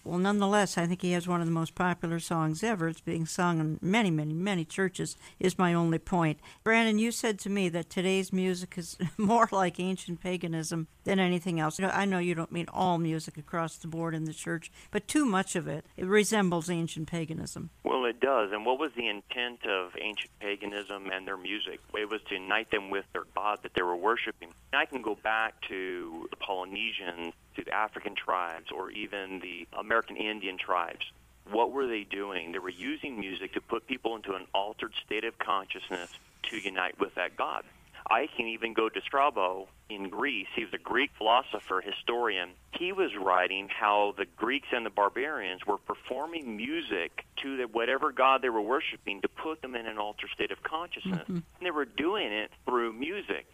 Well, 0.05 0.19
nonetheless, 0.19 0.77
I 0.77 0.87
think 0.87 1.03
he 1.03 1.13
has 1.13 1.29
one 1.29 1.41
of 1.41 1.47
the 1.47 1.53
most 1.53 1.75
popular 1.77 2.19
songs 2.19 2.65
ever. 2.65 2.89
It's 2.89 3.01
being 3.01 3.25
sung 3.25 3.61
in 3.61 3.79
many, 3.81 4.11
many, 4.11 4.33
many 4.35 4.65
churches, 4.65 5.17
is 5.39 5.59
my 5.59 5.73
only 5.73 5.99
point. 5.99 6.41
Brandon, 6.65 6.99
you 6.99 7.13
said 7.13 7.39
to 7.41 7.51
me 7.51 7.69
that 7.69 7.89
today's 7.89 8.33
music 8.33 8.75
is 8.77 8.97
more 9.17 9.49
like 9.53 9.79
ancient 9.79 10.21
paganism 10.21 10.89
than 11.05 11.21
anything 11.21 11.61
else. 11.61 11.79
I 11.81 12.05
know 12.05 12.19
you 12.19 12.35
don't 12.35 12.51
mean 12.51 12.67
all 12.73 12.99
music 12.99 13.39
across 13.39 13.77
the 13.77 13.87
board 13.87 14.15
in 14.15 14.25
the 14.25 14.33
church, 14.33 14.73
but 14.91 15.07
too 15.07 15.25
much 15.25 15.55
of 15.55 15.69
it, 15.69 15.87
it 15.97 16.07
resembles 16.07 16.69
ancient 16.69 17.09
paganism. 17.09 17.71
Well, 17.85 18.05
it 18.05 18.21
does. 18.21 18.51
And 18.53 18.67
what 18.67 18.81
was 18.81 18.91
the 18.97 19.09
intent 19.09 19.65
of 19.67 19.93
ancient 20.01 20.33
paganism 20.41 21.11
and 21.13 21.27
their 21.27 21.37
music? 21.37 21.81
It 21.95 22.11
was 22.11 22.21
to 22.29 22.35
unite 22.35 22.71
them 22.73 22.91
with 22.91 23.05
their 23.13 23.25
God 23.35 23.61
that 23.63 23.75
they 23.75 23.83
were 23.83 23.97
worshiping. 23.97 24.53
I 24.73 24.87
can 24.87 25.03
go 25.03 25.15
back 25.15 25.55
to 25.69 26.27
the 26.31 26.37
Polynesians, 26.37 27.35
to 27.57 27.65
the 27.65 27.73
African 27.73 28.15
tribes, 28.15 28.71
or 28.71 28.91
even 28.91 29.41
the 29.41 29.67
American 29.79 30.17
Indian 30.17 30.59
tribes. 30.59 31.05
What 31.51 31.73
were 31.73 31.87
they 31.87 32.05
doing? 32.05 32.53
They 32.53 32.59
were 32.59 32.69
using 32.69 33.19
music 33.19 33.55
to 33.55 33.61
put 33.61 33.87
people 33.87 34.15
into 34.17 34.35
an 34.35 34.47
altered 34.55 34.93
state 35.05 35.25
of 35.25 35.39
consciousness 35.39 36.11
to 36.45 36.59
unite 36.59 37.01
with 37.01 37.15
that 37.17 37.37
God. 37.37 37.65
I 38.09 38.29
can 38.37 38.47
even 38.49 38.75
go 38.75 38.89
to 38.89 39.01
Strabo 39.01 39.69
in 39.89 40.09
Greece. 40.09 40.49
He 40.55 40.65
was 40.65 40.75
a 40.75 40.79
Greek 40.79 41.11
philosopher, 41.17 41.81
historian. 41.81 42.51
He 42.73 42.93
was 42.93 43.11
writing 43.17 43.69
how 43.69 44.15
the 44.17 44.27
Greeks 44.37 44.69
and 44.73 44.85
the 44.85 44.91
barbarians 44.91 45.65
were 45.67 45.79
performing 45.79 46.57
music 46.57 47.25
to 47.43 47.57
the, 47.57 47.65
whatever 47.65 48.11
god 48.11 48.43
they 48.43 48.49
were 48.49 48.61
worshiping 48.63 49.21
to 49.23 49.29
put 49.29 49.63
them 49.63 49.75
in 49.77 49.87
an 49.87 49.99
altered 49.99 50.31
state 50.35 50.51
of 50.51 50.63
consciousness. 50.63 51.23
Mm-hmm. 51.23 51.35
And 51.35 51.63
they 51.63 51.71
were 51.71 51.85
doing 51.85 52.33
it 52.33 52.51
through 52.65 52.93
music. 52.93 53.47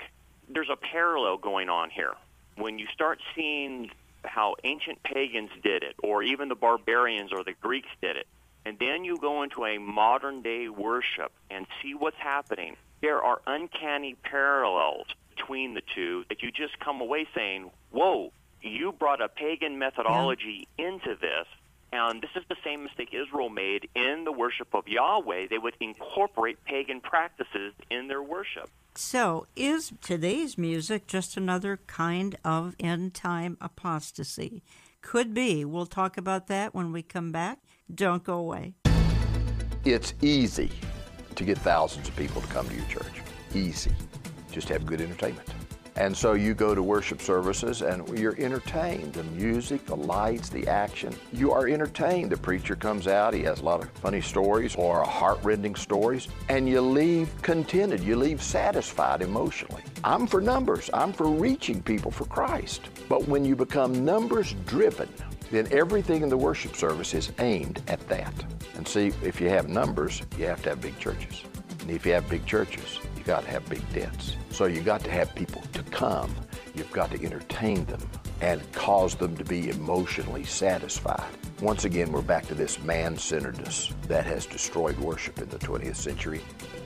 There's 0.49 0.71
a 0.71 0.77
parallel 0.77 1.37
going 1.37 1.69
on 1.69 1.91
here. 1.91 2.15
When 2.59 2.79
you 2.79 2.87
start 2.93 3.21
seeing 3.35 3.91
how 4.25 4.57
ancient 4.65 5.03
pagans 5.03 5.51
did 5.63 5.83
it, 5.83 5.95
or 6.03 6.23
even 6.23 6.49
the 6.49 6.55
barbarians 6.55 7.33
or 7.33 7.45
the 7.45 7.53
Greeks 7.53 7.89
did 8.03 8.17
it, 8.17 8.27
and 8.65 8.79
then 8.79 9.05
you 9.05 9.17
go 9.17 9.43
into 9.43 9.65
a 9.65 9.79
modern 9.79 10.43
day 10.43 10.69
worship 10.69 11.33
and 11.51 11.67
see 11.81 11.95
what's 11.95 12.19
happening, 12.19 12.77
there 13.01 13.23
are 13.23 13.41
uncanny 13.47 14.17
parallels 14.23 15.07
between 15.37 15.75
the 15.75 15.83
two 15.95 16.25
that 16.29 16.43
you 16.43 16.51
just 16.51 16.79
come 16.81 17.01
away 17.01 17.27
saying, 17.35 17.71
whoa, 17.91 18.33
you 18.61 18.93
brought 18.93 19.23
a 19.23 19.29
pagan 19.29 19.79
methodology 19.79 20.67
into 20.77 21.17
this. 21.21 21.47
And 21.93 22.21
this 22.21 22.31
is 22.37 22.43
the 22.49 22.57
same 22.65 22.85
mistake 22.85 23.11
Israel 23.13 23.49
made 23.49 23.89
in 23.95 24.25
the 24.25 24.33
worship 24.33 24.75
of 24.75 24.87
Yahweh. 24.87 25.47
They 25.49 25.59
would 25.59 25.75
incorporate 25.81 26.63
pagan 26.65 27.01
practices 27.01 27.73
in 27.91 28.09
their 28.09 28.23
worship. 28.23 28.69
So, 28.95 29.47
is 29.55 29.93
today's 30.01 30.59
music 30.59 31.07
just 31.07 31.37
another 31.37 31.79
kind 31.87 32.37
of 32.45 32.75
end 32.81 33.15
time 33.15 33.57
apostasy? 33.61 34.63
Could 35.01 35.33
be. 35.33 35.65
We'll 35.65 35.87
talk 35.87 36.19
about 36.19 36.49
that 36.49 36.75
when 36.75 36.93
we 36.93 37.03
come 37.03 37.31
back. 37.33 37.61
Don't 37.95 38.25
go 38.25 38.35
away. 38.35 38.75
It's 39.85 40.13
easy 40.21 40.71
to 41.37 41.45
get 41.45 41.57
thousands 41.59 42.09
of 42.09 42.17
people 42.17 42.43
to 42.43 42.49
come 42.49 42.69
to 42.69 42.75
your 42.75 42.87
church. 42.87 43.23
Easy. 43.55 43.93
Just 44.51 44.69
have 44.69 44.85
good 44.85 45.01
entertainment. 45.01 45.49
And 45.99 46.17
so 46.17 46.35
you 46.35 46.55
go 46.55 46.77
to 46.77 46.83
worship 46.83 47.21
services 47.21 47.83
and 47.83 48.09
you're 48.17 48.41
entertained. 48.41 49.15
The 49.15 49.25
music, 49.25 49.85
the 49.85 49.97
lights, 49.97 50.49
the 50.49 50.65
action. 50.69 51.13
You 51.33 51.51
are 51.51 51.67
entertained. 51.67 52.31
The 52.31 52.37
preacher 52.37 52.77
comes 52.77 53.09
out, 53.09 53.35
he 53.35 53.43
has 53.43 53.59
a 53.59 53.65
lot 53.65 53.83
of 53.83 53.91
funny 53.91 54.21
stories 54.21 54.77
or 54.77 55.03
heart-rending 55.03 55.75
stories, 55.75 56.29
and 56.49 56.69
you 56.69 56.81
leave 56.81 57.31
contented. 57.43 58.01
You 58.01 58.15
leave 58.15 58.41
satisfied 58.41 59.23
emotionally. 59.23 59.83
I'm 60.05 60.29
for 60.29 60.41
numbers. 60.41 60.89
I'm 60.95 61.13
for 61.13 61.27
reaching 61.27 61.83
people 61.83 62.13
for 62.13 62.27
Christ. 62.27 62.83
But 63.09 63.27
when 63.27 63.45
you 63.45 63.57
become 63.57 64.05
numbers 64.05 64.55
driven, 64.67 65.09
then 65.51 65.67
everything 65.73 66.23
in 66.23 66.29
the 66.29 66.37
worship 66.37 66.77
service 66.77 67.13
is 67.13 67.33
aimed 67.41 67.83
at 67.89 68.07
that. 68.09 68.33
And 68.77 68.87
see, 68.87 69.09
if 69.25 69.41
you 69.41 69.49
have 69.49 69.69
numbers, 69.69 70.23
you 70.39 70.47
have 70.47 70.63
to 70.63 70.69
have 70.69 70.81
big 70.81 70.97
churches. 71.01 71.43
And 71.89 71.97
if 71.97 72.05
you 72.05 72.13
have 72.13 72.29
big 72.29 72.45
churches, 72.45 73.01
you 73.17 73.25
got 73.25 73.45
to 73.45 73.51
have 73.51 73.67
big 73.67 73.81
debts. 73.95 74.37
So 74.51 74.67
you 74.67 74.83
got 74.83 75.03
to 75.05 75.11
have 75.11 75.35
people 75.35 75.63
to 75.73 75.83
come. 75.85 76.35
You've 76.75 76.93
got 76.93 77.11
to 77.13 77.25
entertain 77.25 77.87
them 77.87 78.03
and 78.43 78.61
cause 78.73 79.15
them 79.15 79.35
to 79.39 79.45
be 79.45 79.71
emotionally 79.71 80.45
satisfied. 80.45 81.31
Once 81.63 81.87
again, 81.87 82.13
we're 82.13 82.21
back 82.21 82.47
to 82.49 82.55
this 82.55 82.79
man-centeredness 82.83 83.95
that 84.07 84.27
has 84.27 84.45
destroyed 84.45 84.99
worship 84.99 85.39
in 85.39 85.49
the 85.49 85.57
20th 85.57 85.97
century. 85.97 86.43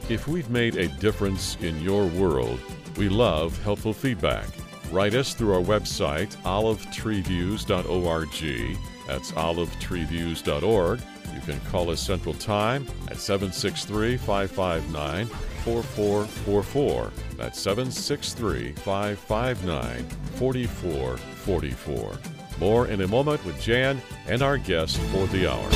If 0.09 0.29
we've 0.29 0.51
made 0.51 0.77
a 0.77 0.87
difference 0.87 1.57
in 1.57 1.81
your 1.81 2.07
world, 2.07 2.61
we 2.97 3.09
love 3.09 3.61
helpful 3.65 3.93
feedback. 3.93 4.47
Write 4.93 5.15
us 5.15 5.35
through 5.35 5.53
our 5.53 5.63
website, 5.63 6.37
olivetreeviews.org. 6.45 8.79
That's 9.09 9.33
olivetreeviews.org. 9.33 11.01
You 11.35 11.41
can 11.41 11.61
call 11.71 11.91
us 11.91 12.01
Central 12.01 12.35
Time 12.35 12.87
at 13.09 13.17
763 13.19 14.17
559 14.17 15.27
4444. 15.27 17.13
That's 17.37 17.61
763 17.61 18.73
559 18.73 20.05
4444. 20.37 22.19
More 22.59 22.87
in 22.89 23.01
a 23.01 23.09
moment 23.09 23.45
with 23.45 23.61
Jan 23.61 24.01
and 24.27 24.43
our 24.43 24.59
guest 24.59 24.99
for 24.99 25.27
the 25.29 25.51
hour. 25.51 25.69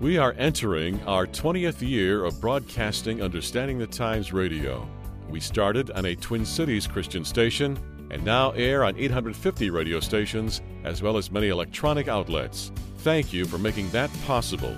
We 0.00 0.18
are 0.18 0.34
entering 0.38 1.02
our 1.04 1.26
20th 1.26 1.80
year 1.80 2.24
of 2.24 2.40
broadcasting 2.40 3.22
Understanding 3.22 3.78
the 3.78 3.86
Times 3.86 4.32
Radio. 4.32 4.88
We 5.28 5.40
started 5.40 5.90
on 5.90 6.04
a 6.04 6.14
Twin 6.14 6.44
Cities 6.44 6.86
Christian 6.86 7.24
station 7.24 7.78
and 8.10 8.24
now 8.24 8.50
air 8.52 8.84
on 8.84 8.96
850 8.96 9.70
radio 9.70 10.00
stations 10.00 10.62
as 10.84 11.02
well 11.02 11.16
as 11.16 11.30
many 11.30 11.48
electronic 11.48 12.08
outlets. 12.08 12.72
Thank 12.98 13.32
you 13.32 13.44
for 13.44 13.58
making 13.58 13.90
that 13.90 14.10
possible. 14.26 14.76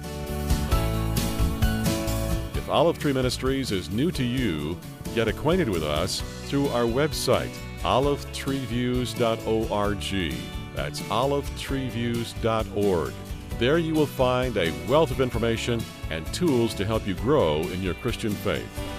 If 2.55 2.68
Olive 2.68 2.99
Tree 2.99 3.12
Ministries 3.12 3.72
is 3.72 3.91
new 3.91 4.11
to 4.12 4.24
you, 4.24 4.79
get 5.14 5.29
acquainted 5.29 5.68
with 5.68 5.83
us 5.83 6.22
through 6.45 6.68
our 6.68 6.85
website, 6.85 7.55
olivetreeviews.org. 7.81 10.35
That's 10.74 11.01
olivetreeviews.org. 11.01 13.12
There 13.59 13.79
you 13.79 13.95
will 13.95 14.07
find 14.07 14.57
a 14.57 14.72
wealth 14.87 15.11
of 15.11 15.20
information 15.20 15.83
and 16.11 16.24
tools 16.33 16.74
to 16.74 16.85
help 16.85 17.07
you 17.07 17.14
grow 17.14 17.62
in 17.62 17.83
your 17.83 17.95
Christian 17.95 18.31
faith. 18.31 18.97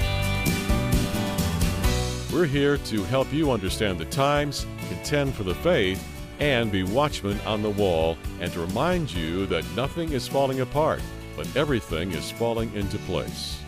We're 2.32 2.46
here 2.46 2.78
to 2.78 3.04
help 3.06 3.34
you 3.34 3.52
understand 3.52 3.98
the 3.98 4.06
times, 4.06 4.68
contend 4.88 5.34
for 5.34 5.44
the 5.44 5.56
faith, 5.56 6.06
and 6.40 6.72
be 6.72 6.84
watchmen 6.84 7.40
on 7.42 7.64
the 7.64 7.72
wall, 7.72 8.18
and 8.40 8.54
to 8.54 8.60
remind 8.60 9.12
you 9.12 9.48
that 9.48 9.66
nothing 9.76 10.12
is 10.12 10.28
falling 10.28 10.62
apart, 10.62 11.02
but 11.36 11.48
everything 11.56 12.12
is 12.12 12.30
falling 12.30 12.72
into 12.76 13.00
place. 13.00 13.60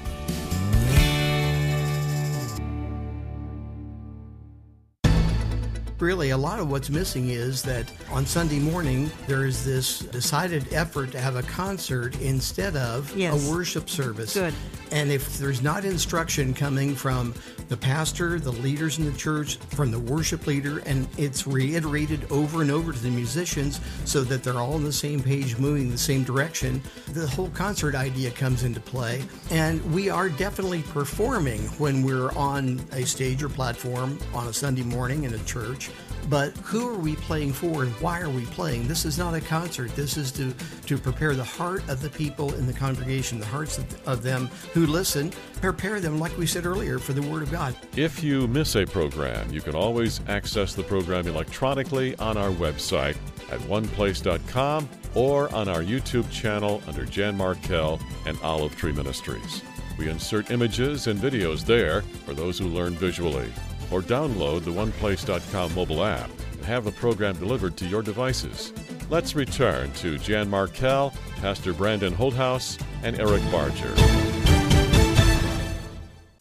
really 6.01 6.31
a 6.31 6.37
lot 6.37 6.59
of 6.59 6.69
what's 6.71 6.89
missing 6.89 7.29
is 7.29 7.61
that 7.61 7.89
on 8.09 8.25
Sunday 8.25 8.57
morning 8.57 9.09
there 9.27 9.45
is 9.45 9.63
this 9.63 9.99
decided 9.99 10.73
effort 10.73 11.11
to 11.11 11.19
have 11.19 11.35
a 11.35 11.43
concert 11.43 12.19
instead 12.19 12.75
of 12.75 13.15
Yes. 13.15 13.47
a 13.47 13.51
worship 13.51 13.87
service. 13.87 14.33
Good. 14.33 14.53
And 14.91 15.11
if 15.11 15.37
there's 15.37 15.61
not 15.61 15.85
instruction 15.85 16.53
coming 16.53 16.95
from 16.95 17.33
the 17.69 17.77
pastor, 17.77 18.39
the 18.39 18.51
leaders 18.51 18.99
in 18.99 19.05
the 19.05 19.17
church, 19.17 19.55
from 19.55 19.89
the 19.89 19.99
worship 19.99 20.45
leader, 20.47 20.79
and 20.79 21.07
it's 21.17 21.47
reiterated 21.47 22.29
over 22.29 22.61
and 22.61 22.69
over 22.69 22.91
to 22.91 22.99
the 22.99 23.09
musicians 23.09 23.79
so 24.03 24.23
that 24.25 24.43
they're 24.43 24.59
all 24.59 24.73
on 24.73 24.83
the 24.83 24.91
same 24.91 25.23
page, 25.23 25.57
moving 25.57 25.83
in 25.83 25.91
the 25.91 25.97
same 25.97 26.23
direction, 26.23 26.81
the 27.13 27.27
whole 27.27 27.49
concert 27.49 27.95
idea 27.95 28.31
comes 28.31 28.63
into 28.63 28.79
play. 28.81 29.23
And 29.49 29.81
we 29.93 30.09
are 30.09 30.29
definitely 30.29 30.81
performing 30.81 31.61
when 31.79 32.03
we're 32.03 32.31
on 32.31 32.81
a 32.91 33.05
stage 33.05 33.41
or 33.43 33.49
platform 33.49 34.19
on 34.33 34.47
a 34.47 34.53
Sunday 34.53 34.83
morning 34.83 35.23
in 35.23 35.33
a 35.33 35.43
church. 35.45 35.89
But 36.29 36.55
who 36.57 36.87
are 36.89 36.97
we 36.97 37.15
playing 37.15 37.53
for 37.53 37.83
and 37.83 37.91
why 37.93 38.21
are 38.21 38.29
we 38.29 38.45
playing? 38.45 38.87
This 38.87 39.05
is 39.05 39.17
not 39.17 39.33
a 39.33 39.41
concert. 39.41 39.95
This 39.95 40.17
is 40.17 40.31
to, 40.33 40.53
to 40.85 40.97
prepare 40.97 41.35
the 41.35 41.43
heart 41.43 41.87
of 41.89 42.01
the 42.01 42.09
people 42.09 42.53
in 42.53 42.67
the 42.67 42.73
congregation, 42.73 43.39
the 43.39 43.45
hearts 43.45 43.77
of, 43.77 44.07
of 44.07 44.23
them 44.23 44.49
who 44.73 44.85
listen, 44.85 45.31
prepare 45.61 45.99
them, 45.99 46.19
like 46.19 46.37
we 46.37 46.45
said 46.45 46.65
earlier, 46.65 46.99
for 46.99 47.13
the 47.13 47.21
Word 47.21 47.43
of 47.43 47.51
God. 47.51 47.75
If 47.95 48.23
you 48.23 48.47
miss 48.47 48.75
a 48.75 48.85
program, 48.85 49.51
you 49.51 49.61
can 49.61 49.75
always 49.75 50.21
access 50.27 50.73
the 50.73 50.83
program 50.83 51.27
electronically 51.27 52.15
on 52.17 52.37
our 52.37 52.51
website 52.51 53.17
at 53.51 53.59
oneplace.com 53.61 54.89
or 55.13 55.53
on 55.53 55.67
our 55.67 55.81
YouTube 55.81 56.29
channel 56.31 56.81
under 56.87 57.05
Jan 57.05 57.37
Markell 57.37 58.01
and 58.25 58.37
Olive 58.41 58.75
Tree 58.77 58.93
Ministries. 58.93 59.61
We 59.97 60.09
insert 60.09 60.51
images 60.51 61.07
and 61.07 61.19
videos 61.19 61.65
there 61.65 62.01
for 62.25 62.33
those 62.33 62.57
who 62.57 62.67
learn 62.67 62.93
visually. 62.93 63.51
Or 63.91 64.01
download 64.01 64.63
the 64.63 64.71
oneplace.com 64.71 65.75
mobile 65.75 66.03
app 66.03 66.29
and 66.53 66.65
have 66.65 66.85
the 66.85 66.91
program 66.91 67.35
delivered 67.35 67.75
to 67.77 67.85
your 67.85 68.01
devices. 68.01 68.73
Let's 69.09 69.35
return 69.35 69.91
to 69.93 70.17
Jan 70.17 70.49
Markell, 70.49 71.13
Pastor 71.41 71.73
Brandon 71.73 72.13
Holthaus, 72.13 72.81
and 73.03 73.19
Eric 73.19 73.41
Barger. 73.51 73.93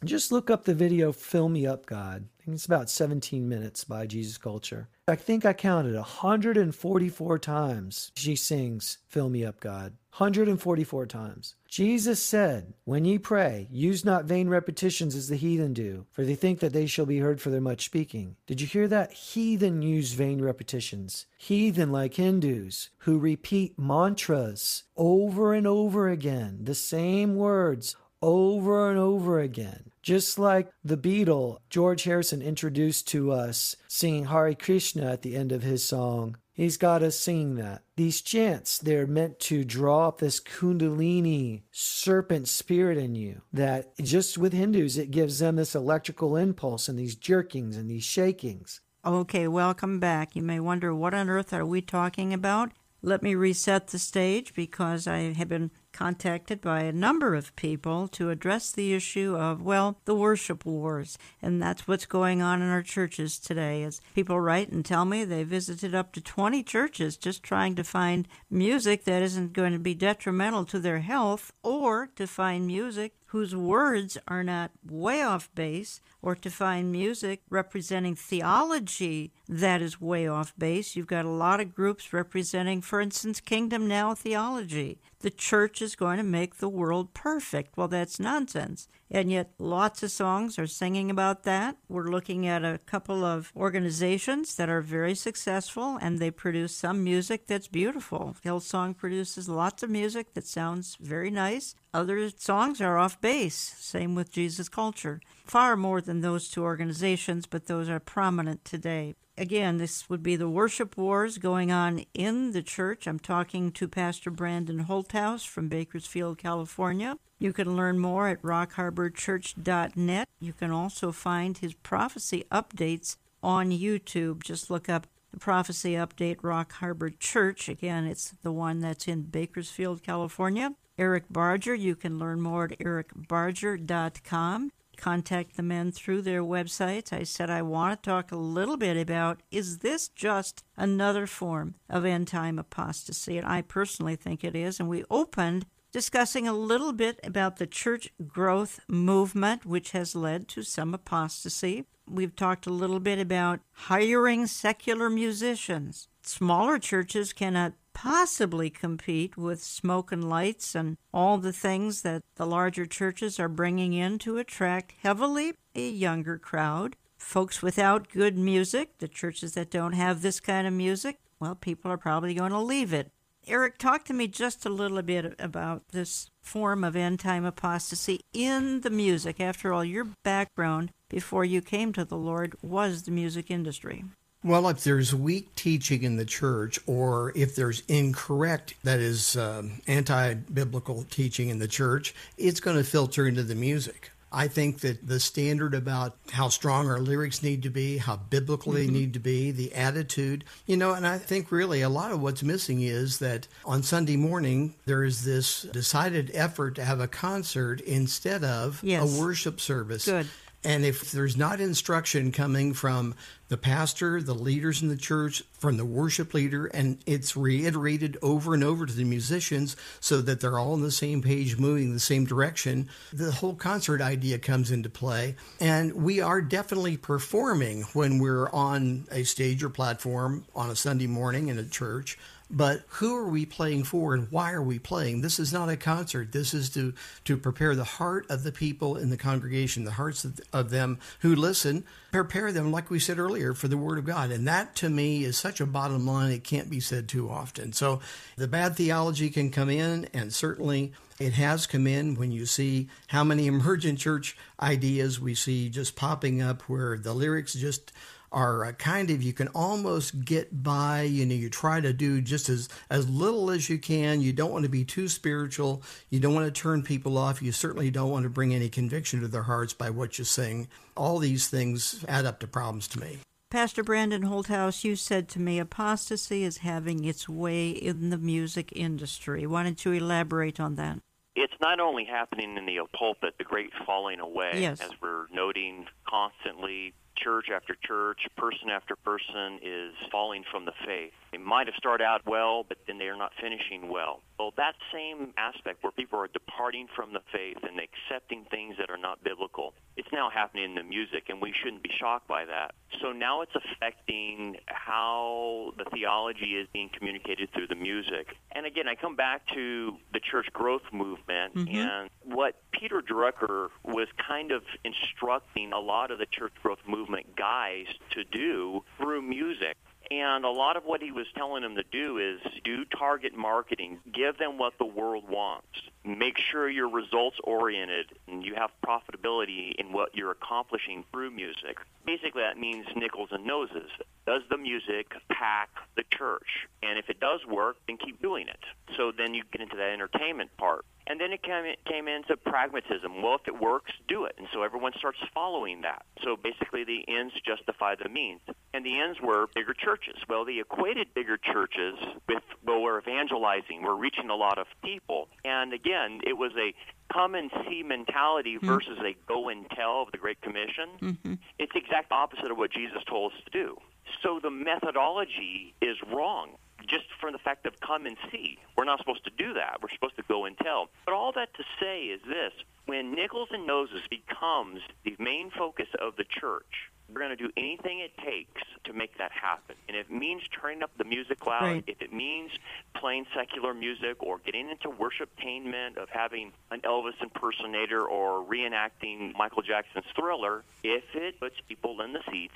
Just 0.04 0.32
look 0.32 0.48
up 0.48 0.64
the 0.64 0.74
video 0.74 1.12
Fill 1.12 1.48
Me 1.48 1.66
Up 1.66 1.84
God. 1.84 2.26
It's 2.46 2.64
about 2.64 2.88
17 2.88 3.48
minutes 3.48 3.84
by 3.84 4.06
Jesus 4.06 4.38
Culture. 4.38 4.88
I 5.06 5.14
think 5.14 5.44
I 5.44 5.52
counted 5.52 5.94
144 5.94 7.38
times 7.38 8.10
she 8.16 8.34
sings 8.34 8.98
Fill 9.08 9.28
Me 9.28 9.44
Up 9.44 9.60
God. 9.60 9.94
144 10.12 11.06
times. 11.06 11.54
Jesus 11.68 12.22
said, 12.22 12.74
When 12.84 13.04
ye 13.04 13.18
pray, 13.18 13.68
use 13.70 14.04
not 14.04 14.24
vain 14.24 14.48
repetitions 14.48 15.14
as 15.14 15.28
the 15.28 15.36
heathen 15.36 15.72
do, 15.72 16.06
for 16.10 16.24
they 16.24 16.34
think 16.34 16.60
that 16.60 16.72
they 16.72 16.86
shall 16.86 17.06
be 17.06 17.18
heard 17.18 17.40
for 17.40 17.50
their 17.50 17.60
much 17.60 17.84
speaking. 17.84 18.36
Did 18.46 18.60
you 18.60 18.66
hear 18.66 18.88
that? 18.88 19.12
Heathen 19.12 19.82
use 19.82 20.12
vain 20.12 20.42
repetitions. 20.42 21.26
Heathen, 21.38 21.92
like 21.92 22.14
Hindus, 22.14 22.90
who 22.98 23.18
repeat 23.18 23.78
mantras 23.78 24.84
over 24.96 25.54
and 25.54 25.66
over 25.66 26.08
again, 26.08 26.60
the 26.62 26.74
same 26.74 27.36
words 27.36 27.96
over 28.22 28.90
and 28.90 28.98
over 28.98 29.40
again. 29.40 29.90
Just 30.02 30.38
like 30.38 30.70
the 30.84 30.96
Beatle, 30.96 31.58
George 31.68 32.04
Harrison 32.04 32.42
introduced 32.42 33.06
to 33.08 33.32
us 33.32 33.76
singing 33.86 34.26
Hare 34.26 34.54
Krishna 34.54 35.10
at 35.10 35.22
the 35.22 35.36
end 35.36 35.52
of 35.52 35.62
his 35.62 35.84
song. 35.84 36.36
He's 36.60 36.76
got 36.76 37.02
us 37.02 37.18
singing 37.18 37.54
that. 37.54 37.84
These 37.96 38.20
chants, 38.20 38.76
they're 38.76 39.06
meant 39.06 39.40
to 39.40 39.64
draw 39.64 40.08
up 40.08 40.18
this 40.18 40.38
kundalini 40.38 41.62
serpent 41.72 42.48
spirit 42.48 42.98
in 42.98 43.14
you 43.14 43.40
that 43.50 43.96
just 43.96 44.36
with 44.36 44.52
Hindus, 44.52 44.98
it 44.98 45.10
gives 45.10 45.38
them 45.38 45.56
this 45.56 45.74
electrical 45.74 46.36
impulse 46.36 46.86
and 46.86 46.98
these 46.98 47.14
jerkings 47.14 47.78
and 47.78 47.90
these 47.90 48.04
shakings. 48.04 48.82
Okay, 49.06 49.48
welcome 49.48 49.98
back. 50.00 50.36
You 50.36 50.42
may 50.42 50.60
wonder 50.60 50.94
what 50.94 51.14
on 51.14 51.30
earth 51.30 51.54
are 51.54 51.64
we 51.64 51.80
talking 51.80 52.34
about? 52.34 52.72
Let 53.00 53.22
me 53.22 53.34
reset 53.34 53.86
the 53.86 53.98
stage 53.98 54.52
because 54.52 55.06
I 55.06 55.32
have 55.32 55.48
been 55.48 55.70
contacted 55.92 56.60
by 56.60 56.82
a 56.82 56.92
number 56.92 57.34
of 57.34 57.54
people 57.56 58.08
to 58.08 58.30
address 58.30 58.70
the 58.70 58.94
issue 58.94 59.36
of, 59.36 59.62
well, 59.62 59.98
the 60.04 60.14
worship 60.14 60.64
wars. 60.64 61.18
And 61.42 61.62
that's 61.62 61.86
what's 61.86 62.06
going 62.06 62.42
on 62.42 62.62
in 62.62 62.68
our 62.68 62.82
churches 62.82 63.38
today. 63.38 63.82
As 63.82 64.00
people 64.14 64.40
write 64.40 64.70
and 64.70 64.84
tell 64.84 65.04
me 65.04 65.24
they 65.24 65.44
visited 65.44 65.94
up 65.94 66.12
to 66.12 66.20
20 66.20 66.62
churches 66.62 67.16
just 67.16 67.42
trying 67.42 67.74
to 67.76 67.84
find 67.84 68.28
music 68.50 69.04
that 69.04 69.22
isn't 69.22 69.52
going 69.52 69.72
to 69.72 69.78
be 69.78 69.94
detrimental 69.94 70.64
to 70.66 70.78
their 70.78 71.00
health 71.00 71.52
or 71.62 72.08
to 72.16 72.26
find 72.26 72.66
music 72.66 73.14
whose 73.30 73.54
words 73.54 74.18
are 74.26 74.42
not 74.42 74.72
way 74.84 75.22
off 75.22 75.48
base, 75.54 76.00
or 76.20 76.34
to 76.34 76.50
find 76.50 76.90
music 76.90 77.40
representing 77.48 78.16
theology 78.16 79.32
that 79.48 79.80
is 79.80 80.00
way 80.00 80.26
off 80.26 80.52
base. 80.58 80.96
You've 80.96 81.06
got 81.06 81.24
a 81.24 81.30
lot 81.30 81.60
of 81.60 81.74
groups 81.74 82.12
representing, 82.12 82.80
for 82.80 83.00
instance, 83.00 83.40
Kingdom 83.40 83.86
Now 83.86 84.14
theology. 84.14 84.98
The 85.20 85.30
church 85.30 85.80
is 85.80 85.94
going 85.94 86.16
to 86.16 86.24
make 86.24 86.56
the 86.56 86.68
world 86.68 87.14
perfect. 87.14 87.76
Well, 87.76 87.88
that's 87.88 88.18
nonsense. 88.18 88.88
And 89.10 89.30
yet, 89.30 89.50
lots 89.58 90.02
of 90.04 90.12
songs 90.12 90.58
are 90.58 90.68
singing 90.68 91.10
about 91.10 91.42
that. 91.42 91.76
We're 91.88 92.10
looking 92.10 92.46
at 92.46 92.64
a 92.64 92.78
couple 92.86 93.24
of 93.24 93.52
organizations 93.56 94.54
that 94.54 94.68
are 94.68 94.80
very 94.80 95.16
successful 95.16 95.98
and 96.00 96.18
they 96.18 96.30
produce 96.30 96.76
some 96.76 97.02
music 97.02 97.46
that's 97.48 97.66
beautiful. 97.66 98.36
Hillsong 98.44 98.96
produces 98.96 99.48
lots 99.48 99.82
of 99.82 99.90
music 99.90 100.34
that 100.34 100.46
sounds 100.46 100.96
very 101.00 101.30
nice. 101.30 101.74
Other 101.92 102.30
songs 102.30 102.80
are 102.80 102.98
off 102.98 103.20
base. 103.20 103.74
Same 103.78 104.14
with 104.14 104.30
Jesus 104.30 104.68
Culture. 104.68 105.20
Far 105.44 105.76
more 105.76 106.00
than 106.00 106.20
those 106.20 106.48
two 106.48 106.62
organizations, 106.62 107.46
but 107.46 107.66
those 107.66 107.88
are 107.88 107.98
prominent 107.98 108.64
today. 108.64 109.16
Again, 109.40 109.78
this 109.78 110.06
would 110.10 110.22
be 110.22 110.36
the 110.36 110.50
worship 110.50 110.98
wars 110.98 111.38
going 111.38 111.72
on 111.72 112.04
in 112.12 112.50
the 112.50 112.62
church. 112.62 113.06
I'm 113.06 113.18
talking 113.18 113.72
to 113.72 113.88
Pastor 113.88 114.30
Brandon 114.30 114.84
Holthaus 114.84 115.46
from 115.46 115.70
Bakersfield, 115.70 116.36
California. 116.36 117.16
You 117.38 117.54
can 117.54 117.74
learn 117.74 117.98
more 117.98 118.28
at 118.28 118.42
rockharborchurch.net. 118.42 120.28
You 120.40 120.52
can 120.52 120.70
also 120.70 121.10
find 121.10 121.56
his 121.56 121.72
prophecy 121.72 122.44
updates 122.52 123.16
on 123.42 123.70
YouTube. 123.70 124.42
Just 124.42 124.68
look 124.68 124.90
up 124.90 125.06
the 125.30 125.38
Prophecy 125.38 125.92
Update 125.92 126.40
Rock 126.42 126.72
Harbor 126.72 127.08
Church. 127.08 127.66
Again, 127.70 128.04
it's 128.04 128.34
the 128.42 128.52
one 128.52 128.80
that's 128.80 129.08
in 129.08 129.22
Bakersfield, 129.22 130.02
California. 130.02 130.74
Eric 130.98 131.24
Barger, 131.30 131.74
you 131.74 131.96
can 131.96 132.18
learn 132.18 132.42
more 132.42 132.64
at 132.64 132.78
ericbarger.com. 132.78 134.70
Contact 135.00 135.56
the 135.56 135.62
men 135.62 135.92
through 135.92 136.20
their 136.20 136.42
websites. 136.42 137.10
I 137.10 137.22
said 137.22 137.48
I 137.48 137.62
want 137.62 138.02
to 138.02 138.10
talk 138.10 138.30
a 138.30 138.36
little 138.36 138.76
bit 138.76 138.98
about 138.98 139.42
is 139.50 139.78
this 139.78 140.08
just 140.08 140.62
another 140.76 141.26
form 141.26 141.76
of 141.88 142.04
end 142.04 142.28
time 142.28 142.58
apostasy? 142.58 143.38
And 143.38 143.46
I 143.46 143.62
personally 143.62 144.14
think 144.14 144.44
it 144.44 144.54
is. 144.54 144.78
And 144.78 144.90
we 144.90 145.04
opened 145.10 145.64
discussing 145.90 146.46
a 146.46 146.52
little 146.52 146.92
bit 146.92 147.18
about 147.24 147.56
the 147.56 147.66
church 147.66 148.10
growth 148.26 148.80
movement, 148.88 149.64
which 149.64 149.92
has 149.92 150.14
led 150.14 150.48
to 150.48 150.62
some 150.62 150.92
apostasy. 150.92 151.86
We've 152.06 152.36
talked 152.36 152.66
a 152.66 152.70
little 152.70 153.00
bit 153.00 153.18
about 153.18 153.60
hiring 153.72 154.46
secular 154.46 155.08
musicians. 155.08 156.08
Smaller 156.22 156.78
churches 156.78 157.32
cannot 157.32 157.72
possibly 157.92 158.70
compete 158.70 159.36
with 159.36 159.62
smoke 159.62 160.12
and 160.12 160.28
lights 160.28 160.74
and 160.74 160.96
all 161.12 161.38
the 161.38 161.52
things 161.52 162.02
that 162.02 162.22
the 162.36 162.46
larger 162.46 162.86
churches 162.86 163.38
are 163.38 163.48
bringing 163.48 163.92
in 163.92 164.18
to 164.18 164.38
attract 164.38 164.94
heavily 165.02 165.54
a 165.74 165.88
younger 165.88 166.38
crowd. 166.38 166.96
Folks 167.18 167.62
without 167.62 168.08
good 168.08 168.38
music, 168.38 168.98
the 168.98 169.08
churches 169.08 169.52
that 169.52 169.70
don't 169.70 169.92
have 169.92 170.22
this 170.22 170.40
kind 170.40 170.66
of 170.66 170.72
music, 170.72 171.18
well, 171.38 171.54
people 171.54 171.90
are 171.90 171.98
probably 171.98 172.34
going 172.34 172.52
to 172.52 172.58
leave 172.58 172.92
it. 172.92 173.10
Eric, 173.46 173.78
talk 173.78 174.04
to 174.04 174.12
me 174.12 174.28
just 174.28 174.66
a 174.66 174.70
little 174.70 175.00
bit 175.02 175.34
about 175.38 175.88
this 175.88 176.30
form 176.42 176.84
of 176.84 176.94
end 176.94 177.20
time 177.20 177.44
apostasy 177.44 178.20
in 178.32 178.82
the 178.82 178.90
music. 178.90 179.40
After 179.40 179.72
all, 179.72 179.84
your 179.84 180.08
background 180.22 180.92
before 181.08 181.44
you 181.44 181.62
came 181.62 181.92
to 181.94 182.04
the 182.04 182.18
Lord 182.18 182.54
was 182.62 183.02
the 183.02 183.10
music 183.10 183.50
industry. 183.50 184.04
Well, 184.42 184.68
if 184.68 184.84
there's 184.84 185.14
weak 185.14 185.54
teaching 185.54 186.02
in 186.02 186.16
the 186.16 186.24
church, 186.24 186.78
or 186.86 187.32
if 187.36 187.54
there's 187.54 187.82
incorrect, 187.88 188.74
that 188.84 188.98
is 188.98 189.36
um, 189.36 189.82
anti 189.86 190.34
biblical 190.34 191.04
teaching 191.10 191.50
in 191.50 191.58
the 191.58 191.68
church, 191.68 192.14
it's 192.38 192.60
going 192.60 192.76
to 192.78 192.84
filter 192.84 193.26
into 193.26 193.42
the 193.42 193.54
music. 193.54 194.10
I 194.32 194.46
think 194.46 194.80
that 194.80 195.06
the 195.08 195.18
standard 195.18 195.74
about 195.74 196.16
how 196.30 196.48
strong 196.50 196.88
our 196.88 197.00
lyrics 197.00 197.42
need 197.42 197.64
to 197.64 197.68
be, 197.68 197.98
how 197.98 198.16
biblical 198.16 198.70
they 198.72 198.84
Mm-hmm. 198.84 198.94
need 198.94 199.12
to 199.14 199.18
be, 199.18 199.50
the 199.50 199.74
attitude, 199.74 200.44
you 200.66 200.76
know, 200.76 200.94
and 200.94 201.04
I 201.04 201.18
think 201.18 201.50
really 201.50 201.82
a 201.82 201.88
lot 201.88 202.12
of 202.12 202.22
what's 202.22 202.44
missing 202.44 202.80
is 202.80 203.18
that 203.18 203.48
on 203.64 203.82
Sunday 203.82 204.16
morning, 204.16 204.74
there 204.86 205.02
is 205.02 205.24
this 205.24 205.62
decided 205.62 206.30
effort 206.32 206.76
to 206.76 206.84
have 206.84 207.00
a 207.00 207.08
concert 207.08 207.80
instead 207.80 208.44
of 208.44 208.80
Yes. 208.84 209.02
a 209.02 209.20
worship 209.20 209.60
service. 209.60 210.04
Good. 210.04 210.28
And 210.62 210.84
if 210.84 211.10
there's 211.10 211.36
not 211.36 211.60
instruction 211.60 212.32
coming 212.32 212.74
from 212.74 213.14
the 213.48 213.56
pastor, 213.56 214.20
the 214.22 214.34
leaders 214.34 214.82
in 214.82 214.88
the 214.88 214.96
church, 214.96 215.42
from 215.58 215.78
the 215.78 215.84
worship 215.86 216.34
leader, 216.34 216.66
and 216.66 216.98
it's 217.06 217.36
reiterated 217.36 218.18
over 218.22 218.52
and 218.52 218.62
over 218.62 218.84
to 218.84 218.92
the 218.92 219.04
musicians 219.04 219.74
so 220.00 220.20
that 220.20 220.40
they're 220.40 220.58
all 220.58 220.74
on 220.74 220.82
the 220.82 220.90
same 220.90 221.22
page, 221.22 221.58
moving 221.58 221.92
the 221.92 221.98
same 221.98 222.26
direction, 222.26 222.88
the 223.12 223.32
whole 223.32 223.54
concert 223.54 224.02
idea 224.02 224.38
comes 224.38 224.70
into 224.70 224.90
play. 224.90 225.34
And 225.60 225.94
we 225.94 226.20
are 226.20 226.42
definitely 226.42 226.98
performing 226.98 227.82
when 227.94 228.18
we're 228.18 228.50
on 228.50 229.06
a 229.10 229.24
stage 229.24 229.64
or 229.64 229.70
platform 229.70 230.44
on 230.54 230.70
a 230.70 230.76
Sunday 230.76 231.06
morning 231.06 231.48
in 231.48 231.58
a 231.58 231.64
church. 231.64 232.18
But 232.50 232.82
who 232.88 233.16
are 233.16 233.28
we 233.28 233.46
playing 233.46 233.84
for 233.84 234.12
and 234.12 234.30
why 234.30 234.52
are 234.52 234.62
we 234.62 234.80
playing? 234.80 235.20
This 235.20 235.38
is 235.38 235.52
not 235.52 235.68
a 235.68 235.76
concert. 235.76 236.32
This 236.32 236.52
is 236.52 236.68
to, 236.70 236.94
to 237.24 237.36
prepare 237.36 237.76
the 237.76 237.84
heart 237.84 238.26
of 238.28 238.42
the 238.42 238.50
people 238.50 238.96
in 238.96 239.10
the 239.10 239.16
congregation, 239.16 239.84
the 239.84 239.92
hearts 239.92 240.24
of, 240.24 240.40
of 240.52 240.70
them 240.70 240.98
who 241.20 241.36
listen, 241.36 241.84
prepare 242.10 242.50
them, 242.50 242.72
like 242.72 242.90
we 242.90 242.98
said 242.98 243.20
earlier, 243.20 243.54
for 243.54 243.68
the 243.68 243.78
Word 243.78 243.98
of 243.98 244.04
God. 244.04 244.32
And 244.32 244.48
that 244.48 244.74
to 244.76 244.88
me 244.88 245.22
is 245.22 245.38
such 245.38 245.60
a 245.60 245.66
bottom 245.66 246.04
line, 246.06 246.32
it 246.32 246.42
can't 246.42 246.68
be 246.68 246.80
said 246.80 247.08
too 247.08 247.30
often. 247.30 247.72
So 247.72 248.00
the 248.36 248.48
bad 248.48 248.74
theology 248.74 249.30
can 249.30 249.50
come 249.50 249.70
in, 249.70 250.08
and 250.12 250.34
certainly 250.34 250.92
it 251.20 251.34
has 251.34 251.68
come 251.68 251.86
in 251.86 252.16
when 252.16 252.32
you 252.32 252.46
see 252.46 252.88
how 253.08 253.22
many 253.22 253.46
emergent 253.48 254.00
church 254.00 254.36
ideas 254.60 255.20
we 255.20 255.34
see 255.34 255.68
just 255.68 255.94
popping 255.94 256.42
up 256.42 256.62
where 256.62 256.98
the 256.98 257.14
lyrics 257.14 257.54
just 257.54 257.92
are 258.32 258.64
uh, 258.64 258.72
kind 258.72 259.10
of 259.10 259.22
you 259.22 259.32
can 259.32 259.48
almost 259.48 260.24
get 260.24 260.62
by 260.62 261.02
you 261.02 261.26
know 261.26 261.34
you 261.34 261.50
try 261.50 261.80
to 261.80 261.92
do 261.92 262.20
just 262.20 262.48
as 262.48 262.68
as 262.90 263.08
little 263.08 263.50
as 263.50 263.68
you 263.68 263.78
can 263.78 264.20
you 264.20 264.32
don't 264.32 264.52
want 264.52 264.64
to 264.64 264.68
be 264.70 264.84
too 264.84 265.08
spiritual 265.08 265.82
you 266.10 266.20
don't 266.20 266.34
want 266.34 266.46
to 266.52 266.60
turn 266.60 266.82
people 266.82 267.18
off 267.18 267.42
you 267.42 267.52
certainly 267.52 267.90
don't 267.90 268.10
want 268.10 268.22
to 268.22 268.30
bring 268.30 268.54
any 268.54 268.68
conviction 268.68 269.20
to 269.20 269.28
their 269.28 269.42
hearts 269.42 269.72
by 269.72 269.90
what 269.90 270.18
you 270.18 270.24
sing 270.24 270.68
all 270.96 271.18
these 271.18 271.48
things 271.48 272.04
add 272.08 272.24
up 272.24 272.38
to 272.38 272.46
problems 272.46 272.86
to 272.86 273.00
me 273.00 273.18
Pastor 273.50 273.82
Brandon 273.82 274.22
Holthaus, 274.22 274.84
you 274.84 274.94
said 274.94 275.28
to 275.30 275.40
me 275.40 275.58
apostasy 275.58 276.44
is 276.44 276.58
having 276.58 277.04
its 277.04 277.28
way 277.28 277.70
in 277.70 278.10
the 278.10 278.16
music 278.16 278.72
industry. 278.76 279.44
Why 279.44 279.64
don't 279.64 279.84
you 279.84 279.90
elaborate 279.90 280.60
on 280.60 280.76
that? 280.76 280.98
It's 281.34 281.54
not 281.60 281.80
only 281.80 282.04
happening 282.04 282.56
in 282.56 282.66
the 282.66 282.78
pulpit, 282.96 283.34
the 283.38 283.44
great 283.44 283.70
falling 283.84 284.20
away, 284.20 284.52
Yes. 284.54 284.80
as 284.80 284.92
we're 285.02 285.26
noting 285.32 285.86
constantly. 286.08 286.94
Church 287.22 287.46
after 287.54 287.76
church, 287.86 288.18
person 288.36 288.70
after 288.70 288.96
person 288.96 289.58
is 289.62 289.92
falling 290.10 290.44
from 290.50 290.64
the 290.64 290.72
faith. 290.86 291.12
They 291.32 291.38
might 291.38 291.66
have 291.66 291.76
started 291.76 292.04
out 292.04 292.26
well, 292.26 292.64
but 292.64 292.78
then 292.86 292.98
they 292.98 293.06
are 293.06 293.16
not 293.16 293.32
finishing 293.40 293.88
well. 293.88 294.22
Well, 294.38 294.52
that 294.56 294.74
same 294.92 295.32
aspect 295.36 295.82
where 295.82 295.92
people 295.92 296.18
are 296.18 296.28
departing 296.28 296.88
from 296.94 297.12
the 297.12 297.20
faith 297.32 297.58
and 297.62 297.78
accepting 297.78 298.44
things 298.50 298.76
that 298.78 298.90
are 298.90 298.96
not 298.96 299.22
biblical, 299.22 299.74
it's 299.96 300.08
now 300.12 300.30
happening 300.30 300.64
in 300.64 300.74
the 300.74 300.82
music, 300.82 301.28
and 301.28 301.40
we 301.40 301.52
shouldn't 301.52 301.82
be 301.82 301.90
shocked 301.98 302.26
by 302.26 302.44
that. 302.46 302.74
So 303.00 303.12
now 303.12 303.42
it's 303.42 303.54
affecting 303.54 304.56
how 304.66 305.72
the 305.78 305.84
theology 305.90 306.56
is 306.56 306.66
being 306.72 306.88
communicated 306.88 307.52
through 307.52 307.68
the 307.68 307.74
music. 307.74 308.34
And 308.52 308.66
again, 308.66 308.88
I 308.88 308.94
come 308.94 309.14
back 309.14 309.46
to 309.54 309.96
the 310.12 310.20
church 310.20 310.52
growth 310.52 310.82
movement 310.92 311.54
Mhm. 311.54 311.74
and 311.76 312.10
what 312.24 312.56
Peter 312.72 313.02
Drucker 313.02 313.70
was 313.84 314.08
kind 314.12 314.50
of 314.52 314.64
instructing 314.84 315.72
a 315.72 315.78
lot 315.78 316.10
of 316.10 316.18
the 316.18 316.26
church 316.26 316.54
growth 316.62 316.80
movement 316.86 317.36
guys 317.36 317.86
to 318.10 318.24
do 318.24 318.84
through 318.96 319.22
music. 319.22 319.76
And 320.10 320.44
a 320.44 320.50
lot 320.50 320.76
of 320.76 320.84
what 320.84 321.02
he 321.02 321.12
was 321.12 321.26
telling 321.36 321.62
them 321.62 321.76
to 321.76 321.84
do 321.84 322.18
is 322.18 322.40
do 322.64 322.84
target 322.84 323.36
marketing, 323.36 324.00
give 324.12 324.38
them 324.38 324.58
what 324.58 324.76
the 324.78 324.84
world 324.84 325.28
wants. 325.28 325.68
Make 326.04 326.36
sure 326.38 326.68
you're 326.68 326.90
results 326.90 327.36
oriented 327.44 328.06
and 328.26 328.44
you 328.44 328.56
have 328.56 328.70
profitability 328.84 329.72
in 329.78 329.92
what 329.92 330.16
you're 330.16 330.32
accomplishing 330.32 331.04
through 331.12 331.30
music. 331.30 331.78
Basically, 332.04 332.42
that 332.42 332.58
means 332.58 332.86
nickels 332.96 333.28
and 333.30 333.44
noses. 333.46 333.90
Does 334.26 334.42
the 334.50 334.56
music 334.56 335.12
pack 335.28 335.70
the 335.96 336.02
church? 336.10 336.66
And 336.82 336.98
if 336.98 337.08
it 337.08 337.20
does 337.20 337.46
work, 337.46 337.76
then 337.86 337.96
keep 337.96 338.20
doing 338.20 338.48
it. 338.48 338.64
So 338.96 339.12
then 339.16 339.34
you 339.34 339.44
get 339.52 339.60
into 339.60 339.76
that 339.76 339.90
entertainment 339.92 340.56
part. 340.56 340.84
And 341.10 341.20
then 341.20 341.32
it 341.32 341.42
came, 341.42 341.64
came 341.88 342.06
into 342.06 342.36
pragmatism. 342.36 343.20
Well, 343.20 343.34
if 343.34 343.48
it 343.48 343.60
works, 343.60 343.90
do 344.06 344.26
it. 344.26 344.36
And 344.38 344.46
so 344.54 344.62
everyone 344.62 344.92
starts 344.96 345.18
following 345.34 345.80
that. 345.80 346.06
So 346.22 346.36
basically, 346.36 346.84
the 346.84 347.02
ends 347.08 347.34
justify 347.44 347.96
the 348.00 348.08
means. 348.08 348.42
And 348.72 348.86
the 348.86 349.00
ends 349.00 349.18
were 349.20 349.48
bigger 349.52 349.74
churches. 349.74 350.14
Well, 350.28 350.44
they 350.44 350.60
equated 350.60 351.08
bigger 351.12 351.36
churches 351.36 351.98
with, 352.28 352.44
well, 352.64 352.80
we're 352.80 353.00
evangelizing, 353.00 353.82
we're 353.82 353.96
reaching 353.96 354.30
a 354.30 354.36
lot 354.36 354.58
of 354.58 354.68
people. 354.84 355.26
And 355.44 355.72
again, 355.72 356.20
it 356.24 356.38
was 356.38 356.52
a 356.56 356.72
come 357.12 357.34
and 357.34 357.50
see 357.66 357.82
mentality 357.82 358.56
versus 358.62 358.96
a 359.00 359.16
go 359.26 359.48
and 359.48 359.68
tell 359.70 360.02
of 360.02 360.12
the 360.12 360.18
Great 360.18 360.40
Commission. 360.42 360.94
Mm-hmm. 361.02 361.34
It's 361.58 361.72
the 361.72 361.80
exact 361.80 362.12
opposite 362.12 362.52
of 362.52 362.56
what 362.56 362.70
Jesus 362.70 363.02
told 363.08 363.32
us 363.32 363.38
to 363.46 363.50
do. 363.50 363.76
So 364.22 364.38
the 364.40 364.50
methodology 364.50 365.74
is 365.82 365.96
wrong 366.14 366.50
just 366.88 367.04
from 367.20 367.32
the 367.32 367.38
fact 367.38 367.66
of 367.66 367.78
come 367.80 368.06
and 368.06 368.16
see. 368.30 368.58
We're 368.76 368.84
not 368.84 368.98
supposed 368.98 369.24
to 369.24 369.30
do 369.36 369.54
that. 369.54 369.78
We're 369.82 369.90
supposed 369.94 370.16
to 370.16 370.22
go 370.28 370.44
and 370.44 370.56
tell. 370.58 370.88
But 371.04 371.14
all 371.14 371.32
that 371.32 371.52
to 371.54 371.64
say 371.80 372.04
is 372.04 372.20
this 372.26 372.52
when 372.86 373.12
nickels 373.14 373.48
and 373.52 373.66
noses 373.66 374.02
becomes 374.10 374.80
the 375.04 375.14
main 375.18 375.50
focus 375.50 375.86
of 376.00 376.16
the 376.16 376.24
church, 376.24 376.90
we're 377.12 377.20
going 377.20 377.36
to 377.36 377.42
do 377.44 377.50
anything 377.56 377.98
it 378.00 378.12
takes 378.24 378.62
to 378.84 378.92
make 378.92 379.18
that 379.18 379.32
happen. 379.32 379.74
And 379.88 379.96
if 379.96 380.06
it 380.08 380.12
means 380.12 380.42
turning 380.60 380.82
up 380.82 380.90
the 380.96 381.04
music 381.04 381.44
loud, 381.44 381.62
Right. 381.62 381.84
if 381.88 382.00
it 382.02 382.12
means 382.12 382.52
playing 382.94 383.26
secular 383.34 383.74
music 383.74 384.22
or 384.22 384.38
getting 384.38 384.70
into 384.70 384.88
worshiptainment 384.90 385.96
of 385.98 386.08
having 386.08 386.52
an 386.70 386.80
Elvis 386.82 387.20
impersonator 387.20 388.06
or 388.06 388.44
reenacting 388.44 389.34
Michael 389.36 389.62
Jackson's 389.62 390.06
thriller, 390.14 390.62
if 390.84 391.02
it 391.14 391.38
puts 391.40 391.56
people 391.68 392.00
in 392.00 392.12
the 392.12 392.20
seats, 392.30 392.54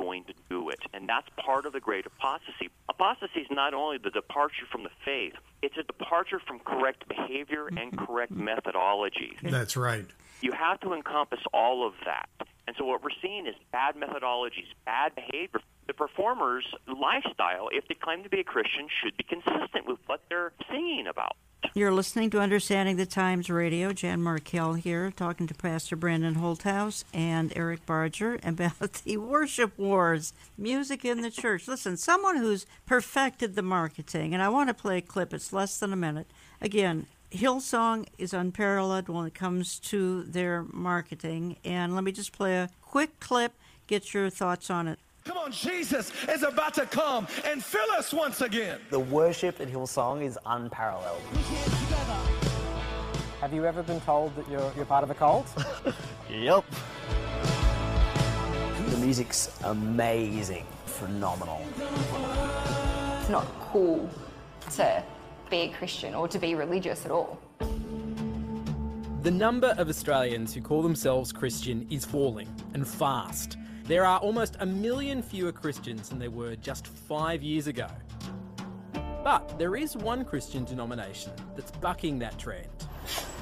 going 0.00 0.24
to 0.24 0.34
do 0.48 0.70
it. 0.70 0.80
And 0.94 1.08
that's 1.08 1.28
part 1.36 1.66
of 1.66 1.72
the 1.72 1.80
great 1.80 2.06
apostasy. 2.06 2.70
Apostasy 2.88 3.40
is 3.40 3.46
not 3.50 3.74
only 3.74 3.98
the 3.98 4.10
departure 4.10 4.66
from 4.72 4.82
the 4.82 4.90
faith, 5.04 5.34
it's 5.62 5.76
a 5.76 5.82
departure 5.82 6.40
from 6.46 6.58
correct 6.60 7.06
behavior 7.06 7.66
and 7.68 7.92
mm-hmm. 7.92 8.04
correct 8.06 8.32
methodology. 8.32 9.36
That's 9.42 9.76
right. 9.76 10.06
You 10.40 10.52
have 10.52 10.80
to 10.80 10.94
encompass 10.94 11.40
all 11.52 11.86
of 11.86 11.92
that. 12.06 12.28
And 12.66 12.74
so 12.78 12.84
what 12.84 13.02
we're 13.02 13.10
seeing 13.20 13.46
is 13.46 13.54
bad 13.72 13.96
methodologies, 13.96 14.68
bad 14.86 15.14
behavior. 15.14 15.60
The 15.86 15.94
performer's 15.94 16.66
lifestyle, 16.86 17.68
if 17.72 17.86
they 17.88 17.94
claim 17.94 18.22
to 18.22 18.30
be 18.30 18.40
a 18.40 18.44
Christian, 18.44 18.88
should 19.02 19.16
be 19.16 19.24
consistent 19.24 19.86
with 19.86 19.98
what 20.06 20.22
they're 20.28 20.52
singing 20.70 21.06
about. 21.08 21.36
You're 21.74 21.92
listening 21.92 22.30
to 22.30 22.40
Understanding 22.40 22.96
the 22.96 23.06
Times 23.06 23.50
Radio. 23.50 23.92
Jan 23.92 24.20
Markell 24.20 24.78
here, 24.78 25.12
talking 25.14 25.46
to 25.46 25.54
Pastor 25.54 25.94
Brandon 25.94 26.36
Holthaus 26.36 27.04
and 27.12 27.52
Eric 27.54 27.84
Barger 27.86 28.38
about 28.42 28.92
the 29.04 29.18
worship 29.18 29.78
wars, 29.78 30.32
music 30.56 31.04
in 31.04 31.20
the 31.20 31.30
church. 31.30 31.68
Listen, 31.68 31.96
someone 31.96 32.36
who's 32.38 32.66
perfected 32.86 33.54
the 33.54 33.62
marketing, 33.62 34.32
and 34.32 34.42
I 34.42 34.48
want 34.48 34.68
to 34.68 34.74
play 34.74 34.98
a 34.98 35.02
clip. 35.02 35.34
It's 35.34 35.52
less 35.52 35.78
than 35.78 35.92
a 35.92 35.96
minute. 35.96 36.26
Again, 36.60 37.06
Hillsong 37.30 38.06
is 38.18 38.32
unparalleled 38.32 39.08
when 39.08 39.26
it 39.26 39.34
comes 39.34 39.78
to 39.80 40.24
their 40.24 40.64
marketing. 40.72 41.56
And 41.64 41.94
let 41.94 42.04
me 42.04 42.12
just 42.12 42.32
play 42.32 42.56
a 42.56 42.70
quick 42.82 43.20
clip, 43.20 43.52
get 43.86 44.12
your 44.12 44.30
thoughts 44.30 44.70
on 44.70 44.88
it. 44.88 44.98
Come 45.30 45.38
on, 45.38 45.52
Jesus 45.52 46.10
is 46.28 46.42
about 46.42 46.74
to 46.74 46.86
come 46.86 47.28
and 47.44 47.62
fill 47.62 47.88
us 47.92 48.12
once 48.12 48.40
again. 48.40 48.80
The 48.90 48.98
worship 48.98 49.60
at 49.60 49.68
Hillsong 49.68 50.24
is 50.24 50.36
unparalleled. 50.44 51.22
Have 53.40 53.54
you 53.54 53.64
ever 53.64 53.84
been 53.84 54.00
told 54.00 54.34
that 54.34 54.50
you're, 54.50 54.72
you're 54.74 54.86
part 54.86 55.04
of 55.04 55.10
a 55.12 55.14
cult? 55.14 55.46
yep. 56.28 56.64
The 58.88 58.96
music's 58.96 59.56
amazing, 59.62 60.66
phenomenal. 60.86 61.64
It's 63.20 63.30
not 63.30 63.46
cool 63.60 64.10
to 64.72 65.00
be 65.48 65.58
a 65.58 65.68
Christian 65.68 66.12
or 66.12 66.26
to 66.26 66.40
be 66.40 66.56
religious 66.56 67.04
at 67.04 67.12
all. 67.12 67.40
The 69.22 69.30
number 69.30 69.76
of 69.78 69.88
Australians 69.88 70.52
who 70.54 70.60
call 70.60 70.82
themselves 70.82 71.30
Christian 71.30 71.86
is 71.88 72.04
falling, 72.04 72.48
and 72.74 72.84
fast. 72.84 73.58
There 73.90 74.06
are 74.06 74.20
almost 74.20 74.56
a 74.60 74.66
million 74.66 75.20
fewer 75.20 75.50
Christians 75.50 76.10
than 76.10 76.20
there 76.20 76.30
were 76.30 76.54
just 76.54 76.86
five 76.86 77.42
years 77.42 77.66
ago. 77.66 77.88
But 79.24 79.58
there 79.58 79.74
is 79.74 79.96
one 79.96 80.24
Christian 80.24 80.64
denomination 80.64 81.32
that's 81.56 81.72
bucking 81.72 82.20
that 82.20 82.38
trend. 82.38 82.68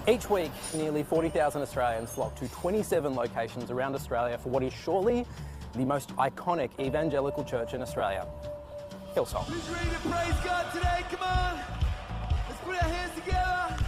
Each 0.09 0.31
week, 0.31 0.51
nearly 0.75 1.03
40,000 1.03 1.61
Australians 1.61 2.09
flock 2.09 2.35
to 2.37 2.49
27 2.49 3.15
locations 3.15 3.71
around 3.71 3.95
Australia 3.95 4.39
for 4.39 4.49
what 4.49 4.63
is 4.63 4.73
surely 4.73 5.27
the 5.75 5.85
most 5.85 6.17
iconic 6.17 6.71
evangelical 6.81 7.45
church 7.45 7.75
in 7.75 7.83
Australia, 7.83 8.27
Hillsong. 9.15 9.45
Who's 9.45 9.69
ready 9.69 9.91
to 9.91 10.09
praise 10.09 10.45
God 10.47 10.73
today? 10.73 11.05
Come 11.11 11.29
on. 11.29 11.61
Let's 12.49 12.61
put 12.63 12.75
our 12.75 12.89
hands 12.89 13.15
together. 13.17 13.85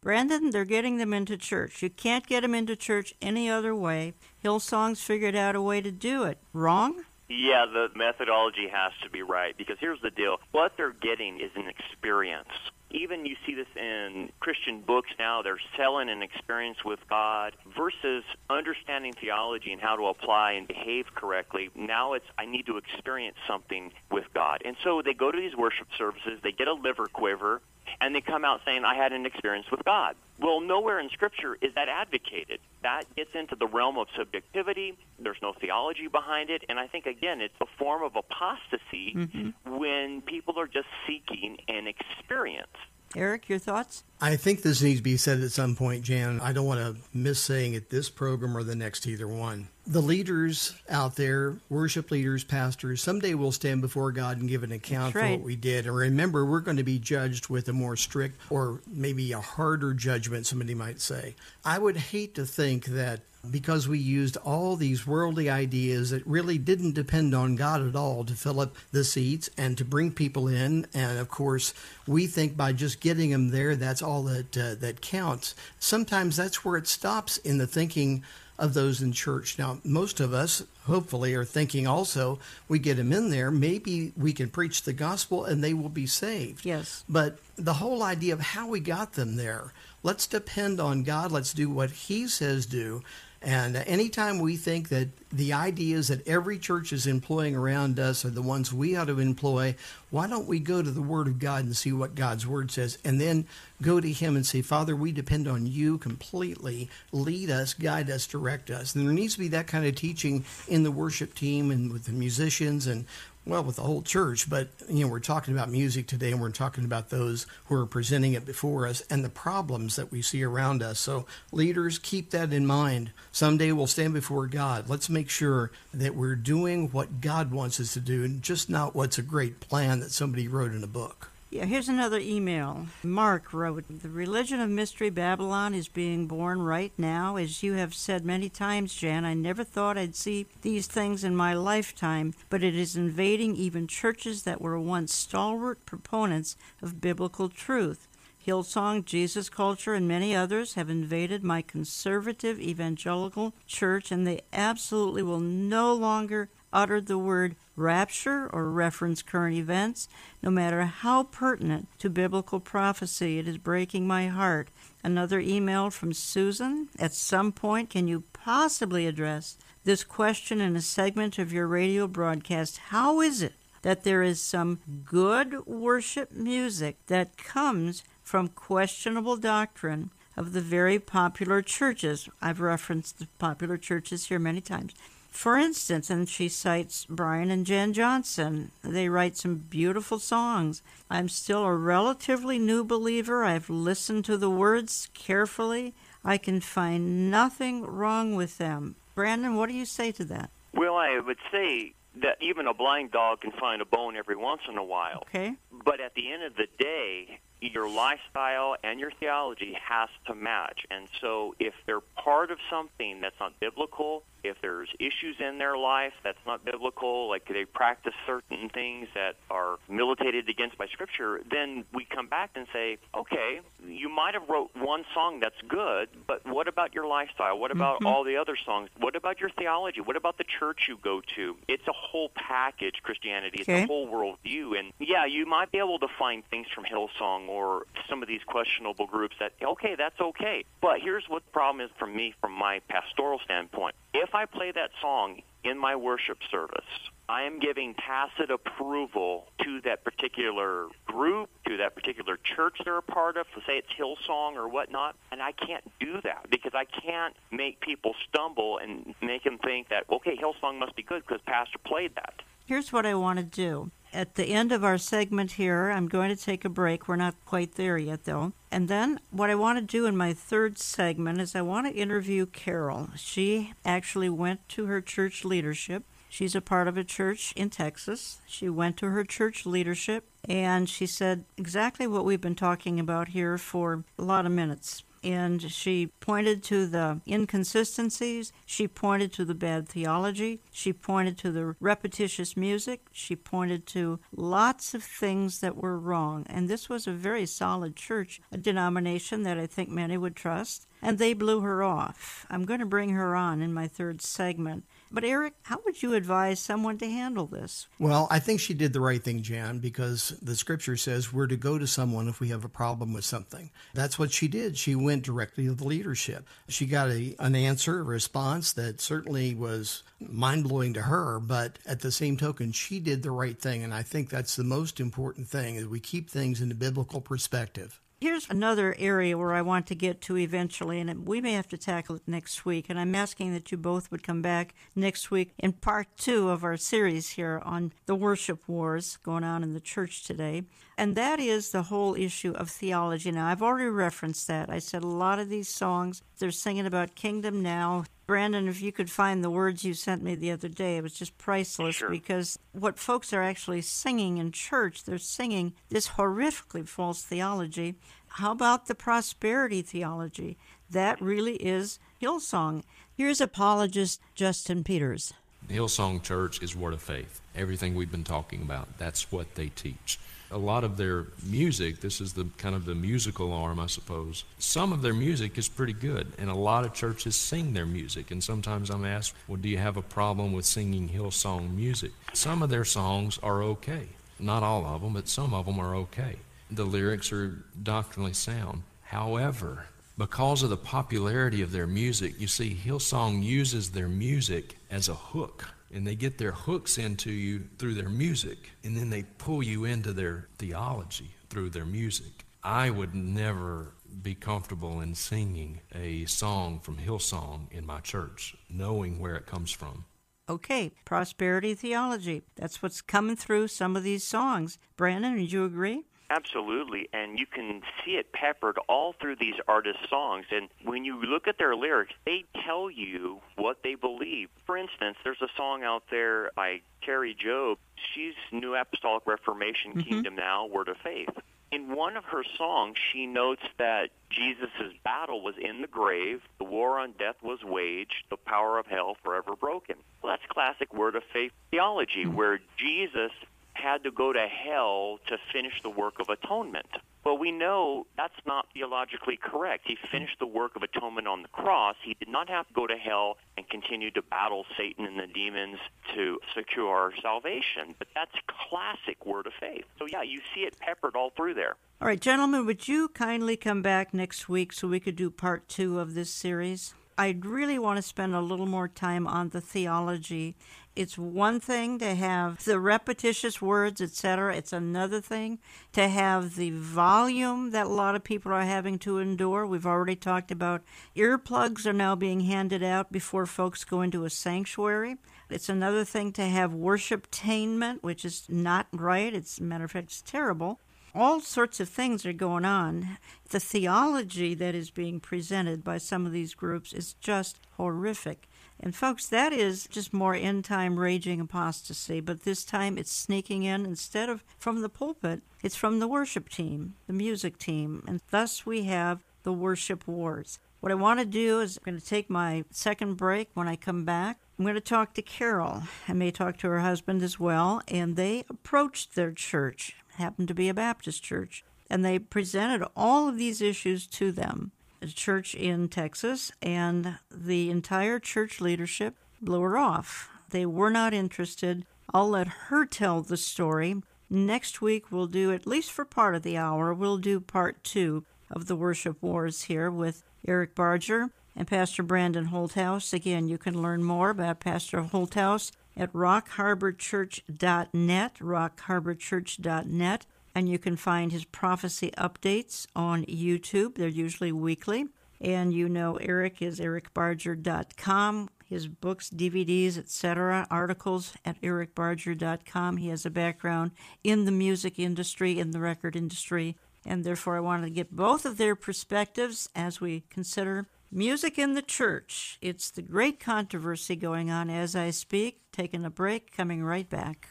Brandon, 0.00 0.50
they're 0.50 0.64
getting 0.64 0.98
them 0.98 1.12
into 1.12 1.36
church. 1.36 1.82
You 1.82 1.90
can't 1.90 2.26
get 2.26 2.42
them 2.42 2.54
into 2.54 2.76
church 2.76 3.14
any 3.20 3.50
other 3.50 3.74
way. 3.74 4.14
Hillsong's 4.38 5.02
figured 5.02 5.34
out 5.34 5.56
a 5.56 5.62
way 5.62 5.80
to 5.80 5.90
do 5.90 6.22
it. 6.22 6.38
Wrong? 6.52 7.02
Yeah, 7.28 7.66
the 7.66 7.88
methodology 7.94 8.68
has 8.68 8.92
to 9.02 9.10
be 9.10 9.22
right 9.22 9.56
because 9.56 9.76
here's 9.80 10.00
the 10.00 10.10
deal. 10.10 10.38
What 10.52 10.72
they're 10.76 10.92
getting 10.92 11.40
is 11.40 11.50
an 11.56 11.68
experience. 11.68 12.48
Even 12.90 13.26
you 13.26 13.36
see 13.44 13.54
this 13.54 13.66
in 13.76 14.30
Christian 14.40 14.80
books 14.80 15.10
now, 15.18 15.42
they're 15.42 15.60
selling 15.76 16.08
an 16.08 16.22
experience 16.22 16.78
with 16.86 17.00
God 17.10 17.54
versus 17.76 18.24
understanding 18.48 19.12
theology 19.12 19.72
and 19.72 19.82
how 19.82 19.96
to 19.96 20.06
apply 20.06 20.52
and 20.52 20.66
behave 20.66 21.06
correctly. 21.14 21.68
Now 21.74 22.14
it's, 22.14 22.24
I 22.38 22.46
need 22.46 22.64
to 22.64 22.78
experience 22.78 23.36
something 23.46 23.92
with 24.10 24.24
God. 24.32 24.62
And 24.64 24.74
so 24.82 25.02
they 25.02 25.12
go 25.12 25.30
to 25.30 25.38
these 25.38 25.54
worship 25.54 25.88
services, 25.98 26.40
they 26.42 26.52
get 26.52 26.66
a 26.66 26.72
liver 26.72 27.08
quiver, 27.08 27.60
and 28.00 28.14
they 28.14 28.20
come 28.20 28.44
out 28.44 28.60
saying, 28.64 28.84
I 28.84 28.94
had 28.94 29.12
an 29.12 29.26
experience 29.26 29.66
with 29.70 29.84
God. 29.84 30.16
Well, 30.40 30.60
nowhere 30.60 31.00
in 31.00 31.08
Scripture 31.10 31.56
is 31.60 31.74
that 31.74 31.88
advocated. 31.88 32.60
That 32.82 33.04
gets 33.16 33.30
into 33.34 33.56
the 33.56 33.66
realm 33.66 33.98
of 33.98 34.06
subjectivity. 34.16 34.96
There's 35.18 35.38
no 35.42 35.52
theology 35.52 36.06
behind 36.06 36.50
it. 36.50 36.64
And 36.68 36.78
I 36.78 36.86
think, 36.86 37.06
again, 37.06 37.40
it's 37.40 37.60
a 37.60 37.66
form 37.78 38.02
of 38.04 38.14
apostasy 38.14 39.14
mm-hmm. 39.14 39.76
when 39.76 40.22
people 40.22 40.58
are 40.58 40.68
just 40.68 40.88
seeking 41.06 41.58
an 41.68 41.86
experience. 41.88 42.68
Eric, 43.16 43.48
your 43.48 43.58
thoughts? 43.58 44.04
I 44.20 44.36
think 44.36 44.62
this 44.62 44.82
needs 44.82 45.00
to 45.00 45.02
be 45.02 45.16
said 45.16 45.40
at 45.40 45.50
some 45.50 45.74
point, 45.74 46.04
Jan. 46.04 46.40
I 46.40 46.52
don't 46.52 46.66
want 46.66 46.80
to 46.80 47.02
miss 47.16 47.40
saying 47.40 47.74
it 47.74 47.90
this 47.90 48.10
program 48.10 48.56
or 48.56 48.62
the 48.62 48.76
next 48.76 49.06
either 49.06 49.26
one. 49.26 49.68
The 49.90 50.02
leaders 50.02 50.74
out 50.90 51.16
there, 51.16 51.56
worship 51.70 52.10
leaders, 52.10 52.44
pastors, 52.44 53.02
someday 53.02 53.32
we'll 53.32 53.52
stand 53.52 53.80
before 53.80 54.12
God 54.12 54.38
and 54.38 54.46
give 54.46 54.62
an 54.62 54.70
account 54.70 55.14
That's 55.14 55.26
for 55.26 55.32
what 55.32 55.40
we 55.40 55.56
did. 55.56 55.86
And 55.86 55.96
remember, 55.96 56.44
we're 56.44 56.60
going 56.60 56.76
to 56.76 56.82
be 56.82 56.98
judged 56.98 57.48
with 57.48 57.68
a 57.68 57.72
more 57.72 57.96
strict 57.96 58.38
or 58.50 58.80
maybe 58.86 59.32
a 59.32 59.40
harder 59.40 59.94
judgment, 59.94 60.46
somebody 60.46 60.74
might 60.74 61.00
say. 61.00 61.36
I 61.64 61.78
would 61.78 61.96
hate 61.96 62.34
to 62.34 62.44
think 62.44 62.84
that 62.84 63.22
because 63.50 63.88
we 63.88 63.98
used 63.98 64.36
all 64.38 64.76
these 64.76 65.06
worldly 65.06 65.48
ideas 65.48 66.10
that 66.10 66.26
really 66.26 66.58
didn't 66.58 66.92
depend 66.92 67.34
on 67.34 67.56
God 67.56 67.80
at 67.80 67.96
all 67.96 68.24
to 68.24 68.34
fill 68.34 68.60
up 68.60 68.76
the 68.92 69.04
seats 69.04 69.48
and 69.56 69.78
to 69.78 69.84
bring 69.84 70.12
people 70.12 70.48
in. 70.48 70.86
And 70.92 71.18
of 71.18 71.28
course, 71.28 71.72
we 72.06 72.26
think 72.26 72.56
by 72.56 72.72
just 72.72 73.00
getting 73.00 73.30
them 73.30 73.48
there, 73.50 73.76
that's 73.76 74.02
all 74.02 74.22
that 74.24 74.56
uh, 74.56 74.74
that 74.76 75.00
counts. 75.00 75.54
Sometimes 75.78 76.36
that's 76.36 76.64
where 76.64 76.76
it 76.76 76.86
stops 76.86 77.38
in 77.38 77.58
the 77.58 77.66
thinking 77.66 78.22
of 78.58 78.74
those 78.74 79.00
in 79.00 79.12
church. 79.12 79.58
Now, 79.58 79.78
most 79.84 80.20
of 80.20 80.34
us, 80.34 80.64
hopefully, 80.84 81.34
are 81.34 81.44
thinking 81.44 81.86
also 81.86 82.38
we 82.66 82.78
get 82.78 82.96
them 82.96 83.12
in 83.12 83.30
there, 83.30 83.50
maybe 83.50 84.12
we 84.16 84.32
can 84.32 84.48
preach 84.48 84.82
the 84.82 84.92
gospel 84.92 85.44
and 85.44 85.62
they 85.62 85.74
will 85.74 85.88
be 85.88 86.06
saved. 86.06 86.64
Yes. 86.64 87.04
But 87.08 87.38
the 87.56 87.74
whole 87.74 88.02
idea 88.02 88.32
of 88.32 88.40
how 88.40 88.68
we 88.68 88.80
got 88.80 89.12
them 89.12 89.36
there, 89.36 89.72
let's 90.02 90.26
depend 90.26 90.80
on 90.80 91.04
God. 91.04 91.30
Let's 91.30 91.52
do 91.52 91.70
what 91.70 91.90
He 91.90 92.26
says 92.26 92.66
do. 92.66 93.02
And 93.40 93.76
anytime 93.76 94.40
we 94.40 94.56
think 94.56 94.88
that 94.88 95.08
the 95.30 95.52
ideas 95.52 96.08
that 96.08 96.26
every 96.26 96.58
church 96.58 96.92
is 96.92 97.06
employing 97.06 97.54
around 97.54 98.00
us 98.00 98.24
are 98.24 98.30
the 98.30 98.42
ones 98.42 98.72
we 98.72 98.96
ought 98.96 99.06
to 99.06 99.20
employ, 99.20 99.76
why 100.10 100.26
don't 100.26 100.48
we 100.48 100.58
go 100.58 100.82
to 100.82 100.90
the 100.90 101.02
Word 101.02 101.28
of 101.28 101.38
God 101.38 101.64
and 101.64 101.76
see 101.76 101.92
what 101.92 102.16
God's 102.16 102.46
Word 102.46 102.72
says, 102.72 102.98
and 103.04 103.20
then 103.20 103.46
go 103.80 104.00
to 104.00 104.10
Him 104.10 104.34
and 104.34 104.44
say, 104.44 104.60
Father, 104.60 104.96
we 104.96 105.12
depend 105.12 105.46
on 105.46 105.66
you 105.66 105.98
completely. 105.98 106.90
Lead 107.12 107.48
us, 107.48 107.74
guide 107.74 108.10
us, 108.10 108.26
direct 108.26 108.70
us. 108.70 108.94
And 108.94 109.06
there 109.06 109.14
needs 109.14 109.34
to 109.34 109.40
be 109.40 109.48
that 109.48 109.68
kind 109.68 109.86
of 109.86 109.94
teaching 109.94 110.44
in 110.66 110.82
the 110.82 110.90
worship 110.90 111.34
team 111.34 111.70
and 111.70 111.92
with 111.92 112.06
the 112.06 112.12
musicians 112.12 112.88
and 112.88 113.04
well, 113.48 113.64
with 113.64 113.76
the 113.76 113.82
whole 113.82 114.02
church, 114.02 114.48
but 114.50 114.68
you 114.88 115.04
know, 115.04 115.08
we're 115.10 115.20
talking 115.20 115.54
about 115.54 115.70
music 115.70 116.06
today 116.06 116.32
and 116.32 116.40
we're 116.40 116.50
talking 116.50 116.84
about 116.84 117.08
those 117.08 117.46
who 117.66 117.76
are 117.76 117.86
presenting 117.86 118.34
it 118.34 118.44
before 118.44 118.86
us 118.86 119.02
and 119.08 119.24
the 119.24 119.30
problems 119.30 119.96
that 119.96 120.12
we 120.12 120.20
see 120.20 120.42
around 120.42 120.82
us. 120.82 120.98
So, 120.98 121.24
leaders, 121.50 121.98
keep 121.98 122.30
that 122.30 122.52
in 122.52 122.66
mind. 122.66 123.10
Someday 123.32 123.72
we'll 123.72 123.86
stand 123.86 124.12
before 124.12 124.46
God. 124.46 124.90
Let's 124.90 125.08
make 125.08 125.30
sure 125.30 125.70
that 125.94 126.14
we're 126.14 126.36
doing 126.36 126.90
what 126.90 127.22
God 127.22 127.50
wants 127.50 127.80
us 127.80 127.94
to 127.94 128.00
do 128.00 128.22
and 128.22 128.42
just 128.42 128.68
not 128.68 128.94
what's 128.94 129.18
a 129.18 129.22
great 129.22 129.60
plan 129.60 130.00
that 130.00 130.10
somebody 130.10 130.46
wrote 130.46 130.72
in 130.72 130.84
a 130.84 130.88
book. 130.88 131.30
Yeah, 131.50 131.64
here's 131.64 131.88
another 131.88 132.18
email. 132.18 132.88
Mark 133.02 133.54
wrote 133.54 133.84
The 133.88 134.10
religion 134.10 134.60
of 134.60 134.68
Mystery 134.68 135.08
Babylon 135.08 135.72
is 135.72 135.88
being 135.88 136.26
born 136.26 136.60
right 136.60 136.92
now. 136.98 137.36
As 137.36 137.62
you 137.62 137.72
have 137.72 137.94
said 137.94 138.22
many 138.22 138.50
times, 138.50 138.94
Jan, 138.94 139.24
I 139.24 139.32
never 139.32 139.64
thought 139.64 139.96
I'd 139.96 140.14
see 140.14 140.44
these 140.60 140.86
things 140.86 141.24
in 141.24 141.34
my 141.34 141.54
lifetime, 141.54 142.34
but 142.50 142.62
it 142.62 142.76
is 142.76 142.96
invading 142.96 143.56
even 143.56 143.86
churches 143.86 144.42
that 144.42 144.60
were 144.60 144.78
once 144.78 145.14
stalwart 145.14 145.86
proponents 145.86 146.54
of 146.82 147.00
biblical 147.00 147.48
truth. 147.48 148.08
Hillsong, 148.46 149.06
Jesus 149.06 149.48
Culture, 149.48 149.94
and 149.94 150.06
many 150.06 150.36
others 150.36 150.74
have 150.74 150.90
invaded 150.90 151.42
my 151.42 151.62
conservative 151.62 152.60
evangelical 152.60 153.54
church, 153.66 154.12
and 154.12 154.26
they 154.26 154.42
absolutely 154.52 155.22
will 155.22 155.40
no 155.40 155.94
longer 155.94 156.50
utter 156.72 157.00
the 157.00 157.18
word 157.18 157.56
rapture 157.76 158.48
or 158.52 158.70
reference 158.70 159.22
current 159.22 159.56
events, 159.56 160.08
no 160.42 160.50
matter 160.50 160.82
how 160.84 161.22
pertinent 161.22 161.88
to 161.98 162.10
biblical 162.10 162.60
prophecy. 162.60 163.38
It 163.38 163.48
is 163.48 163.58
breaking 163.58 164.06
my 164.06 164.26
heart. 164.26 164.68
Another 165.04 165.38
email 165.38 165.90
from 165.90 166.12
Susan. 166.12 166.88
At 166.98 167.14
some 167.14 167.52
point, 167.52 167.90
can 167.90 168.08
you 168.08 168.24
possibly 168.32 169.06
address 169.06 169.56
this 169.84 170.04
question 170.04 170.60
in 170.60 170.76
a 170.76 170.80
segment 170.80 171.38
of 171.38 171.52
your 171.52 171.66
radio 171.66 172.06
broadcast? 172.06 172.78
How 172.88 173.20
is 173.20 173.42
it 173.42 173.54
that 173.82 174.04
there 174.04 174.22
is 174.22 174.40
some 174.40 174.80
good 175.04 175.66
worship 175.66 176.32
music 176.32 176.96
that 177.06 177.36
comes 177.36 178.02
from 178.22 178.48
questionable 178.48 179.36
doctrine 179.36 180.10
of 180.36 180.52
the 180.52 180.60
very 180.60 180.98
popular 180.98 181.62
churches? 181.62 182.28
I've 182.42 182.60
referenced 182.60 183.18
the 183.18 183.28
popular 183.38 183.76
churches 183.76 184.26
here 184.26 184.38
many 184.38 184.60
times. 184.60 184.94
For 185.38 185.56
instance, 185.56 186.10
and 186.10 186.28
she 186.28 186.48
cites 186.48 187.06
Brian 187.08 187.52
and 187.52 187.64
Jenn 187.64 187.92
Johnson. 187.92 188.72
They 188.82 189.08
write 189.08 189.36
some 189.36 189.54
beautiful 189.54 190.18
songs. 190.18 190.82
I'm 191.08 191.28
still 191.28 191.64
a 191.64 191.76
relatively 191.76 192.58
new 192.58 192.82
believer. 192.82 193.44
I've 193.44 193.70
listened 193.70 194.24
to 194.24 194.36
the 194.36 194.50
words 194.50 195.08
carefully. 195.14 195.94
I 196.24 196.38
can 196.38 196.60
find 196.60 197.30
nothing 197.30 197.86
wrong 197.86 198.34
with 198.34 198.58
them. 198.58 198.96
Brandon, 199.14 199.54
what 199.54 199.68
do 199.68 199.76
you 199.76 199.84
say 199.84 200.10
to 200.10 200.24
that? 200.24 200.50
Well, 200.74 200.96
I 200.96 201.20
would 201.20 201.38
say 201.52 201.92
that 202.16 202.38
even 202.40 202.66
a 202.66 202.74
blind 202.74 203.12
dog 203.12 203.42
can 203.42 203.52
find 203.52 203.80
a 203.80 203.84
bone 203.84 204.16
every 204.16 204.34
once 204.34 204.62
in 204.68 204.76
a 204.76 204.84
while. 204.84 205.22
Okay. 205.28 205.54
But 205.84 206.00
at 206.00 206.16
the 206.16 206.32
end 206.32 206.42
of 206.42 206.56
the 206.56 206.66
day, 206.80 207.38
your 207.60 207.88
lifestyle 207.88 208.76
and 208.82 209.00
your 209.00 209.10
theology 209.10 209.76
has 209.80 210.08
to 210.26 210.34
match. 210.34 210.80
And 210.90 211.08
so 211.20 211.54
if 211.58 211.74
they're 211.86 212.00
part 212.00 212.50
of 212.50 212.58
something 212.70 213.20
that's 213.20 213.38
not 213.40 213.58
biblical, 213.60 214.22
if 214.44 214.56
there's 214.62 214.88
issues 214.98 215.36
in 215.40 215.58
their 215.58 215.76
life 215.76 216.12
that's 216.24 216.38
not 216.46 216.64
biblical, 216.64 217.28
like 217.28 217.46
they 217.48 217.64
practice 217.64 218.14
certain 218.26 218.68
things 218.68 219.08
that 219.14 219.36
are 219.50 219.76
militated 219.88 220.48
against 220.48 220.78
by 220.78 220.86
Scripture, 220.86 221.40
then 221.50 221.84
we 221.94 222.04
come 222.04 222.26
back 222.28 222.50
and 222.54 222.66
say, 222.72 222.98
okay, 223.16 223.60
you 223.86 224.08
might 224.08 224.34
have 224.34 224.48
wrote 224.48 224.70
one 224.74 225.04
song 225.14 225.40
that's 225.40 225.60
good, 225.68 226.08
but 226.26 226.44
what 226.46 226.68
about 226.68 226.94
your 226.94 227.06
lifestyle? 227.06 227.58
What 227.58 227.70
about 227.70 227.88
Mm-hmm. 227.98 228.06
all 228.06 228.22
the 228.24 228.36
other 228.36 228.56
songs? 228.66 228.90
What 228.98 229.16
about 229.16 229.40
your 229.40 229.50
theology? 229.50 230.00
What 230.00 230.16
about 230.16 230.36
the 230.36 230.44
church 230.44 230.86
you 230.88 230.98
go 231.02 231.22
to? 231.36 231.56
It's 231.68 231.86
a 231.88 231.92
whole 231.92 232.30
package, 232.34 232.96
Christianity. 233.02 233.58
It's 233.60 233.68
Okay. 233.68 233.84
a 233.84 233.86
whole 233.86 234.06
worldview. 234.08 234.78
And 234.78 234.92
yeah, 234.98 235.24
you 235.26 235.46
might 235.46 235.70
be 235.72 235.78
able 235.78 235.98
to 236.00 236.08
find 236.18 236.42
things 236.50 236.66
from 236.74 236.84
Hillsong 236.84 237.48
or 237.48 237.86
some 238.08 238.22
of 238.22 238.28
these 238.28 238.42
questionable 238.46 239.06
groups 239.06 239.36
that, 239.40 239.52
okay, 239.62 239.94
that's 239.96 240.20
okay. 240.20 240.64
But 240.80 241.00
here's 241.00 241.24
what 241.28 241.44
the 241.44 241.50
problem 241.50 241.84
is 241.84 241.90
for 241.98 242.06
me 242.06 242.34
from 242.40 242.52
my 242.52 242.80
pastoral 242.88 243.40
standpoint. 243.44 243.94
If 244.14 244.27
I 244.34 244.46
play 244.46 244.72
that 244.72 244.90
song 245.00 245.42
in 245.64 245.78
my 245.78 245.96
worship 245.96 246.38
service, 246.50 246.84
I 247.28 247.42
am 247.42 247.58
giving 247.58 247.94
tacit 247.94 248.50
approval 248.50 249.48
to 249.62 249.80
that 249.82 250.02
particular 250.02 250.86
group, 251.06 251.50
to 251.66 251.76
that 251.76 251.94
particular 251.94 252.38
church 252.42 252.78
they're 252.84 252.96
a 252.96 253.02
part 253.02 253.36
of, 253.36 253.46
say 253.66 253.78
it's 253.78 253.88
Hillsong 253.98 254.54
or 254.54 254.68
whatnot, 254.68 255.14
and 255.30 255.42
I 255.42 255.52
can't 255.52 255.84
do 256.00 256.20
that 256.22 256.46
because 256.50 256.72
I 256.74 256.84
can't 256.84 257.34
make 257.50 257.80
people 257.80 258.14
stumble 258.28 258.78
and 258.78 259.14
make 259.20 259.44
them 259.44 259.58
think 259.58 259.90
that, 259.90 260.04
okay, 260.10 260.36
Hillsong 260.36 260.78
must 260.78 260.96
be 260.96 261.02
good 261.02 261.22
because 261.26 261.42
Pastor 261.44 261.78
played 261.84 262.14
that. 262.14 262.34
Here's 262.64 262.92
what 262.92 263.04
I 263.04 263.14
want 263.14 263.38
to 263.38 263.44
do. 263.44 263.90
At 264.12 264.36
the 264.36 264.46
end 264.46 264.72
of 264.72 264.84
our 264.84 264.98
segment 264.98 265.52
here, 265.52 265.90
I'm 265.90 266.08
going 266.08 266.34
to 266.34 266.42
take 266.42 266.64
a 266.64 266.70
break. 266.70 267.06
We're 267.06 267.16
not 267.16 267.34
quite 267.44 267.74
there 267.74 267.98
yet, 267.98 268.24
though. 268.24 268.52
And 268.70 268.88
then, 268.88 269.20
what 269.30 269.50
I 269.50 269.54
want 269.54 269.78
to 269.78 269.84
do 269.84 270.06
in 270.06 270.16
my 270.16 270.32
third 270.32 270.78
segment 270.78 271.40
is 271.40 271.54
I 271.54 271.62
want 271.62 271.86
to 271.86 271.92
interview 271.92 272.46
Carol. 272.46 273.10
She 273.16 273.74
actually 273.84 274.30
went 274.30 274.66
to 274.70 274.86
her 274.86 275.00
church 275.00 275.44
leadership. 275.44 276.04
She's 276.30 276.54
a 276.54 276.60
part 276.60 276.88
of 276.88 276.96
a 276.96 277.04
church 277.04 277.52
in 277.56 277.70
Texas. 277.70 278.40
She 278.46 278.68
went 278.68 278.96
to 278.98 279.06
her 279.08 279.24
church 279.24 279.64
leadership 279.64 280.24
and 280.46 280.88
she 280.88 281.06
said 281.06 281.44
exactly 281.56 282.06
what 282.06 282.24
we've 282.24 282.40
been 282.40 282.54
talking 282.54 283.00
about 283.00 283.28
here 283.28 283.56
for 283.56 284.04
a 284.18 284.22
lot 284.22 284.44
of 284.44 284.52
minutes 284.52 285.04
and 285.22 285.70
she 285.70 286.08
pointed 286.20 286.62
to 286.64 286.86
the 286.86 287.20
inconsistencies. 287.26 288.52
She 288.66 288.88
pointed 288.88 289.32
to 289.34 289.44
the 289.44 289.54
bad 289.54 289.88
theology. 289.88 290.60
She 290.70 290.92
pointed 290.92 291.38
to 291.38 291.50
the 291.50 291.76
repetitious 291.80 292.56
music. 292.56 293.06
She 293.12 293.36
pointed 293.36 293.86
to 293.88 294.20
lots 294.34 294.94
of 294.94 295.02
things 295.02 295.60
that 295.60 295.76
were 295.76 295.98
wrong. 295.98 296.46
And 296.48 296.68
this 296.68 296.88
was 296.88 297.06
a 297.06 297.12
very 297.12 297.46
solid 297.46 297.96
church, 297.96 298.40
a 298.52 298.56
denomination 298.56 299.42
that 299.42 299.58
I 299.58 299.66
think 299.66 299.88
many 299.88 300.16
would 300.16 300.36
trust. 300.36 300.86
And 301.00 301.18
they 301.18 301.32
blew 301.32 301.60
her 301.60 301.82
off. 301.82 302.46
I'm 302.50 302.64
going 302.64 302.80
to 302.80 302.86
bring 302.86 303.10
her 303.10 303.36
on 303.36 303.62
in 303.62 303.72
my 303.72 303.86
third 303.86 304.20
segment. 304.20 304.84
But, 305.10 305.24
Eric, 305.24 305.54
how 305.62 305.80
would 305.84 306.02
you 306.02 306.14
advise 306.14 306.60
someone 306.60 306.98
to 306.98 307.08
handle 307.08 307.46
this? 307.46 307.86
Well, 307.98 308.28
I 308.30 308.40
think 308.40 308.60
she 308.60 308.74
did 308.74 308.92
the 308.92 309.00
right 309.00 309.22
thing, 309.22 309.42
Jan, 309.42 309.78
because 309.78 310.36
the 310.42 310.54
scripture 310.54 310.98
says 310.98 311.32
we're 311.32 311.46
to 311.46 311.56
go 311.56 311.78
to 311.78 311.86
someone 311.86 312.28
if 312.28 312.40
we 312.40 312.48
have 312.48 312.64
a 312.64 312.68
problem 312.68 313.14
with 313.14 313.24
something. 313.24 313.70
That's 313.94 314.18
what 314.18 314.32
she 314.32 314.48
did. 314.48 314.76
She 314.76 314.94
went 314.94 315.22
directly 315.22 315.66
to 315.66 315.74
the 315.74 315.86
leadership. 315.86 316.46
She 316.68 316.84
got 316.84 317.08
a, 317.08 317.34
an 317.38 317.54
answer, 317.54 318.00
a 318.00 318.02
response 318.02 318.72
that 318.74 319.00
certainly 319.00 319.54
was 319.54 320.02
mind 320.20 320.64
blowing 320.64 320.92
to 320.94 321.02
her, 321.02 321.38
but 321.38 321.78
at 321.86 322.00
the 322.00 322.12
same 322.12 322.36
token, 322.36 322.72
she 322.72 323.00
did 323.00 323.22
the 323.22 323.30
right 323.30 323.58
thing. 323.58 323.82
And 323.82 323.94
I 323.94 324.02
think 324.02 324.28
that's 324.28 324.56
the 324.56 324.64
most 324.64 325.00
important 325.00 325.48
thing 325.48 325.76
is 325.76 325.86
we 325.86 326.00
keep 326.00 326.28
things 326.28 326.60
in 326.60 326.70
a 326.70 326.74
biblical 326.74 327.22
perspective. 327.22 327.98
Here's 328.20 328.50
another 328.50 328.96
area 328.98 329.38
where 329.38 329.54
I 329.54 329.62
want 329.62 329.86
to 329.86 329.94
get 329.94 330.20
to 330.22 330.36
eventually, 330.36 330.98
and 330.98 331.24
we 331.24 331.40
may 331.40 331.52
have 331.52 331.68
to 331.68 331.78
tackle 331.78 332.16
it 332.16 332.22
next 332.26 332.64
week. 332.64 332.86
And 332.88 332.98
I'm 332.98 333.14
asking 333.14 333.52
that 333.52 333.70
you 333.70 333.78
both 333.78 334.10
would 334.10 334.24
come 334.24 334.42
back 334.42 334.74
next 334.96 335.30
week 335.30 335.52
in 335.56 335.72
part 335.74 336.08
two 336.16 336.48
of 336.48 336.64
our 336.64 336.76
series 336.76 337.30
here 337.30 337.62
on 337.64 337.92
the 338.06 338.16
worship 338.16 338.66
wars 338.66 339.18
going 339.22 339.44
on 339.44 339.62
in 339.62 339.72
the 339.72 339.78
church 339.78 340.24
today. 340.24 340.64
And 340.96 341.14
that 341.14 341.38
is 341.38 341.70
the 341.70 341.84
whole 341.84 342.16
issue 342.16 342.50
of 342.56 342.70
theology. 342.70 343.30
Now, 343.30 343.46
I've 343.46 343.62
already 343.62 343.88
referenced 343.88 344.48
that. 344.48 344.68
I 344.68 344.80
said 344.80 345.04
a 345.04 345.06
lot 345.06 345.38
of 345.38 345.48
these 345.48 345.68
songs, 345.68 346.20
they're 346.40 346.50
singing 346.50 346.86
about 346.86 347.14
kingdom 347.14 347.62
now. 347.62 348.02
Brandon, 348.28 348.68
if 348.68 348.82
you 348.82 348.92
could 348.92 349.10
find 349.10 349.42
the 349.42 349.48
words 349.48 349.84
you 349.84 349.94
sent 349.94 350.22
me 350.22 350.34
the 350.34 350.50
other 350.50 350.68
day, 350.68 350.98
it 350.98 351.02
was 351.02 351.14
just 351.14 351.38
priceless 351.38 351.96
Sure. 351.96 352.10
because 352.10 352.58
what 352.72 352.98
folks 352.98 353.32
are 353.32 353.42
actually 353.42 353.80
singing 353.80 354.36
in 354.36 354.52
church, 354.52 355.04
they're 355.04 355.16
singing 355.16 355.72
this 355.88 356.10
horrifically 356.10 356.86
false 356.86 357.22
theology. 357.22 357.94
How 358.32 358.52
about 358.52 358.84
the 358.84 358.94
prosperity 358.94 359.80
theology? 359.80 360.58
That 360.90 361.18
really 361.22 361.54
is 361.56 361.98
Hillsong. 362.20 362.82
Here's 363.16 363.40
apologist 363.40 364.20
Justin 364.34 364.84
Peters. 364.84 365.32
Hillsong 365.66 366.22
Church 366.22 366.62
is 366.62 366.76
Word 366.76 366.92
of 366.92 367.00
Faith. 367.00 367.40
Everything 367.56 367.94
we've 367.94 368.10
been 368.12 368.24
talking 368.24 368.60
about, 368.60 368.98
that's 368.98 369.32
what 369.32 369.54
they 369.54 369.68
teach. 369.70 370.20
A 370.50 370.56
lot 370.58 370.82
of 370.82 370.96
their 370.96 371.26
music, 371.42 372.00
this 372.00 372.20
is 372.20 372.32
the 372.32 372.46
kind 372.56 372.74
of 372.74 372.86
the 372.86 372.94
musical 372.94 373.52
arm, 373.52 373.78
I 373.78 373.86
suppose. 373.86 374.44
Some 374.58 374.92
of 374.92 375.02
their 375.02 375.12
music 375.12 375.58
is 375.58 375.68
pretty 375.68 375.92
good, 375.92 376.32
and 376.38 376.48
a 376.48 376.54
lot 376.54 376.86
of 376.86 376.94
churches 376.94 377.36
sing 377.36 377.74
their 377.74 377.84
music. 377.84 378.30
And 378.30 378.42
sometimes 378.42 378.88
I'm 378.88 379.04
asked, 379.04 379.34
well, 379.46 379.58
do 379.58 379.68
you 379.68 379.78
have 379.78 379.98
a 379.98 380.02
problem 380.02 380.52
with 380.52 380.64
singing 380.64 381.10
Hillsong 381.10 381.74
music? 381.74 382.12
Some 382.32 382.62
of 382.62 382.70
their 382.70 382.86
songs 382.86 383.38
are 383.42 383.62
okay. 383.62 384.08
Not 384.38 384.62
all 384.62 384.86
of 384.86 385.02
them, 385.02 385.14
but 385.14 385.28
some 385.28 385.52
of 385.52 385.66
them 385.66 385.78
are 385.78 385.94
okay. 385.96 386.36
The 386.70 386.84
lyrics 386.84 387.32
are 387.32 387.62
doctrinally 387.82 388.34
sound. 388.34 388.82
However, 389.02 389.86
because 390.16 390.62
of 390.62 390.70
the 390.70 390.76
popularity 390.76 391.62
of 391.62 391.72
their 391.72 391.86
music, 391.86 392.40
you 392.40 392.48
see, 392.48 392.74
Hillsong 392.74 393.42
uses 393.42 393.90
their 393.90 394.08
music 394.08 394.76
as 394.90 395.08
a 395.08 395.14
hook. 395.14 395.68
And 395.92 396.06
they 396.06 396.14
get 396.14 396.38
their 396.38 396.52
hooks 396.52 396.98
into 396.98 397.30
you 397.30 397.68
through 397.78 397.94
their 397.94 398.10
music, 398.10 398.70
and 398.84 398.96
then 398.96 399.10
they 399.10 399.22
pull 399.22 399.62
you 399.62 399.84
into 399.84 400.12
their 400.12 400.48
theology 400.58 401.30
through 401.48 401.70
their 401.70 401.86
music. 401.86 402.44
I 402.62 402.90
would 402.90 403.14
never 403.14 403.94
be 404.22 404.34
comfortable 404.34 405.00
in 405.00 405.14
singing 405.14 405.80
a 405.94 406.24
song 406.26 406.80
from 406.80 406.98
Hillsong 406.98 407.70
in 407.72 407.86
my 407.86 408.00
church, 408.00 408.56
knowing 408.68 409.18
where 409.18 409.36
it 409.36 409.46
comes 409.46 409.70
from. 409.70 410.04
Okay, 410.48 410.92
prosperity 411.04 411.74
theology. 411.74 412.42
That's 412.56 412.82
what's 412.82 413.02
coming 413.02 413.36
through 413.36 413.68
some 413.68 413.96
of 413.96 414.02
these 414.02 414.24
songs. 414.24 414.78
Brandon, 414.96 415.34
would 415.34 415.52
you 415.52 415.64
agree? 415.64 416.04
Absolutely, 416.30 417.08
and 417.12 417.38
you 417.38 417.46
can 417.46 417.80
see 418.04 418.12
it 418.12 418.32
peppered 418.32 418.78
all 418.86 419.14
through 419.18 419.36
these 419.36 419.54
artists' 419.66 420.08
songs. 420.10 420.44
And 420.50 420.68
when 420.84 421.04
you 421.04 421.22
look 421.22 421.48
at 421.48 421.56
their 421.56 421.74
lyrics, 421.74 422.12
they 422.26 422.44
tell 422.66 422.90
you 422.90 423.40
what 423.56 423.78
they 423.82 423.94
believe. 423.94 424.50
For 424.66 424.76
instance, 424.76 425.16
there's 425.24 425.40
a 425.40 425.48
song 425.56 425.84
out 425.84 426.02
there 426.10 426.50
by 426.54 426.82
Kari 427.00 427.34
Jobe. 427.34 427.78
She's 428.14 428.34
New 428.52 428.74
Apostolic 428.74 429.26
Reformation 429.26 429.92
Mm-hmm. 429.92 430.00
Kingdom 430.00 430.36
Now, 430.36 430.66
Word 430.66 430.88
of 430.88 430.98
Faith. 430.98 431.30
In 431.70 431.94
one 431.94 432.16
of 432.16 432.24
her 432.24 432.44
songs, 432.56 432.96
she 433.12 433.26
notes 433.26 433.62
that 433.78 434.10
Jesus' 434.30 434.92
battle 435.04 435.42
was 435.42 435.54
in 435.58 435.82
the 435.82 435.86
grave, 435.86 436.40
the 436.58 436.64
war 436.64 436.98
on 436.98 437.12
death 437.18 437.36
was 437.42 437.62
waged, 437.62 438.24
the 438.30 438.36
power 438.36 438.78
of 438.78 438.86
hell 438.86 439.16
forever 439.22 439.54
broken. 439.54 439.96
Well, 440.22 440.32
that's 440.32 440.50
classic 440.50 440.94
Word 440.94 441.14
of 441.14 441.22
Faith 441.32 441.52
theology, 441.70 442.26
where 442.26 442.60
Jesus 442.76 443.32
had 443.78 444.04
to 444.04 444.10
go 444.10 444.32
to 444.32 444.46
hell 444.46 445.18
to 445.28 445.36
finish 445.52 445.74
the 445.82 445.90
work 445.90 446.14
of 446.20 446.28
atonement. 446.28 446.86
Well, 447.24 447.36
we 447.36 447.52
know 447.52 448.06
that's 448.16 448.40
not 448.46 448.66
theologically 448.72 449.36
correct. 449.36 449.84
He 449.86 449.96
finished 450.10 450.38
the 450.38 450.46
work 450.46 450.76
of 450.76 450.82
atonement 450.82 451.26
on 451.26 451.42
the 451.42 451.48
cross. 451.48 451.96
He 452.02 452.14
did 452.14 452.28
not 452.28 452.48
have 452.48 452.66
to 452.68 452.74
go 452.74 452.86
to 452.86 452.96
hell 452.96 453.36
and 453.56 453.68
continue 453.68 454.10
to 454.12 454.22
battle 454.22 454.64
Satan 454.78 455.04
and 455.04 455.18
the 455.18 455.26
demons 455.26 455.78
to 456.14 456.38
secure 456.56 456.88
our 456.88 457.12
salvation. 457.20 457.94
But 457.98 458.08
that's 458.14 458.32
classic 458.68 459.26
word 459.26 459.46
of 459.46 459.52
faith. 459.60 459.84
So, 459.98 460.06
yeah, 460.10 460.22
you 460.22 460.40
see 460.54 460.60
it 460.60 460.78
peppered 460.78 461.16
all 461.16 461.30
through 461.36 461.54
there. 461.54 461.76
All 462.00 462.08
right, 462.08 462.20
gentlemen, 462.20 462.64
would 462.64 462.88
you 462.88 463.08
kindly 463.08 463.56
come 463.56 463.82
back 463.82 464.14
next 464.14 464.48
week 464.48 464.72
so 464.72 464.88
we 464.88 465.00
could 465.00 465.16
do 465.16 465.30
part 465.30 465.68
two 465.68 465.98
of 465.98 466.14
this 466.14 466.30
series? 466.30 466.94
I'd 467.18 467.44
really 467.44 467.80
want 467.80 467.96
to 467.96 468.02
spend 468.02 468.36
a 468.36 468.40
little 468.40 468.66
more 468.66 468.86
time 468.86 469.26
on 469.26 469.48
the 469.48 469.60
theology. 469.60 470.54
It's 470.98 471.16
one 471.16 471.60
thing 471.60 472.00
to 472.00 472.16
have 472.16 472.64
the 472.64 472.80
repetitious 472.80 473.62
words, 473.62 474.00
etc. 474.00 474.56
It's 474.56 474.72
another 474.72 475.20
thing 475.20 475.60
to 475.92 476.08
have 476.08 476.56
the 476.56 476.70
volume 476.70 477.70
that 477.70 477.86
a 477.86 477.90
lot 477.90 478.16
of 478.16 478.24
people 478.24 478.52
are 478.52 478.62
having 478.62 478.98
to 479.00 479.18
endure. 479.18 479.64
We've 479.64 479.86
already 479.86 480.16
talked 480.16 480.50
about 480.50 480.82
earplugs 481.14 481.86
are 481.86 481.92
now 481.92 482.16
being 482.16 482.40
handed 482.40 482.82
out 482.82 483.12
before 483.12 483.46
folks 483.46 483.84
go 483.84 484.02
into 484.02 484.24
a 484.24 484.30
sanctuary. 484.30 485.18
It's 485.48 485.68
another 485.68 486.04
thing 486.04 486.32
to 486.32 486.42
have 486.42 486.72
worshiptainment, 486.72 488.02
which 488.02 488.24
is 488.24 488.46
not 488.48 488.88
right. 488.92 489.32
It's 489.32 489.58
a 489.58 489.62
matter 489.62 489.84
of 489.84 489.92
fact, 489.92 490.08
it's 490.08 490.22
terrible 490.22 490.80
all 491.14 491.40
sorts 491.40 491.80
of 491.80 491.88
things 491.88 492.24
are 492.26 492.32
going 492.32 492.64
on. 492.64 493.18
The 493.48 493.60
theology 493.60 494.54
that 494.54 494.74
is 494.74 494.90
being 494.90 495.20
presented 495.20 495.82
by 495.82 495.98
some 495.98 496.26
of 496.26 496.32
these 496.32 496.54
groups 496.54 496.92
is 496.92 497.14
just 497.14 497.60
horrific. 497.76 498.47
And 498.80 498.94
folks, 498.94 499.26
that 499.26 499.52
is 499.52 499.86
just 499.88 500.12
more 500.12 500.34
end 500.34 500.64
time 500.64 500.98
raging 500.98 501.40
apostasy, 501.40 502.20
but 502.20 502.44
this 502.44 502.64
time 502.64 502.96
it's 502.96 503.10
sneaking 503.10 503.64
in 503.64 503.84
instead 503.84 504.28
of 504.28 504.44
from 504.58 504.82
the 504.82 504.88
pulpit, 504.88 505.42
it's 505.62 505.76
from 505.76 505.98
the 505.98 506.08
worship 506.08 506.48
team, 506.48 506.94
the 507.06 507.12
music 507.12 507.58
team, 507.58 508.04
and 508.06 508.20
thus 508.30 508.64
we 508.64 508.84
have 508.84 509.24
the 509.42 509.52
worship 509.52 510.06
wars. 510.06 510.58
What 510.80 510.92
I 510.92 510.94
want 510.94 511.18
to 511.18 511.26
do 511.26 511.60
is 511.60 511.76
I'm 511.76 511.90
going 511.90 512.00
to 512.00 512.06
take 512.06 512.30
my 512.30 512.64
second 512.70 513.16
break 513.16 513.50
when 513.54 513.66
I 513.66 513.74
come 513.74 514.04
back. 514.04 514.38
I'm 514.56 514.64
going 514.64 514.76
to 514.76 514.80
talk 514.80 515.12
to 515.14 515.22
Carol. 515.22 515.82
I 516.06 516.12
may 516.12 516.30
talk 516.30 516.56
to 516.58 516.68
her 516.68 516.80
husband 516.80 517.22
as 517.22 517.40
well, 517.40 517.82
and 517.88 518.14
they 518.14 518.44
approached 518.48 519.16
their 519.16 519.32
church 519.32 519.96
happened 520.18 520.48
to 520.48 520.54
be 520.54 520.68
a 520.68 520.74
Baptist 520.74 521.22
church. 521.22 521.64
And 521.90 522.04
they 522.04 522.18
presented 522.18 522.86
all 522.94 523.28
of 523.28 523.38
these 523.38 523.62
issues 523.62 524.06
to 524.08 524.30
them. 524.30 524.72
A 525.00 525.06
church 525.06 525.54
in 525.54 525.88
Texas, 525.88 526.50
and 526.60 527.18
the 527.30 527.70
entire 527.70 528.18
church 528.18 528.60
leadership 528.60 529.14
blew 529.40 529.62
her 529.62 529.78
off. 529.78 530.28
They 530.50 530.66
were 530.66 530.90
not 530.90 531.14
interested. 531.14 531.86
I'll 532.12 532.30
let 532.30 532.48
her 532.48 532.84
tell 532.84 533.22
the 533.22 533.36
story. 533.36 534.02
Next 534.28 534.82
week, 534.82 535.12
we'll 535.12 535.26
do, 535.26 535.52
at 535.52 535.66
least 535.66 535.92
for 535.92 536.04
part 536.04 536.34
of 536.34 536.42
the 536.42 536.56
hour, 536.56 536.92
we'll 536.92 537.18
do 537.18 537.40
part 537.40 537.84
two 537.84 538.24
of 538.50 538.66
the 538.66 538.76
worship 538.76 539.22
wars 539.22 539.62
here 539.62 539.90
with 539.90 540.22
Eric 540.46 540.74
Barger 540.74 541.30
and 541.54 541.68
Pastor 541.68 542.02
Brandon 542.02 542.48
Holthaus. 542.48 543.12
Again, 543.12 543.48
you 543.48 543.58
can 543.58 543.80
learn 543.80 544.02
more 544.02 544.30
about 544.30 544.60
Pastor 544.60 545.02
Holthaus 545.02 545.70
at 545.96 546.12
rockharborchurch.net, 546.12 548.34
rockharborchurch.net, 548.34 550.26
and 550.54 550.68
you 550.68 550.78
can 550.78 550.96
find 550.96 551.32
his 551.32 551.44
prophecy 551.44 552.12
updates 552.18 552.86
on 552.94 553.24
YouTube. 553.26 553.96
They're 553.96 554.08
usually 554.08 554.52
weekly. 554.52 555.06
And 555.40 555.72
you 555.72 555.88
know 555.88 556.16
Eric 556.16 556.60
is 556.62 556.80
ericbarger.com. 556.80 558.50
His 558.64 558.88
books, 558.88 559.30
DVDs, 559.30 559.96
etc., 559.96 560.66
articles 560.70 561.32
at 561.44 561.60
ericbarger.com. 561.62 562.96
He 562.96 563.08
has 563.08 563.24
a 563.24 563.30
background 563.30 563.92
in 564.22 564.44
the 564.44 564.52
music 564.52 564.98
industry, 564.98 565.58
in 565.58 565.70
the 565.70 565.80
record 565.80 566.16
industry, 566.16 566.76
and 567.06 567.24
therefore 567.24 567.56
I 567.56 567.60
wanted 567.60 567.86
to 567.86 567.92
get 567.92 568.14
both 568.14 568.44
of 568.44 568.58
their 568.58 568.76
perspectives 568.76 569.70
as 569.74 570.00
we 570.00 570.24
consider 570.28 570.86
Music 571.10 571.58
in 571.58 571.72
the 571.72 571.80
church. 571.80 572.58
It's 572.60 572.90
the 572.90 573.00
great 573.00 573.40
controversy 573.40 574.14
going 574.14 574.50
on 574.50 574.68
as 574.68 574.94
I 574.94 575.08
speak. 575.08 575.62
Taking 575.72 576.04
a 576.04 576.10
break, 576.10 576.54
coming 576.54 576.84
right 576.84 577.08
back. 577.08 577.48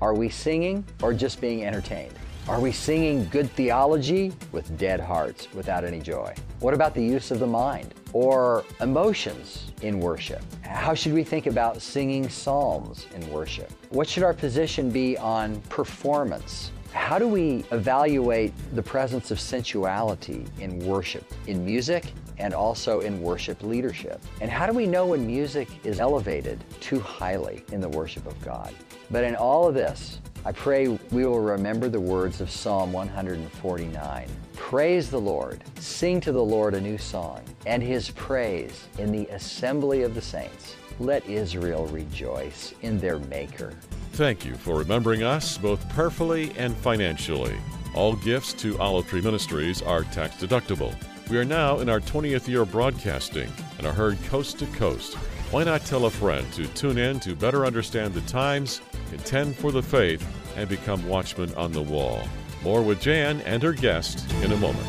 Are 0.00 0.14
we 0.14 0.30
singing 0.30 0.82
or 1.02 1.12
just 1.12 1.42
being 1.42 1.66
entertained? 1.66 2.14
Are 2.48 2.58
we 2.58 2.72
singing 2.72 3.28
good 3.28 3.50
theology 3.50 4.32
with 4.50 4.78
dead 4.78 4.98
hearts 4.98 5.52
without 5.52 5.84
any 5.84 6.00
joy? 6.00 6.34
What 6.60 6.72
about 6.72 6.94
the 6.94 7.04
use 7.04 7.30
of 7.30 7.38
the 7.38 7.46
mind 7.46 7.94
or 8.14 8.64
emotions 8.80 9.70
in 9.82 10.00
worship? 10.00 10.42
How 10.62 10.94
should 10.94 11.12
we 11.12 11.22
think 11.22 11.46
about 11.46 11.82
singing 11.82 12.30
psalms 12.30 13.08
in 13.14 13.30
worship? 13.30 13.70
What 13.90 14.08
should 14.08 14.22
our 14.22 14.32
position 14.32 14.90
be 14.90 15.18
on 15.18 15.60
performance? 15.68 16.72
How 16.94 17.18
do 17.18 17.28
we 17.28 17.66
evaluate 17.70 18.54
the 18.74 18.82
presence 18.82 19.30
of 19.30 19.38
sensuality 19.38 20.46
in 20.60 20.78
worship, 20.86 21.30
in 21.46 21.62
music, 21.62 22.14
and 22.40 22.52
also 22.52 23.00
in 23.00 23.22
worship 23.22 23.62
leadership? 23.62 24.20
And 24.40 24.50
how 24.50 24.66
do 24.66 24.72
we 24.72 24.86
know 24.86 25.06
when 25.06 25.26
music 25.26 25.68
is 25.84 26.00
elevated 26.00 26.64
too 26.80 26.98
highly 26.98 27.64
in 27.70 27.80
the 27.80 27.88
worship 27.88 28.26
of 28.26 28.40
God? 28.42 28.74
But 29.10 29.24
in 29.24 29.36
all 29.36 29.68
of 29.68 29.74
this, 29.74 30.18
I 30.44 30.52
pray 30.52 30.88
we 30.88 31.26
will 31.26 31.40
remember 31.40 31.88
the 31.88 32.00
words 32.00 32.40
of 32.40 32.50
Psalm 32.50 32.92
149. 32.92 34.26
Praise 34.56 35.10
the 35.10 35.20
Lord, 35.20 35.62
sing 35.78 36.20
to 36.22 36.32
the 36.32 36.42
Lord 36.42 36.74
a 36.74 36.80
new 36.80 36.96
song, 36.96 37.42
and 37.66 37.82
his 37.82 38.10
praise 38.10 38.88
in 38.98 39.12
the 39.12 39.26
assembly 39.28 40.02
of 40.02 40.14
the 40.14 40.22
saints. 40.22 40.76
Let 40.98 41.26
Israel 41.26 41.86
rejoice 41.86 42.72
in 42.82 42.98
their 42.98 43.18
Maker. 43.18 43.74
Thank 44.12 44.44
you 44.44 44.54
for 44.54 44.78
remembering 44.78 45.22
us 45.22 45.58
both 45.58 45.86
prayerfully 45.90 46.52
and 46.56 46.76
financially. 46.76 47.56
All 47.94 48.14
gifts 48.16 48.52
to 48.54 48.78
Olive 48.78 49.08
Tree 49.08 49.20
Ministries 49.20 49.82
are 49.82 50.04
tax 50.04 50.36
deductible. 50.36 50.94
We 51.30 51.38
are 51.38 51.44
now 51.44 51.78
in 51.78 51.88
our 51.88 52.00
20th 52.00 52.48
year 52.48 52.62
of 52.62 52.72
broadcasting 52.72 53.48
and 53.78 53.86
are 53.86 53.92
heard 53.92 54.20
coast 54.24 54.58
to 54.58 54.66
coast. 54.66 55.14
Why 55.52 55.62
not 55.62 55.84
tell 55.84 56.06
a 56.06 56.10
friend 56.10 56.44
to 56.54 56.66
tune 56.66 56.98
in 56.98 57.20
to 57.20 57.36
better 57.36 57.64
understand 57.64 58.14
the 58.14 58.20
times, 58.22 58.80
contend 59.10 59.54
for 59.54 59.70
the 59.70 59.82
faith, 59.82 60.26
and 60.56 60.68
become 60.68 61.06
watchmen 61.06 61.54
on 61.54 61.70
the 61.70 61.82
wall? 61.82 62.20
More 62.64 62.82
with 62.82 63.00
Jan 63.00 63.42
and 63.42 63.62
her 63.62 63.72
guest 63.72 64.28
in 64.42 64.50
a 64.50 64.56
moment. 64.56 64.88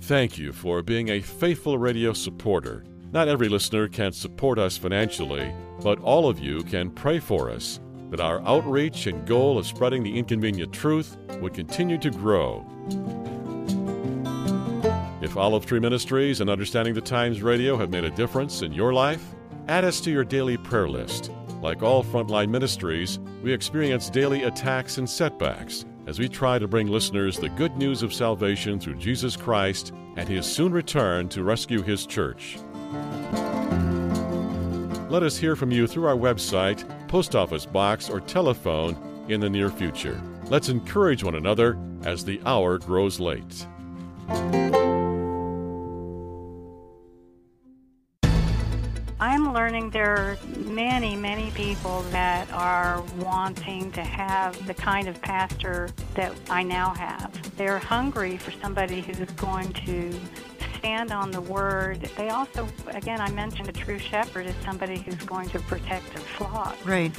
Thank 0.00 0.38
you 0.38 0.54
for 0.54 0.80
being 0.80 1.10
a 1.10 1.20
faithful 1.20 1.76
radio 1.76 2.14
supporter. 2.14 2.82
Not 3.12 3.28
every 3.28 3.50
listener 3.50 3.88
can 3.88 4.12
support 4.12 4.58
us 4.58 4.78
financially, 4.78 5.52
but 5.82 6.00
all 6.00 6.30
of 6.30 6.38
you 6.38 6.62
can 6.62 6.90
pray 6.90 7.18
for 7.18 7.50
us 7.50 7.78
that 8.14 8.22
our 8.22 8.40
outreach 8.46 9.08
and 9.08 9.26
goal 9.26 9.58
of 9.58 9.66
spreading 9.66 10.04
the 10.04 10.16
inconvenient 10.16 10.72
truth 10.72 11.16
would 11.40 11.52
continue 11.52 11.98
to 11.98 12.10
grow. 12.12 12.64
If 15.20 15.36
Olive 15.36 15.66
Tree 15.66 15.80
Ministries 15.80 16.40
and 16.40 16.48
Understanding 16.48 16.94
the 16.94 17.00
Times 17.00 17.42
Radio 17.42 17.76
have 17.76 17.90
made 17.90 18.04
a 18.04 18.10
difference 18.10 18.62
in 18.62 18.72
your 18.72 18.92
life, 18.92 19.34
add 19.66 19.84
us 19.84 20.00
to 20.02 20.12
your 20.12 20.22
daily 20.22 20.56
prayer 20.56 20.88
list. 20.88 21.32
Like 21.60 21.82
all 21.82 22.04
frontline 22.04 22.50
ministries, 22.50 23.18
we 23.42 23.52
experience 23.52 24.08
daily 24.10 24.44
attacks 24.44 24.98
and 24.98 25.10
setbacks 25.10 25.84
as 26.06 26.20
we 26.20 26.28
try 26.28 26.60
to 26.60 26.68
bring 26.68 26.86
listeners 26.86 27.36
the 27.36 27.48
good 27.48 27.76
news 27.76 28.04
of 28.04 28.14
salvation 28.14 28.78
through 28.78 28.94
Jesus 28.94 29.34
Christ 29.34 29.92
and 30.14 30.28
his 30.28 30.46
soon 30.46 30.70
return 30.70 31.28
to 31.30 31.42
rescue 31.42 31.82
his 31.82 32.06
church. 32.06 32.58
Let 35.10 35.24
us 35.24 35.36
hear 35.36 35.56
from 35.56 35.72
you 35.72 35.88
through 35.88 36.06
our 36.06 36.16
website, 36.16 36.88
post 37.14 37.36
office 37.36 37.64
box, 37.64 38.10
or 38.10 38.18
telephone 38.18 38.96
in 39.28 39.38
the 39.38 39.48
near 39.48 39.70
future. 39.70 40.20
Let's 40.46 40.68
encourage 40.68 41.22
one 41.22 41.36
another 41.36 41.78
as 42.02 42.24
the 42.24 42.40
hour 42.44 42.76
grows 42.76 43.20
late. 43.20 43.68
I'm 49.20 49.54
learning 49.54 49.90
there 49.90 50.16
are 50.16 50.38
many, 50.56 51.14
many 51.14 51.52
people 51.52 52.02
that 52.10 52.50
are 52.50 53.00
wanting 53.18 53.92
to 53.92 54.02
have 54.02 54.66
the 54.66 54.74
kind 54.74 55.06
of 55.06 55.22
pastor 55.22 55.90
that 56.14 56.34
I 56.50 56.64
now 56.64 56.94
have. 56.94 57.56
They're 57.56 57.78
hungry 57.78 58.38
for 58.38 58.50
somebody 58.60 59.02
who's 59.02 59.30
going 59.34 59.72
to 59.86 60.12
stand 60.84 61.12
on 61.12 61.30
the 61.30 61.40
word. 61.40 61.98
They 62.14 62.28
also, 62.28 62.68
again, 62.88 63.18
I 63.18 63.30
mentioned 63.30 63.70
a 63.70 63.72
true 63.72 63.98
shepherd 63.98 64.44
is 64.44 64.54
somebody 64.66 65.00
who's 65.00 65.16
going 65.24 65.48
to 65.48 65.58
protect 65.60 66.12
their 66.12 66.22
flock. 66.22 66.76
Right. 66.84 67.10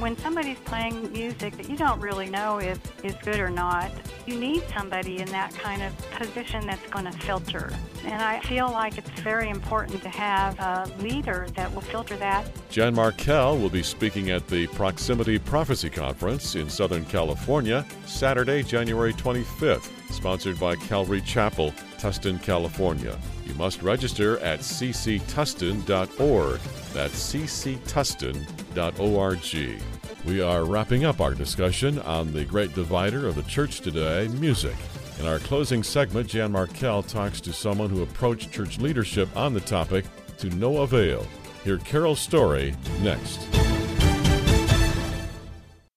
When 0.00 0.16
somebody's 0.18 0.58
playing 0.64 1.12
music 1.12 1.56
that 1.56 1.70
you 1.70 1.76
don't 1.76 2.00
really 2.00 2.28
know 2.28 2.58
if 2.58 2.80
is 3.04 3.14
good 3.22 3.38
or 3.38 3.50
not, 3.50 3.92
you 4.26 4.36
need 4.36 4.64
somebody 4.76 5.20
in 5.20 5.28
that 5.28 5.54
kind 5.54 5.80
of 5.80 5.96
position 6.10 6.66
that's 6.66 6.84
going 6.90 7.04
to 7.04 7.12
filter. 7.12 7.72
And 8.02 8.20
I 8.20 8.40
feel 8.40 8.68
like 8.68 8.98
it's 8.98 9.10
very 9.20 9.48
important 9.48 10.02
to 10.02 10.08
have 10.08 10.58
a 10.58 10.90
leader 11.00 11.46
that 11.54 11.72
will 11.72 11.82
filter 11.82 12.16
that. 12.16 12.50
Jan 12.68 12.96
Markell 12.96 13.60
will 13.62 13.70
be 13.70 13.84
speaking 13.84 14.30
at 14.30 14.48
the 14.48 14.66
Proximity 14.68 15.38
Prophecy 15.38 15.88
Conference 15.88 16.56
in 16.56 16.68
Southern 16.68 17.04
California 17.04 17.86
Saturday, 18.06 18.64
January 18.64 19.12
25th, 19.12 19.88
sponsored 20.14 20.58
by 20.58 20.76
Calvary 20.76 21.20
Chapel, 21.20 21.72
Tustin, 21.98 22.42
California. 22.42 23.18
You 23.44 23.54
must 23.54 23.82
register 23.82 24.38
at 24.38 24.60
cctustin.org. 24.60 26.60
That's 26.92 27.34
cctustin.org. 27.34 29.82
We 30.24 30.40
are 30.40 30.64
wrapping 30.64 31.04
up 31.04 31.20
our 31.20 31.34
discussion 31.34 31.98
on 32.00 32.32
the 32.32 32.44
great 32.44 32.74
divider 32.74 33.26
of 33.26 33.34
the 33.34 33.42
church 33.42 33.80
today, 33.80 34.28
music. 34.28 34.76
In 35.20 35.26
our 35.26 35.38
closing 35.38 35.82
segment, 35.82 36.28
Jan 36.28 36.52
Markell 36.52 37.06
talks 37.06 37.40
to 37.42 37.52
someone 37.52 37.90
who 37.90 38.02
approached 38.02 38.50
church 38.50 38.78
leadership 38.78 39.28
on 39.36 39.52
the 39.52 39.60
topic 39.60 40.06
to 40.38 40.48
no 40.56 40.78
avail. 40.78 41.26
Hear 41.62 41.78
Carol's 41.78 42.20
story 42.20 42.74
next. 43.02 43.73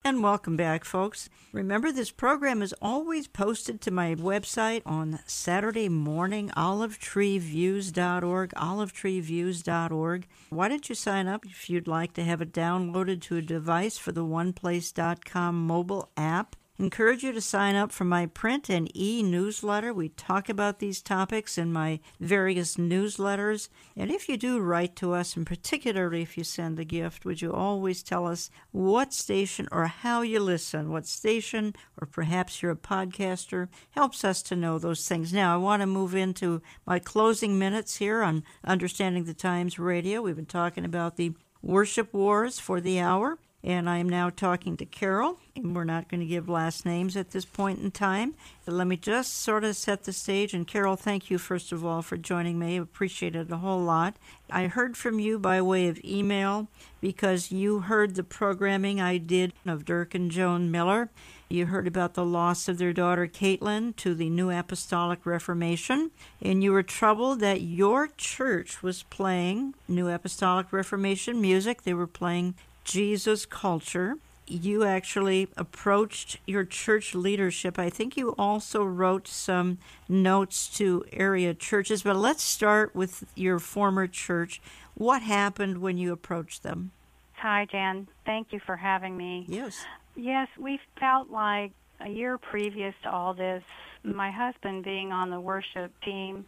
And 0.08 0.24
welcome 0.24 0.56
back, 0.56 0.86
folks. 0.86 1.28
Remember, 1.52 1.92
this 1.92 2.12
program 2.12 2.62
is 2.62 2.74
always 2.82 3.28
posted 3.28 3.82
to 3.82 3.92
my 3.92 4.16
website 4.16 4.82
on 4.86 5.20
Saturday 5.26 5.90
morning, 5.90 6.50
olivetreeviews.org, 6.56 8.52
olivetreeviews.org. 8.52 10.28
Why 10.50 10.70
don't 10.70 10.88
you 10.88 10.96
sign 10.96 11.28
up 11.28 11.46
if 11.46 11.70
you'd 11.70 11.90
like 11.90 12.14
to 12.14 12.24
have 12.24 12.42
it 12.42 12.54
downloaded 12.54 13.20
to 13.24 13.36
a 13.36 13.42
device 13.42 13.98
for 13.98 14.14
the 14.14 14.24
OnePlace.com 14.24 15.68
mobile 15.68 16.10
app? 16.16 16.56
Encourage 16.80 17.24
you 17.24 17.32
to 17.32 17.42
sign 17.42 17.76
up 17.76 17.92
for 17.92 18.06
my 18.06 18.28
print 18.28 18.70
and 18.70 18.96
e 18.96 19.24
newsletter. 19.24 19.92
We 19.92 20.10
talk 20.10 20.48
about 20.48 20.78
these 20.78 21.02
topics 21.02 21.58
in 21.58 21.74
my 21.74 22.00
various 22.20 22.76
newsletters. 22.76 23.70
And 23.96 24.12
if 24.12 24.30
you 24.30 24.38
do 24.38 24.60
write 24.60 24.96
to 24.98 25.14
us, 25.14 25.36
and 25.36 25.44
particularly 25.44 26.22
if 26.22 26.38
you 26.38 26.44
send 26.44 26.80
a 26.80 26.86
gift, 26.86 27.26
would 27.26 27.42
you 27.42 27.52
always 27.52 28.04
tell 28.04 28.28
us 28.28 28.52
what 28.70 29.12
station 29.12 29.68
or 29.72 29.88
how 29.88 30.22
you 30.22 30.40
listen? 30.40 30.92
What 30.92 31.08
station, 31.08 31.74
or 32.00 32.06
perhaps 32.06 32.62
you're 32.62 32.74
a 32.74 32.76
podcaster, 32.76 33.70
helps 33.92 34.24
us 34.24 34.44
to 34.44 34.56
know 34.56 34.78
those 34.78 35.08
things. 35.08 35.34
Now, 35.34 35.56
I 35.56 35.58
want 35.58 35.82
to 35.82 35.88
move 35.88 36.14
into 36.14 36.62
my 36.86 37.00
closing 37.00 37.58
minutes 37.58 37.96
here 37.96 38.22
on 38.22 38.44
Understanding 38.64 39.24
the 39.24 39.34
Times 39.34 39.80
Radio. 39.80 40.22
We've 40.22 40.36
been 40.36 40.46
talking 40.46 40.86
about 40.86 41.18
the 41.18 41.34
worship 41.64 42.14
wars 42.14 42.60
for 42.60 42.80
the 42.80 43.00
hour. 43.00 43.40
And 43.68 43.90
I 43.90 43.98
am 43.98 44.08
now 44.08 44.30
talking 44.30 44.78
to 44.78 44.86
Carol, 44.86 45.40
and 45.54 45.76
we're 45.76 45.84
not 45.84 46.08
going 46.08 46.22
to 46.22 46.26
give 46.26 46.48
last 46.48 46.86
names 46.86 47.18
at 47.18 47.32
this 47.32 47.44
point 47.44 47.80
in 47.80 47.92
time. 47.92 48.34
But 48.64 48.76
let 48.76 48.88
me 48.88 48.96
just 48.96 49.42
sort 49.42 49.66
of 49.66 49.76
set 49.76 50.06
the 50.06 50.14
stage. 50.14 50.54
And 50.54 50.66
Carol, 50.66 50.96
thank 50.96 51.30
you, 51.30 51.38
first 51.38 51.74
of 51.74 51.86
all, 51.86 52.02
for 52.02 52.16
joining 52.16 52.58
me. 52.58 52.78
I 52.78 52.82
appreciate 52.82 53.36
it 53.36 53.52
a 53.52 53.58
whole 53.58 53.82
lot. 53.82 54.16
I 54.50 54.68
heard 54.68 54.96
from 54.96 55.20
you 55.20 55.38
by 55.38 55.62
way 55.62 55.90
of 55.90 56.00
email 56.06 56.70
because 57.02 57.52
you 57.52 57.80
heard 57.80 58.16
the 58.16 58.24
programming 58.24 59.02
I 59.02 59.18
did 59.18 59.52
of 59.66 59.84
Dirk 59.84 60.16
and 60.16 60.32
Joan 60.32 60.72
Miller. 60.72 61.10
You 61.50 61.66
heard 61.66 61.88
about 61.88 62.14
the 62.14 62.26
loss 62.26 62.70
of 62.70 62.78
their 62.78 62.94
daughter 62.94 63.28
Caitlin 63.28 63.98
to 63.98 64.14
the 64.16 64.30
New 64.30 64.50
Apostolic 64.50 65.26
Reformation, 65.26 66.12
and 66.42 66.64
you 66.64 66.72
were 66.72 66.84
troubled 66.84 67.42
that 67.42 67.62
your 67.62 68.08
church 68.18 68.82
was 68.82 69.04
playing 69.04 69.74
New 69.90 70.10
Apostolic 70.10 70.72
Reformation 70.72 71.42
music. 71.42 71.84
They 71.84 71.94
were 71.94 72.08
playing 72.08 72.56
Jesus 72.88 73.46
culture. 73.46 74.16
You 74.48 74.86
actually 74.86 75.50
approached 75.58 76.40
your 76.48 76.64
church 76.64 77.14
leadership. 77.14 77.78
I 77.78 77.90
think 77.90 78.16
you 78.16 78.34
also 78.38 78.82
wrote 78.82 79.28
some 79.28 79.78
notes 80.08 80.70
to 80.78 81.04
area 81.12 81.54
churches, 81.54 82.04
but 82.04 82.16
let's 82.16 82.42
start 82.42 82.96
with 82.96 83.26
your 83.36 83.60
former 83.60 84.08
church. 84.08 84.62
What 84.96 85.22
happened 85.22 85.80
when 85.80 85.98
you 85.98 86.14
approached 86.14 86.64
them? 86.64 86.92
Hi, 87.34 87.68
Jan. 87.70 88.08
Thank 88.26 88.54
you 88.54 88.62
for 88.66 88.78
having 88.78 89.18
me. 89.18 89.46
Yes. 89.50 89.84
Yes, 90.16 90.48
we 90.58 90.80
felt 90.98 91.30
like 91.30 91.74
a 92.00 92.10
year 92.10 92.38
previous 92.38 92.96
to 93.04 93.12
all 93.12 93.34
this, 93.34 93.64
my 94.04 94.32
husband 94.32 94.86
being 94.86 95.12
on 95.12 95.30
the 95.30 95.42
worship 95.42 95.92
team 96.06 96.46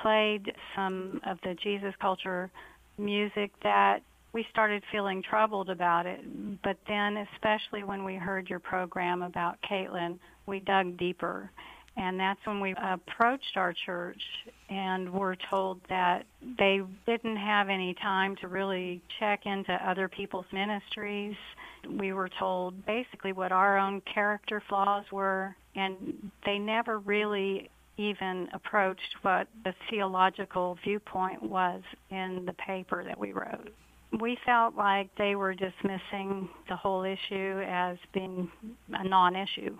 played 0.00 0.54
some 0.76 1.20
of 1.26 1.40
the 1.42 1.54
Jesus 1.54 1.94
culture 2.00 2.50
music 2.98 3.50
that 3.64 4.02
we 4.36 4.46
started 4.50 4.82
feeling 4.92 5.22
troubled 5.22 5.70
about 5.70 6.04
it. 6.04 6.20
But 6.62 6.76
then, 6.86 7.26
especially 7.34 7.84
when 7.84 8.04
we 8.04 8.16
heard 8.16 8.50
your 8.50 8.58
program 8.58 9.22
about 9.22 9.56
Caitlin, 9.62 10.18
we 10.44 10.60
dug 10.60 10.98
deeper. 10.98 11.50
And 11.96 12.20
that's 12.20 12.38
when 12.44 12.60
we 12.60 12.74
approached 12.76 13.56
our 13.56 13.72
church 13.86 14.20
and 14.68 15.10
were 15.10 15.38
told 15.48 15.80
that 15.88 16.26
they 16.58 16.82
didn't 17.06 17.38
have 17.38 17.70
any 17.70 17.94
time 17.94 18.36
to 18.42 18.48
really 18.48 19.00
check 19.18 19.46
into 19.46 19.72
other 19.72 20.06
people's 20.06 20.44
ministries. 20.52 21.36
We 21.88 22.12
were 22.12 22.28
told 22.38 22.84
basically 22.84 23.32
what 23.32 23.52
our 23.52 23.78
own 23.78 24.02
character 24.02 24.62
flaws 24.68 25.06
were, 25.10 25.56
and 25.74 26.30
they 26.44 26.58
never 26.58 26.98
really 26.98 27.70
even 27.96 28.48
approached 28.52 29.16
what 29.22 29.48
the 29.64 29.72
theological 29.88 30.76
viewpoint 30.84 31.42
was 31.42 31.80
in 32.10 32.44
the 32.44 32.52
paper 32.52 33.02
that 33.02 33.18
we 33.18 33.32
wrote 33.32 33.72
we 34.12 34.38
felt 34.44 34.76
like 34.76 35.14
they 35.16 35.34
were 35.34 35.54
dismissing 35.54 36.48
the 36.68 36.76
whole 36.76 37.04
issue 37.04 37.62
as 37.66 37.98
being 38.12 38.50
a 38.92 39.04
non-issue. 39.06 39.76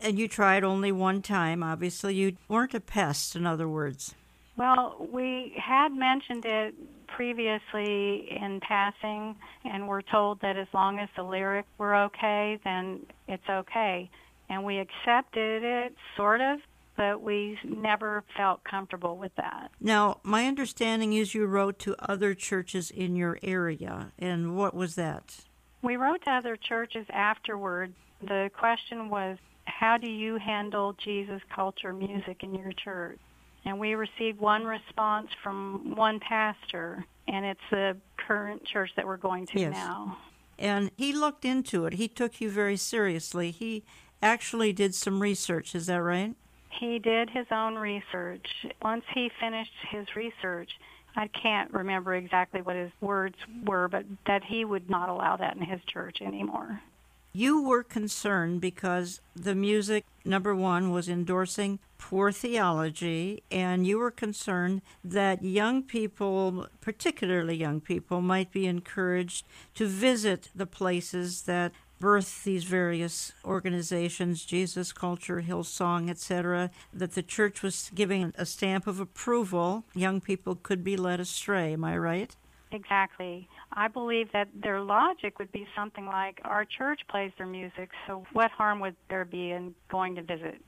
And 0.00 0.18
you 0.18 0.28
tried 0.28 0.64
only 0.64 0.92
one 0.92 1.22
time. 1.22 1.62
Obviously, 1.62 2.14
you 2.14 2.36
weren't 2.48 2.74
a 2.74 2.80
pest, 2.80 3.36
in 3.36 3.46
other 3.46 3.68
words. 3.68 4.14
Well, 4.56 5.08
we 5.12 5.54
had 5.56 5.92
mentioned 5.92 6.44
it 6.44 6.74
previously 7.08 8.28
in 8.30 8.60
passing, 8.60 9.36
and 9.64 9.88
were 9.88 10.02
told 10.02 10.40
that 10.42 10.56
as 10.56 10.68
long 10.72 10.98
as 10.98 11.08
the 11.16 11.22
lyrics 11.22 11.68
were 11.78 11.94
okay, 11.94 12.58
then 12.64 13.00
it's 13.28 13.48
okay. 13.48 14.10
And 14.48 14.64
we 14.64 14.78
accepted 14.78 15.62
it, 15.62 15.94
sort 16.16 16.40
of, 16.40 16.60
but 16.96 17.22
we 17.22 17.58
never 17.64 18.24
felt 18.36 18.62
comfortable 18.64 19.16
with 19.16 19.34
that. 19.36 19.70
Now, 19.80 20.20
my 20.22 20.46
understanding 20.46 21.12
is 21.12 21.34
you 21.34 21.46
wrote 21.46 21.78
to 21.80 21.96
other 21.98 22.34
churches 22.34 22.90
in 22.90 23.16
your 23.16 23.38
area, 23.42 24.12
and 24.18 24.56
what 24.56 24.74
was 24.74 24.94
that? 24.94 25.44
We 25.82 25.96
wrote 25.96 26.24
to 26.24 26.30
other 26.30 26.56
churches 26.56 27.06
afterward. 27.10 27.92
The 28.22 28.50
question 28.56 29.10
was, 29.10 29.38
how 29.64 29.98
do 29.98 30.08
you 30.08 30.38
handle 30.38 30.94
Jesus 31.02 31.40
culture 31.54 31.92
music 31.92 32.42
in 32.42 32.54
your 32.54 32.72
church? 32.72 33.18
And 33.64 33.78
we 33.78 33.94
received 33.94 34.38
one 34.38 34.64
response 34.64 35.28
from 35.42 35.94
one 35.96 36.20
pastor, 36.20 37.04
and 37.26 37.44
it's 37.46 37.60
the 37.70 37.96
current 38.16 38.64
church 38.66 38.90
that 38.96 39.06
we're 39.06 39.16
going 39.16 39.46
to 39.48 39.60
yes. 39.60 39.72
now. 39.72 40.18
And 40.58 40.90
he 40.96 41.12
looked 41.12 41.44
into 41.44 41.86
it. 41.86 41.94
He 41.94 42.08
took 42.08 42.40
you 42.40 42.50
very 42.50 42.76
seriously. 42.76 43.50
He 43.50 43.84
actually 44.22 44.72
did 44.72 44.94
some 44.94 45.20
research, 45.20 45.74
is 45.74 45.86
that 45.86 46.02
right? 46.02 46.34
He 46.78 46.98
did 46.98 47.30
his 47.30 47.46
own 47.50 47.76
research. 47.76 48.46
Once 48.82 49.04
he 49.14 49.30
finished 49.40 49.72
his 49.90 50.06
research, 50.16 50.70
I 51.16 51.28
can't 51.28 51.72
remember 51.72 52.14
exactly 52.14 52.60
what 52.60 52.76
his 52.76 52.90
words 53.00 53.36
were, 53.64 53.88
but 53.88 54.04
that 54.26 54.42
he 54.44 54.64
would 54.64 54.90
not 54.90 55.08
allow 55.08 55.36
that 55.36 55.56
in 55.56 55.62
his 55.62 55.80
church 55.84 56.20
anymore. 56.20 56.80
You 57.32 57.62
were 57.62 57.82
concerned 57.82 58.60
because 58.60 59.20
the 59.34 59.56
music, 59.56 60.04
number 60.24 60.54
one, 60.54 60.90
was 60.90 61.08
endorsing 61.08 61.80
poor 61.98 62.30
theology, 62.30 63.42
and 63.50 63.86
you 63.86 63.98
were 63.98 64.10
concerned 64.10 64.82
that 65.02 65.42
young 65.42 65.82
people, 65.82 66.68
particularly 66.80 67.56
young 67.56 67.80
people, 67.80 68.20
might 68.20 68.52
be 68.52 68.66
encouraged 68.66 69.46
to 69.74 69.86
visit 69.86 70.50
the 70.54 70.66
places 70.66 71.42
that 71.42 71.72
birth 72.00 72.44
these 72.44 72.64
various 72.64 73.32
organizations, 73.44 74.44
Jesus 74.44 74.92
Culture, 74.92 75.42
Hillsong, 75.42 76.10
etc., 76.10 76.70
that 76.92 77.12
the 77.12 77.22
church 77.22 77.62
was 77.62 77.90
giving 77.94 78.32
a 78.36 78.46
stamp 78.46 78.86
of 78.86 79.00
approval, 79.00 79.84
young 79.94 80.20
people 80.20 80.54
could 80.54 80.84
be 80.84 80.96
led 80.96 81.20
astray. 81.20 81.72
Am 81.72 81.84
I 81.84 81.96
right? 81.96 82.36
Exactly. 82.72 83.48
I 83.72 83.88
believe 83.88 84.32
that 84.32 84.48
their 84.54 84.80
logic 84.80 85.38
would 85.38 85.52
be 85.52 85.66
something 85.76 86.06
like 86.06 86.40
our 86.44 86.64
church 86.64 87.00
plays 87.08 87.32
their 87.38 87.46
music, 87.46 87.90
so 88.06 88.24
what 88.32 88.50
harm 88.50 88.80
would 88.80 88.96
there 89.08 89.24
be 89.24 89.52
in 89.52 89.74
going 89.88 90.16
to 90.16 90.22
visit? 90.22 90.60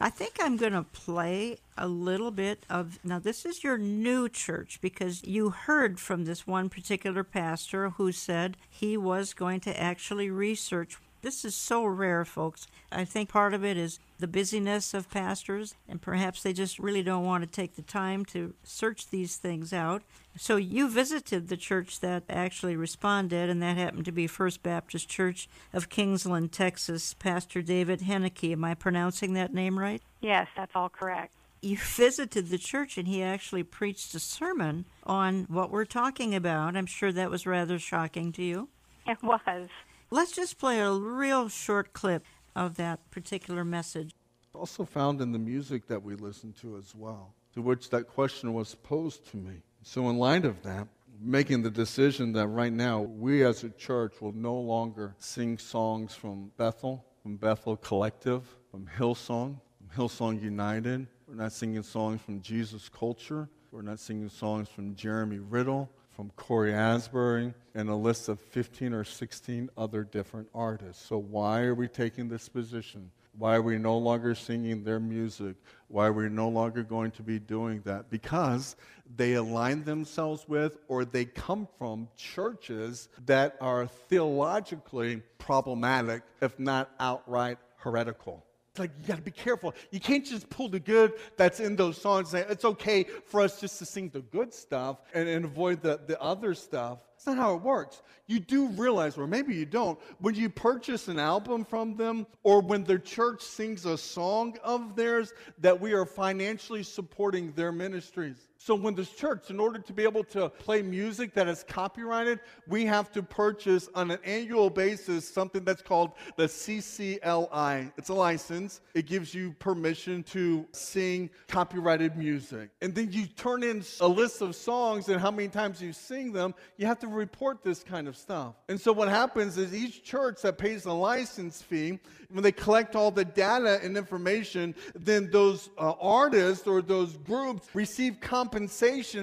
I 0.00 0.10
think 0.10 0.34
I'm 0.40 0.56
going 0.56 0.72
to 0.72 0.82
play 0.82 1.58
a 1.78 1.86
little 1.86 2.30
bit 2.30 2.64
of. 2.68 2.98
Now, 3.04 3.18
this 3.18 3.44
is 3.44 3.62
your 3.62 3.78
new 3.78 4.28
church 4.28 4.78
because 4.80 5.22
you 5.24 5.50
heard 5.50 6.00
from 6.00 6.24
this 6.24 6.46
one 6.46 6.68
particular 6.68 7.22
pastor 7.22 7.90
who 7.90 8.10
said 8.10 8.56
he 8.68 8.96
was 8.96 9.34
going 9.34 9.60
to 9.60 9.80
actually 9.80 10.30
research. 10.30 10.96
This 11.22 11.44
is 11.44 11.54
so 11.54 11.84
rare, 11.86 12.24
folks. 12.24 12.66
I 12.92 13.04
think 13.04 13.28
part 13.30 13.54
of 13.54 13.64
it 13.64 13.76
is 13.76 13.98
the 14.24 14.28
busyness 14.28 14.94
of 14.94 15.10
pastors, 15.10 15.74
and 15.86 16.00
perhaps 16.00 16.42
they 16.42 16.54
just 16.54 16.78
really 16.78 17.02
don't 17.02 17.26
want 17.26 17.44
to 17.44 17.46
take 17.46 17.76
the 17.76 17.82
time 17.82 18.24
to 18.24 18.54
search 18.62 19.10
these 19.10 19.36
things 19.36 19.70
out. 19.70 20.02
So 20.38 20.56
you 20.56 20.88
visited 20.88 21.48
the 21.48 21.58
church 21.58 22.00
that 22.00 22.22
actually 22.30 22.74
responded, 22.74 23.50
and 23.50 23.62
that 23.62 23.76
happened 23.76 24.06
to 24.06 24.12
be 24.12 24.26
First 24.26 24.62
Baptist 24.62 25.10
Church 25.10 25.46
of 25.74 25.90
Kingsland, 25.90 26.52
Texas. 26.52 27.12
Pastor 27.12 27.60
David 27.60 28.00
Henneke. 28.00 28.52
Am 28.52 28.64
I 28.64 28.72
pronouncing 28.72 29.34
that 29.34 29.52
name 29.52 29.78
right? 29.78 30.00
Yes, 30.22 30.48
that's 30.56 30.72
all 30.74 30.88
correct. 30.88 31.34
You 31.60 31.76
visited 31.76 32.48
the 32.48 32.56
church, 32.56 32.96
and 32.96 33.06
he 33.06 33.22
actually 33.22 33.62
preached 33.62 34.14
a 34.14 34.20
sermon 34.20 34.86
on 35.04 35.44
what 35.50 35.70
we're 35.70 35.84
talking 35.84 36.34
about. 36.34 36.78
I'm 36.78 36.86
sure 36.86 37.12
that 37.12 37.30
was 37.30 37.44
rather 37.44 37.78
shocking 37.78 38.32
to 38.32 38.42
you. 38.42 38.70
It 39.06 39.22
was. 39.22 39.68
Let's 40.10 40.32
just 40.32 40.58
play 40.58 40.80
a 40.80 40.92
real 40.92 41.50
short 41.50 41.92
clip 41.92 42.24
of 42.54 42.76
that 42.76 43.10
particular 43.10 43.64
message. 43.64 44.14
Also 44.54 44.84
found 44.84 45.20
in 45.20 45.32
the 45.32 45.38
music 45.38 45.88
that 45.88 46.02
we 46.02 46.14
listen 46.14 46.52
to 46.60 46.76
as 46.76 46.94
well, 46.94 47.34
to 47.54 47.62
which 47.62 47.90
that 47.90 48.06
question 48.06 48.54
was 48.54 48.74
posed 48.76 49.28
to 49.30 49.36
me. 49.36 49.54
So, 49.82 50.08
in 50.08 50.16
light 50.16 50.44
of 50.44 50.62
that, 50.62 50.86
making 51.20 51.62
the 51.62 51.70
decision 51.70 52.32
that 52.32 52.46
right 52.48 52.72
now 52.72 53.00
we 53.00 53.44
as 53.44 53.64
a 53.64 53.70
church 53.70 54.20
will 54.20 54.32
no 54.32 54.54
longer 54.54 55.14
sing 55.18 55.58
songs 55.58 56.14
from 56.14 56.52
Bethel, 56.56 57.04
from 57.22 57.36
Bethel 57.36 57.76
Collective, 57.76 58.42
from 58.70 58.88
Hillsong, 58.96 59.58
from 59.78 59.88
Hillsong 59.96 60.42
United. 60.42 61.06
We're 61.26 61.34
not 61.34 61.52
singing 61.52 61.82
songs 61.82 62.20
from 62.20 62.40
Jesus 62.40 62.88
Culture. 62.88 63.48
We're 63.72 63.82
not 63.82 63.98
singing 63.98 64.28
songs 64.28 64.68
from 64.68 64.94
Jeremy 64.94 65.38
Riddle, 65.38 65.90
from 66.14 66.30
Cory 66.36 66.72
Asbury, 66.72 67.52
and 67.74 67.88
a 67.88 67.94
list 67.94 68.28
of 68.28 68.40
15 68.40 68.92
or 68.92 69.04
16 69.04 69.70
other 69.76 70.04
different 70.04 70.48
artists. 70.54 71.04
So, 71.04 71.18
why 71.18 71.62
are 71.62 71.74
we 71.74 71.88
taking 71.88 72.28
this 72.28 72.48
position? 72.48 73.10
Why 73.36 73.56
are 73.56 73.62
we 73.62 73.78
no 73.78 73.98
longer 73.98 74.34
singing 74.34 74.84
their 74.84 75.00
music? 75.00 75.56
Why 75.88 76.06
are 76.06 76.12
we 76.12 76.28
no 76.28 76.48
longer 76.48 76.84
going 76.84 77.10
to 77.12 77.22
be 77.22 77.40
doing 77.40 77.82
that? 77.84 78.08
Because 78.08 78.76
they 79.16 79.34
align 79.34 79.82
themselves 79.84 80.48
with 80.48 80.78
or 80.86 81.04
they 81.04 81.24
come 81.24 81.66
from 81.78 82.08
churches 82.16 83.08
that 83.26 83.56
are 83.60 83.86
theologically 83.86 85.22
problematic, 85.38 86.22
if 86.40 86.58
not 86.60 86.90
outright 87.00 87.58
heretical. 87.76 88.44
It's 88.74 88.80
like 88.80 88.90
you 89.00 89.06
got 89.06 89.18
to 89.18 89.22
be 89.22 89.30
careful. 89.30 89.72
You 89.92 90.00
can't 90.00 90.26
just 90.26 90.50
pull 90.50 90.68
the 90.68 90.80
good 90.80 91.12
that's 91.36 91.60
in 91.60 91.76
those 91.76 91.96
songs 91.96 92.34
and 92.34 92.42
say 92.42 92.52
it's 92.52 92.64
okay 92.64 93.04
for 93.24 93.40
us 93.40 93.60
just 93.60 93.78
to 93.78 93.86
sing 93.86 94.08
the 94.12 94.18
good 94.18 94.52
stuff 94.52 94.96
and, 95.14 95.28
and 95.28 95.44
avoid 95.44 95.80
the, 95.80 96.00
the 96.08 96.20
other 96.20 96.54
stuff. 96.54 96.98
It's 97.14 97.24
not 97.24 97.36
how 97.36 97.54
it 97.54 97.62
works. 97.62 98.02
You 98.26 98.40
do 98.40 98.66
realize, 98.70 99.16
or 99.16 99.28
maybe 99.28 99.54
you 99.54 99.64
don't, 99.64 99.96
when 100.18 100.34
you 100.34 100.50
purchase 100.50 101.06
an 101.06 101.20
album 101.20 101.64
from 101.64 101.96
them 101.96 102.26
or 102.42 102.60
when 102.60 102.82
their 102.82 102.98
church 102.98 103.42
sings 103.42 103.86
a 103.86 103.96
song 103.96 104.58
of 104.64 104.96
theirs, 104.96 105.32
that 105.58 105.80
we 105.80 105.92
are 105.92 106.04
financially 106.04 106.82
supporting 106.82 107.52
their 107.52 107.70
ministries. 107.70 108.48
So 108.64 108.74
when 108.74 108.94
this 108.94 109.10
church, 109.10 109.50
in 109.50 109.60
order 109.60 109.78
to 109.78 109.92
be 109.92 110.04
able 110.04 110.24
to 110.24 110.48
play 110.48 110.80
music 110.80 111.34
that 111.34 111.48
is 111.48 111.66
copyrighted, 111.68 112.40
we 112.66 112.86
have 112.86 113.12
to 113.12 113.22
purchase 113.22 113.90
on 113.94 114.10
an 114.10 114.18
annual 114.24 114.70
basis 114.70 115.28
something 115.28 115.64
that's 115.64 115.82
called 115.82 116.12
the 116.38 116.44
CCLI. 116.44 117.92
It's 117.98 118.08
a 118.08 118.14
license. 118.14 118.80
It 118.94 119.04
gives 119.04 119.34
you 119.34 119.54
permission 119.58 120.22
to 120.22 120.66
sing 120.72 121.28
copyrighted 121.46 122.16
music. 122.16 122.70
And 122.80 122.94
then 122.94 123.12
you 123.12 123.26
turn 123.26 123.64
in 123.64 123.84
a 124.00 124.08
list 124.08 124.40
of 124.40 124.56
songs 124.56 125.10
and 125.10 125.20
how 125.20 125.30
many 125.30 125.48
times 125.48 125.82
you 125.82 125.92
sing 125.92 126.32
them. 126.32 126.54
You 126.78 126.86
have 126.86 127.00
to 127.00 127.06
report 127.06 127.62
this 127.62 127.82
kind 127.82 128.08
of 128.08 128.16
stuff. 128.16 128.54
And 128.70 128.80
so 128.80 128.94
what 128.94 129.10
happens 129.10 129.58
is 129.58 129.74
each 129.74 130.04
church 130.04 130.40
that 130.40 130.56
pays 130.56 130.86
a 130.86 130.92
license 130.94 131.60
fee, 131.60 131.98
when 132.30 132.42
they 132.42 132.50
collect 132.50 132.96
all 132.96 133.10
the 133.10 133.26
data 133.26 133.78
and 133.82 133.96
information, 133.96 134.74
then 134.94 135.30
those 135.30 135.68
uh, 135.76 135.92
artists 136.00 136.66
or 136.66 136.80
those 136.80 137.18
groups 137.18 137.68
receive 137.74 138.20
compensation 138.22 138.53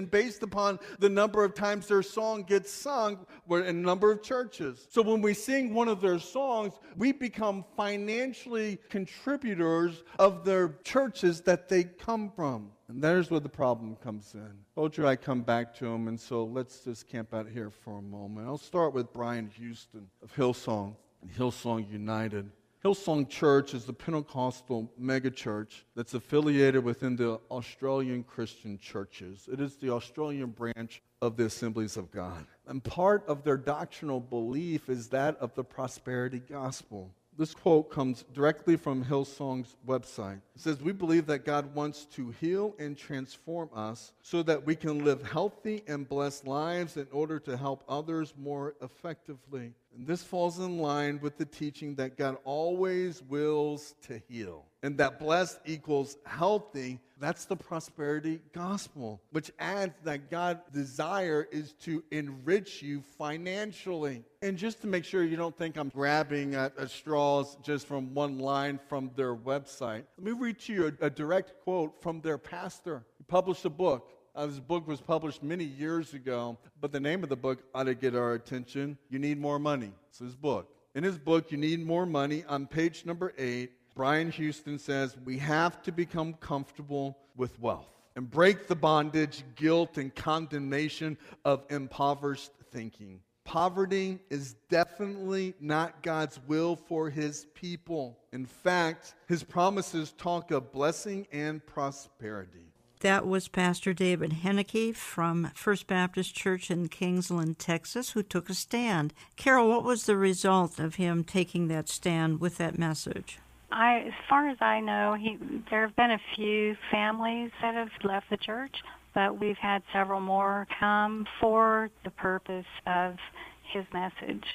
based 0.06 0.44
upon 0.44 0.80
the 1.00 1.10
number 1.10 1.44
of 1.44 1.54
times 1.54 1.88
their 1.88 2.04
song 2.04 2.44
gets 2.44 2.72
sung 2.72 3.26
in 3.50 3.64
a 3.64 3.74
number 3.74 4.12
of 4.12 4.22
churches. 4.22 4.88
So 4.90 5.02
when 5.02 5.22
we 5.22 5.34
sing 5.34 5.74
one 5.74 5.88
of 5.88 6.02
their 6.02 6.20
songs, 6.20 6.74
we 6.96 7.12
become 7.12 7.66
financially 7.76 8.80
contributors 8.90 10.04
of 10.20 10.46
their 10.46 10.76
churches 10.84 11.42
that 11.42 11.70
they 11.70 11.84
come 11.84 12.32
from. 12.36 12.72
And 12.88 13.02
there's 13.02 13.32
where 13.32 13.40
the 13.40 13.50
problem 13.50 13.96
comes 13.96 14.34
in. 14.34 14.52
Told 14.76 14.98
you 14.98 15.08
I 15.08 15.16
come 15.16 15.44
back 15.44 15.74
to 15.76 15.86
him, 15.86 16.10
and 16.10 16.20
so 16.20 16.44
let's 16.44 16.84
just 16.84 17.08
camp 17.08 17.34
out 17.34 17.48
here 17.48 17.70
for 17.70 18.00
a 18.00 18.02
moment. 18.02 18.48
I'll 18.48 18.58
start 18.58 18.94
with 18.94 19.14
Brian 19.14 19.50
Houston 19.58 20.08
of 20.22 20.36
Hillsong 20.36 20.96
and 21.22 21.32
Hillsong 21.32 21.90
United. 21.90 22.52
Hillsong 22.84 23.30
Church 23.30 23.76
is 23.76 23.86
the 23.86 23.94
Pentecostal 23.94 24.92
megachurch 25.00 25.84
that's 25.96 26.16
affiliated 26.16 26.84
within 26.84 27.16
the 27.16 27.40
Australian 27.52 28.24
Christian 28.24 28.80
churches. 28.80 29.48
It 29.52 29.62
is 29.62 29.76
the 29.76 29.92
Australian 29.92 30.50
branch 30.50 31.04
of 31.22 31.38
the 31.38 31.46
Assemblies 31.46 31.96
of 31.96 32.10
God. 32.10 32.48
And 32.66 32.84
part 32.84 33.24
of 33.28 33.44
their 33.44 33.58
doctrinal 33.58 34.20
belief 34.20 34.90
is 34.90 35.10
that 35.10 35.38
of 35.38 35.54
the 35.54 35.64
prosperity 35.64 36.40
gospel. 36.40 37.12
This 37.38 37.54
quote 37.54 37.92
comes 37.92 38.26
directly 38.34 38.76
from 38.78 39.06
Hillsong's 39.06 39.76
website. 39.88 40.42
It 40.56 40.62
says, 40.62 40.82
We 40.82 40.92
believe 40.92 41.28
that 41.28 41.46
God 41.46 41.76
wants 41.76 42.06
to 42.16 42.32
heal 42.42 42.76
and 42.80 42.98
transform 42.98 43.70
us 43.76 44.12
so 44.24 44.42
that 44.44 44.66
we 44.66 44.76
can 44.76 45.06
live 45.06 45.22
healthy 45.22 45.84
and 45.88 46.10
blessed 46.10 46.48
lives 46.48 46.98
in 46.98 47.08
order 47.12 47.40
to 47.42 47.58
help 47.58 47.84
others 47.88 48.34
more 48.36 48.74
effectively. 48.82 49.74
And 49.96 50.08
this 50.08 50.24
falls 50.24 50.60
in 50.60 50.78
line 50.78 51.20
with 51.22 51.38
the 51.38 51.46
teaching 51.46 51.96
that 51.96 52.18
God 52.18 52.38
always 52.44 53.22
wills 53.24 53.96
to 54.08 54.22
heal. 54.30 54.66
And 54.84 54.98
that 54.98 55.20
blessed 55.20 55.60
equals 55.66 56.18
healthy. 56.26 57.00
That's 57.20 57.46
the 57.46 57.56
prosperity 57.56 58.40
gospel, 58.54 59.22
which 59.32 59.52
adds 59.60 59.94
that 60.06 60.32
God's 60.32 60.62
desire 60.74 61.48
is 61.52 61.74
to 61.84 62.04
enrich 62.10 62.82
you 62.82 63.04
financially. 63.18 64.24
And 64.42 64.58
just 64.58 64.82
to 64.82 64.88
make 64.88 65.06
sure 65.06 65.24
you 65.24 65.38
don't 65.38 65.56
think 65.56 65.78
I'm 65.78 65.90
grabbing 65.90 66.56
at, 66.56 66.78
at 66.80 66.90
straws 66.90 67.58
just 67.62 67.86
from 67.86 68.16
one 68.16 68.40
line 68.40 68.80
from 68.90 69.12
their 69.16 69.36
website, 69.36 70.04
let 70.18 70.24
me 70.24 70.32
read 70.32 70.58
to 70.62 70.74
you 70.74 70.88
a, 71.00 71.06
a 71.06 71.10
direct 71.12 71.54
quote 71.64 72.02
from 72.02 72.22
their 72.22 72.40
pastor. 72.40 73.04
He 73.20 73.24
published 73.26 73.66
a 73.66 73.70
book 73.70 74.10
uh, 74.36 74.46
this 74.46 74.60
book 74.60 74.88
was 74.88 75.02
published 75.02 75.44
many 75.44 75.64
years 75.64 76.14
ago, 76.14 76.58
but 76.80 76.92
the 76.92 77.00
name 77.00 77.24
of 77.24 77.30
the 77.30 77.36
book 77.36 77.64
ought 77.76 77.84
to 77.84 77.96
get 77.96 78.16
our 78.16 78.34
attention. 78.34 78.98
You 79.10 79.20
Need 79.20 79.40
More 79.40 79.60
Money. 79.60 79.92
It's 80.10 80.20
his 80.20 80.36
book. 80.36 80.74
In 80.96 81.04
his 81.04 81.18
book, 81.18 81.52
You 81.52 81.58
Need 81.58 81.86
More 81.86 82.06
Money, 82.06 82.44
on 82.48 82.68
page 82.68 83.06
number 83.06 83.34
eight, 83.38 83.72
Brian 83.96 84.32
Houston 84.32 84.80
says, 84.80 85.18
We 85.26 85.38
have 85.40 85.82
to 85.84 85.92
become 85.92 86.34
comfortable 86.34 87.18
with 87.36 87.60
wealth 87.60 87.88
and 88.16 88.30
break 88.30 88.68
the 88.68 88.76
bondage, 88.76 89.44
guilt, 89.56 89.98
and 89.98 90.14
condemnation 90.14 91.18
of 91.46 91.64
impoverished 91.70 92.52
thinking. 92.72 93.22
Poverty 93.44 94.20
is 94.30 94.56
definitely 94.70 95.56
not 95.60 96.04
God's 96.04 96.40
will 96.48 96.76
for 96.76 97.10
his 97.10 97.48
people. 97.54 98.18
In 98.32 98.46
fact, 98.46 99.16
his 99.28 99.44
promises 99.44 100.14
talk 100.14 100.52
of 100.52 100.72
blessing 100.72 101.28
and 101.32 101.66
prosperity. 101.66 102.71
That 103.02 103.26
was 103.26 103.48
Pastor 103.48 103.94
David 103.94 104.32
Henneke 104.44 104.96
from 104.96 105.50
First 105.56 105.88
Baptist 105.88 106.36
Church 106.36 106.70
in 106.70 106.88
Kingsland, 106.88 107.58
Texas, 107.58 108.12
who 108.12 108.22
took 108.22 108.48
a 108.48 108.54
stand. 108.54 109.12
Carol, 109.36 109.70
what 109.70 109.84
was 109.84 110.06
the 110.06 110.16
result 110.16 110.78
of 110.80 110.96
him 110.96 111.24
taking 111.24 111.68
that 111.68 111.90
stand 111.90 112.40
with 112.40 112.60
that 112.60 112.78
message? 112.78 113.40
I, 113.72 114.02
as 114.02 114.14
far 114.30 114.50
as 114.50 114.58
I 114.62 114.82
know, 114.82 115.16
he 115.20 115.40
there 115.72 115.82
have 115.82 115.96
been 115.96 116.12
a 116.12 116.22
few 116.36 116.78
families 116.92 117.50
that 117.64 117.74
have 117.74 117.90
left 118.04 118.30
the 118.30 118.38
church, 118.38 118.76
but 119.16 119.40
we've 119.40 119.58
had 119.58 119.82
several 119.92 120.22
more 120.22 120.68
come 120.80 121.26
for 121.40 121.90
the 122.04 122.12
purpose 122.12 122.68
of 122.86 123.16
his 123.64 123.86
message. 123.92 124.46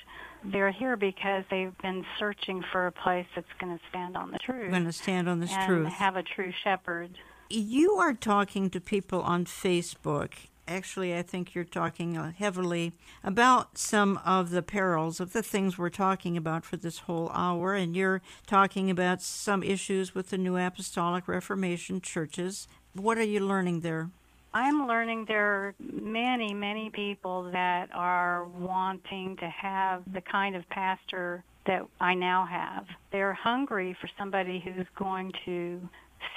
They're 0.44 0.70
here 0.70 0.96
because 0.96 1.42
they've 1.50 1.76
been 1.78 2.04
searching 2.16 2.62
for 2.70 2.86
a 2.86 2.92
place 2.92 3.26
that's 3.34 3.52
going 3.58 3.76
to 3.76 3.82
stand 3.88 4.16
on 4.16 4.30
the 4.30 4.38
truth. 4.38 4.70
Going 4.70 4.84
to 4.84 4.92
stand 4.92 5.28
on 5.28 5.40
this 5.40 5.50
and 5.50 5.66
truth. 5.66 5.88
have 5.88 6.14
a 6.14 6.22
true 6.22 6.52
shepherd. 6.62 7.10
You 7.48 7.92
are 7.92 8.12
talking 8.12 8.70
to 8.70 8.80
people 8.80 9.20
on 9.22 9.44
Facebook. 9.44 10.32
Actually, 10.66 11.16
I 11.16 11.22
think 11.22 11.54
you're 11.54 11.62
talking 11.62 12.16
uh, 12.16 12.32
heavily 12.32 12.92
about 13.22 13.78
some 13.78 14.18
of 14.24 14.50
the 14.50 14.62
perils 14.62 15.20
of 15.20 15.32
the 15.32 15.44
things 15.44 15.78
we're 15.78 15.88
talking 15.88 16.36
about 16.36 16.64
for 16.64 16.76
this 16.76 16.98
whole 17.00 17.30
hour, 17.32 17.74
and 17.74 17.94
you're 17.94 18.20
talking 18.48 18.90
about 18.90 19.22
some 19.22 19.62
issues 19.62 20.12
with 20.12 20.30
the 20.30 20.38
New 20.38 20.56
Apostolic 20.56 21.28
Reformation 21.28 22.00
churches. 22.00 22.66
What 22.94 23.16
are 23.16 23.22
you 23.22 23.38
learning 23.38 23.82
there? 23.82 24.10
I'm 24.52 24.88
learning 24.88 25.26
there 25.26 25.46
are 25.46 25.74
many, 25.78 26.52
many 26.52 26.90
people 26.90 27.48
that 27.52 27.90
are 27.94 28.44
wanting 28.58 29.36
to 29.36 29.48
have 29.48 30.02
the 30.12 30.20
kind 30.20 30.56
of 30.56 30.68
pastor 30.68 31.44
that 31.66 31.86
I 32.00 32.14
now 32.14 32.44
have. 32.44 32.86
They're 33.12 33.34
hungry 33.34 33.96
for 34.00 34.10
somebody 34.18 34.58
who's 34.58 34.86
going 34.96 35.32
to 35.44 35.88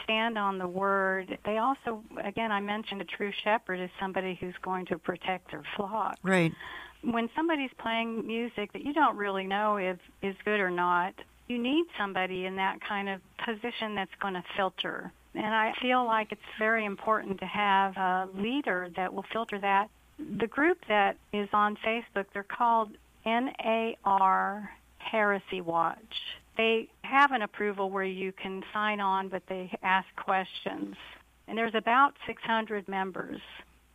stand 0.03 0.37
on 0.37 0.57
the 0.57 0.67
word. 0.67 1.37
They 1.45 1.57
also, 1.57 2.03
again, 2.23 2.51
I 2.51 2.59
mentioned 2.59 3.01
a 3.01 3.05
true 3.05 3.31
shepherd 3.43 3.79
is 3.79 3.89
somebody 3.99 4.37
who's 4.39 4.55
going 4.61 4.85
to 4.87 4.97
protect 4.97 5.51
their 5.51 5.63
flock. 5.75 6.17
Right. 6.23 6.53
When 7.03 7.29
somebody's 7.35 7.71
playing 7.77 8.27
music 8.27 8.73
that 8.73 8.83
you 8.83 8.93
don't 8.93 9.15
really 9.15 9.45
know 9.45 9.77
if 9.77 9.97
is 10.21 10.35
good 10.43 10.59
or 10.59 10.69
not, 10.69 11.13
you 11.47 11.57
need 11.57 11.85
somebody 11.97 12.45
in 12.45 12.55
that 12.57 12.79
kind 12.81 13.09
of 13.09 13.21
position 13.43 13.95
that's 13.95 14.11
going 14.21 14.35
to 14.35 14.43
filter. 14.55 15.11
And 15.33 15.45
I 15.45 15.73
feel 15.81 16.05
like 16.05 16.31
it's 16.31 16.41
very 16.57 16.85
important 16.85 17.39
to 17.39 17.45
have 17.45 17.95
a 17.97 18.27
leader 18.35 18.89
that 18.95 19.13
will 19.13 19.25
filter 19.31 19.59
that. 19.59 19.89
The 20.39 20.47
group 20.47 20.79
that 20.89 21.17
is 21.31 21.47
on 21.53 21.77
Facebook, 21.77 22.25
they're 22.33 22.43
called 22.43 22.91
NAR 23.25 24.71
Heresy 24.97 25.61
Watch. 25.61 25.97
They 26.59 26.89
have 27.05 27.31
an 27.31 27.41
approval 27.41 27.89
where 27.89 28.03
you 28.03 28.33
can 28.33 28.65
sign 28.73 28.99
on, 28.99 29.29
but 29.29 29.43
they 29.47 29.71
ask 29.81 30.05
questions. 30.17 30.97
And 31.47 31.57
there's 31.57 31.73
about 31.73 32.15
600 32.27 32.85
members. 32.89 33.39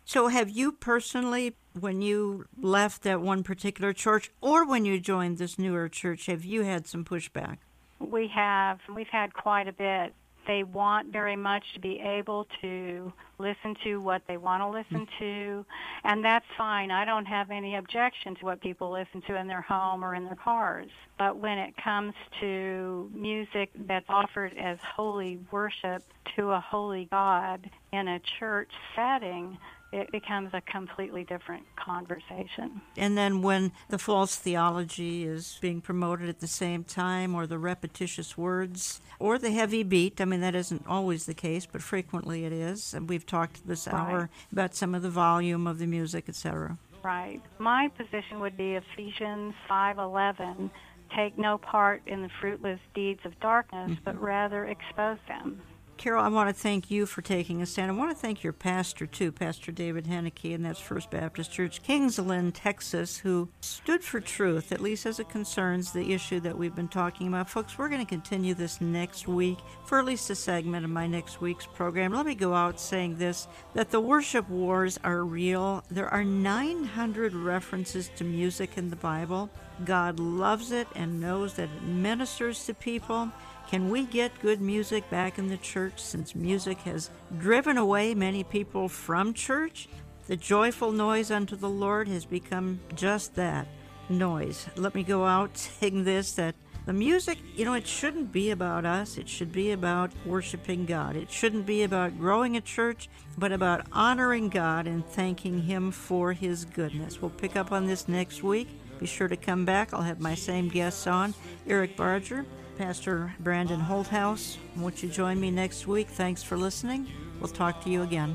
So, 0.07 0.29
have 0.29 0.49
you 0.49 0.73
personally, 0.73 1.57
when 1.79 2.01
you 2.01 2.47
left 2.59 3.03
that 3.03 3.21
one 3.21 3.43
particular 3.43 3.93
church 3.93 4.31
or 4.41 4.67
when 4.67 4.87
you 4.87 4.99
joined 4.99 5.37
this 5.37 5.59
newer 5.59 5.91
church, 5.91 6.25
have 6.25 6.43
you 6.43 6.63
had 6.63 6.87
some 6.87 7.05
pushback? 7.05 7.59
We 8.01 8.29
have. 8.29 8.79
We've 8.95 9.09
had 9.09 9.35
quite 9.35 9.69
a 9.69 9.73
bit. 9.73 10.15
They 10.47 10.63
want 10.63 11.13
very 11.13 11.37
much 11.37 11.65
to 11.75 11.81
be 11.81 12.01
able 12.01 12.47
to 12.61 13.13
listen 13.39 13.75
to 13.85 14.01
what 14.01 14.23
they 14.29 14.37
want 14.37 14.63
to 14.63 14.69
listen 14.69 15.07
mm. 15.07 15.19
to, 15.19 15.67
and 16.05 16.25
that's 16.25 16.45
fine. 16.57 16.91
I 16.91 17.05
don't 17.05 17.27
have 17.27 17.51
any 17.51 17.77
objection 17.77 18.35
to 18.37 18.45
what 18.45 18.61
people 18.61 18.91
listen 18.91 19.23
to 19.23 19.37
in 19.37 19.47
their 19.49 19.63
home 19.63 20.05
or 20.05 20.15
in 20.15 20.25
their 20.25 20.37
cars. 20.37 20.91
But 21.19 21.37
when 21.37 21.59
it 21.59 21.75
comes 21.77 22.15
to 22.41 23.11
music 23.15 23.71
that's 23.87 24.07
offered 24.09 24.57
as 24.59 24.79
holy 24.97 25.41
worship 25.51 26.03
to 26.37 26.51
a 26.51 26.61
holy 26.61 27.07
God 27.11 27.71
in 27.93 28.09
a 28.09 28.21
church 28.39 28.71
setting, 28.95 29.59
it 29.95 30.11
becomes 30.11 30.51
a 30.53 30.61
completely 30.61 31.23
different 31.23 31.65
conversation. 31.77 32.81
And 32.97 33.17
then 33.17 33.43
when 33.43 33.71
the 33.89 33.99
false 33.99 34.35
theology 34.35 35.23
is 35.25 35.57
being 35.61 35.81
promoted 35.81 36.29
at 36.29 36.41
the 36.41 36.49
same 36.49 36.83
time, 36.83 37.33
or 37.33 37.47
the 37.47 37.59
repetitious 37.59 38.37
words, 38.37 39.01
or 39.21 39.39
the 39.39 39.53
heavy 39.53 39.85
beat, 39.85 40.21
I 40.21 40.25
mean, 40.25 40.41
that 40.41 40.57
isn't 40.57 40.85
always 40.89 41.27
the 41.27 41.35
case, 41.35 41.65
but 41.65 41.81
frequently 41.81 42.45
it 42.45 42.53
is. 42.53 42.93
And 42.93 43.09
we've 43.09 43.25
talked 43.25 43.69
this 43.69 43.87
Right. 43.87 43.95
hour 43.95 44.31
about 44.51 44.75
some 44.75 44.97
of 44.97 45.03
the 45.03 45.11
volume 45.11 45.69
of 45.69 45.79
the 45.79 45.87
music, 45.87 46.29
etc. 46.29 46.77
Right. 47.05 47.41
My 47.59 47.89
position 47.97 48.41
would 48.41 48.57
be 48.57 48.75
Ephesians 48.75 49.55
5:11, 49.69 50.71
take 51.15 51.39
no 51.39 51.59
part 51.59 52.03
in 52.07 52.23
the 52.23 52.31
fruitless 52.41 52.81
deeds 52.95 53.21
of 53.25 53.39
darkness, 53.39 53.93
mm-hmm. 53.93 54.05
but 54.05 54.21
rather 54.21 54.65
expose 54.65 55.19
them. 55.29 55.61
Carol, 55.97 56.23
I 56.23 56.29
want 56.29 56.55
to 56.55 56.63
thank 56.63 56.91
you 56.91 57.07
for 57.07 57.23
taking 57.23 57.63
a 57.63 57.67
stand. 57.67 57.91
I 57.91 57.95
want 57.95 58.11
to 58.11 58.17
thank 58.17 58.43
your 58.43 58.53
pastor, 58.53 59.07
too, 59.07 59.33
Pastor 59.33 59.73
David 59.73 60.07
Henneke, 60.07 60.55
and 60.55 60.65
that's 60.65 60.81
First 60.81 61.11
Baptist 61.11 61.53
Church, 61.53 61.83
Kingsland, 61.83 62.55
Texas, 62.55 63.19
who 63.19 63.49
stood 63.61 64.03
for 64.03 64.21
truth, 64.21 64.73
at 64.73 64.81
least 64.81 65.07
as 65.07 65.19
it 65.21 65.29
concerns 65.29 65.93
the 65.93 66.13
issue 66.13 66.41
that 66.41 66.57
we've 66.57 66.75
been 66.75 66.89
talking 66.89 67.29
about. 67.29 67.49
Folks, 67.49 67.79
we're 67.79 67.89
going 67.89 68.05
to 68.05 68.09
continue 68.09 68.55
this 68.55 68.81
next 68.81 69.29
week 69.29 69.59
for 69.85 69.99
at 69.99 70.05
least 70.05 70.31
a 70.31 70.35
segment 70.35 70.85
of 70.85 70.91
my 70.91 71.07
next 71.07 71.41
week's 71.41 71.67
program. 71.67 72.13
Let 72.13 72.27
me 72.27 72.35
go 72.35 72.55
out 72.55 72.81
saying 72.81 73.17
this 73.17 73.47
that 73.75 73.91
the 73.91 74.01
worship 74.01 74.49
wars 74.49 74.99
are 75.05 75.25
real. 75.25 75.85
There 75.91 76.09
are 76.09 76.25
900 76.25 77.35
references 77.35 78.11
to 78.17 78.25
music 78.25 78.77
in 78.77 78.91
the 78.91 78.97
Bible. 78.97 79.51
God 79.85 80.21
loves 80.21 80.71
it 80.71 80.87
and 80.95 81.21
knows 81.21 81.55
that 81.55 81.69
it 81.69 81.83
ministers 81.83 82.65
to 82.67 82.75
people. 82.75 83.31
Can 83.69 83.91
we 83.91 84.05
get 84.05 84.41
good 84.41 84.61
music 84.61 85.09
back 85.11 85.39
in 85.39 85.49
the 85.49 85.57
church 85.57 85.99
since 85.99 86.35
music 86.35 86.79
has 86.81 87.11
driven 87.39 87.79
away 87.79 88.15
many 88.15 88.45
people 88.45 88.89
from 88.89 89.35
church? 89.35 89.89
The 90.27 90.37
joyful 90.37 90.93
noise 90.93 91.31
unto 91.31 91.57
the 91.57 91.69
Lord 91.69 92.09
has 92.09 92.25
become 92.25 92.81
just 92.95 93.35
that 93.35 93.67
noise. 94.09 94.69
Let 94.77 94.95
me 94.95 95.03
go 95.03 95.25
out 95.25 95.57
saying 95.81 96.05
this 96.05 96.33
that 96.33 96.55
the 96.87 96.93
music, 96.93 97.39
you 97.57 97.65
know, 97.65 97.73
it 97.73 97.87
shouldn't 97.87 98.31
be 98.31 98.51
about 98.51 98.85
us. 98.85 99.17
It 99.17 99.27
should 99.27 99.53
be 99.53 99.73
about 99.73 100.13
worshiping 100.27 100.85
God. 100.85 101.17
It 101.17 101.31
shouldn't 101.31 101.65
be 101.65 101.83
about 101.83 102.19
growing 102.19 102.59
a 102.59 102.61
church, 102.61 103.09
but 103.39 103.53
about 103.53 103.87
honoring 103.91 104.51
God 104.51 104.87
and 104.87 105.05
thanking 105.07 105.63
Him 105.63 105.91
for 105.91 106.35
His 106.35 106.67
goodness. 106.67 107.23
We'll 107.23 107.31
pick 107.31 107.57
up 107.57 107.73
on 107.73 107.87
this 107.87 108.07
next 108.07 108.43
week. 108.43 108.69
Be 109.05 109.09
sure 109.09 109.29
to 109.29 109.37
come 109.37 109.67
back. 109.67 109.93
I'll 109.93 110.01
have 110.01 110.19
my 110.19 110.35
same 110.35 110.71
guests 110.71 111.07
on 111.07 111.35
Eric 111.69 111.95
Barger, 111.95 112.47
Pastor 112.79 113.35
Brandon 113.39 113.79
Holthaus. 113.79 114.57
Won't 114.77 115.03
you 115.03 115.11
join 115.11 115.39
me 115.39 115.51
next 115.51 115.87
week? 115.87 116.09
Thanks 116.09 116.43
for 116.43 116.57
listening. 116.57 117.09
We'll 117.39 117.51
talk 117.51 117.85
to 117.85 117.91
you 117.91 118.01
again. 118.01 118.35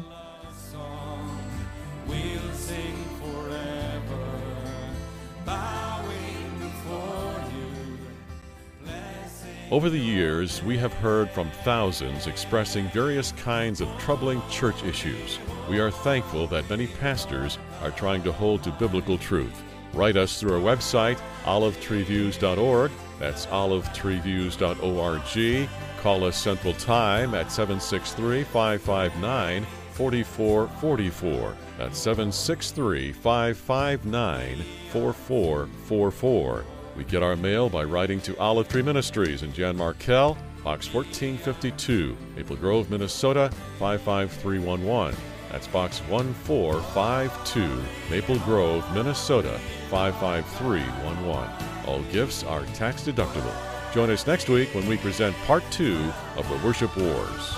Over 9.72 9.90
the 9.90 9.98
years, 9.98 10.62
we 10.62 10.78
have 10.78 10.94
heard 10.94 11.32
from 11.32 11.50
thousands 11.64 12.28
expressing 12.28 12.88
various 12.90 13.32
kinds 13.32 13.82
of 13.82 13.90
troubling 13.98 14.40
church 14.52 14.84
issues. 14.84 15.40
We 15.68 15.80
are 15.80 15.90
thankful 15.90 16.46
that 16.48 16.70
many 16.70 16.86
pastors 16.86 17.58
are 17.82 17.90
trying 17.90 18.22
to 18.22 18.32
hold 18.32 18.62
to 18.64 18.72
biblical 18.74 19.18
truth. 19.18 19.64
Write 19.94 20.18
us 20.18 20.40
through 20.40 20.54
our 20.54 20.62
website, 20.62 21.20
olivetreeviews.org. 21.44 22.92
That's 23.20 23.46
olivetreeviews.org. 23.48 25.70
Call 26.02 26.24
us 26.24 26.38
Central 26.38 26.74
Time 26.74 27.36
at 27.36 27.52
763 27.52 28.46
559 28.46 29.66
4444. 29.92 31.58
That's 31.78 31.98
763 31.98 33.12
559 33.12 34.64
4444. 34.92 36.66
We 36.96 37.04
get 37.04 37.24
our 37.24 37.36
mail 37.36 37.70
by 37.70 37.84
writing 37.84 38.22
to 38.22 38.38
Olive 38.38 38.70
Tree 38.70 38.82
Ministries 38.82 39.44
in 39.44 39.52
Jan 39.52 39.78
Markell, 39.78 40.38
Box 40.64 40.94
1452, 40.94 42.16
Maple 42.36 42.56
Grove, 42.56 42.90
Minnesota 42.90 43.52
55311. 43.80 45.20
That's 45.52 45.68
Box 45.68 46.00
1452, 46.02 47.84
Maple 48.10 48.40
Grove, 48.40 48.86
Minnesota 48.94 49.60
55311. 49.90 51.50
All 51.88 52.02
gifts 52.12 52.44
are 52.44 52.66
tax 52.68 53.04
deductible. 53.04 53.54
Join 53.94 54.10
us 54.12 54.28
next 54.28 54.50
week 54.50 54.74
when 54.76 54.88
we 54.88 54.98
present 54.98 55.36
part 55.48 55.64
two 55.72 55.98
of 56.38 56.48
the 56.48 56.58
Worship 56.66 56.96
Wars. 56.96 57.56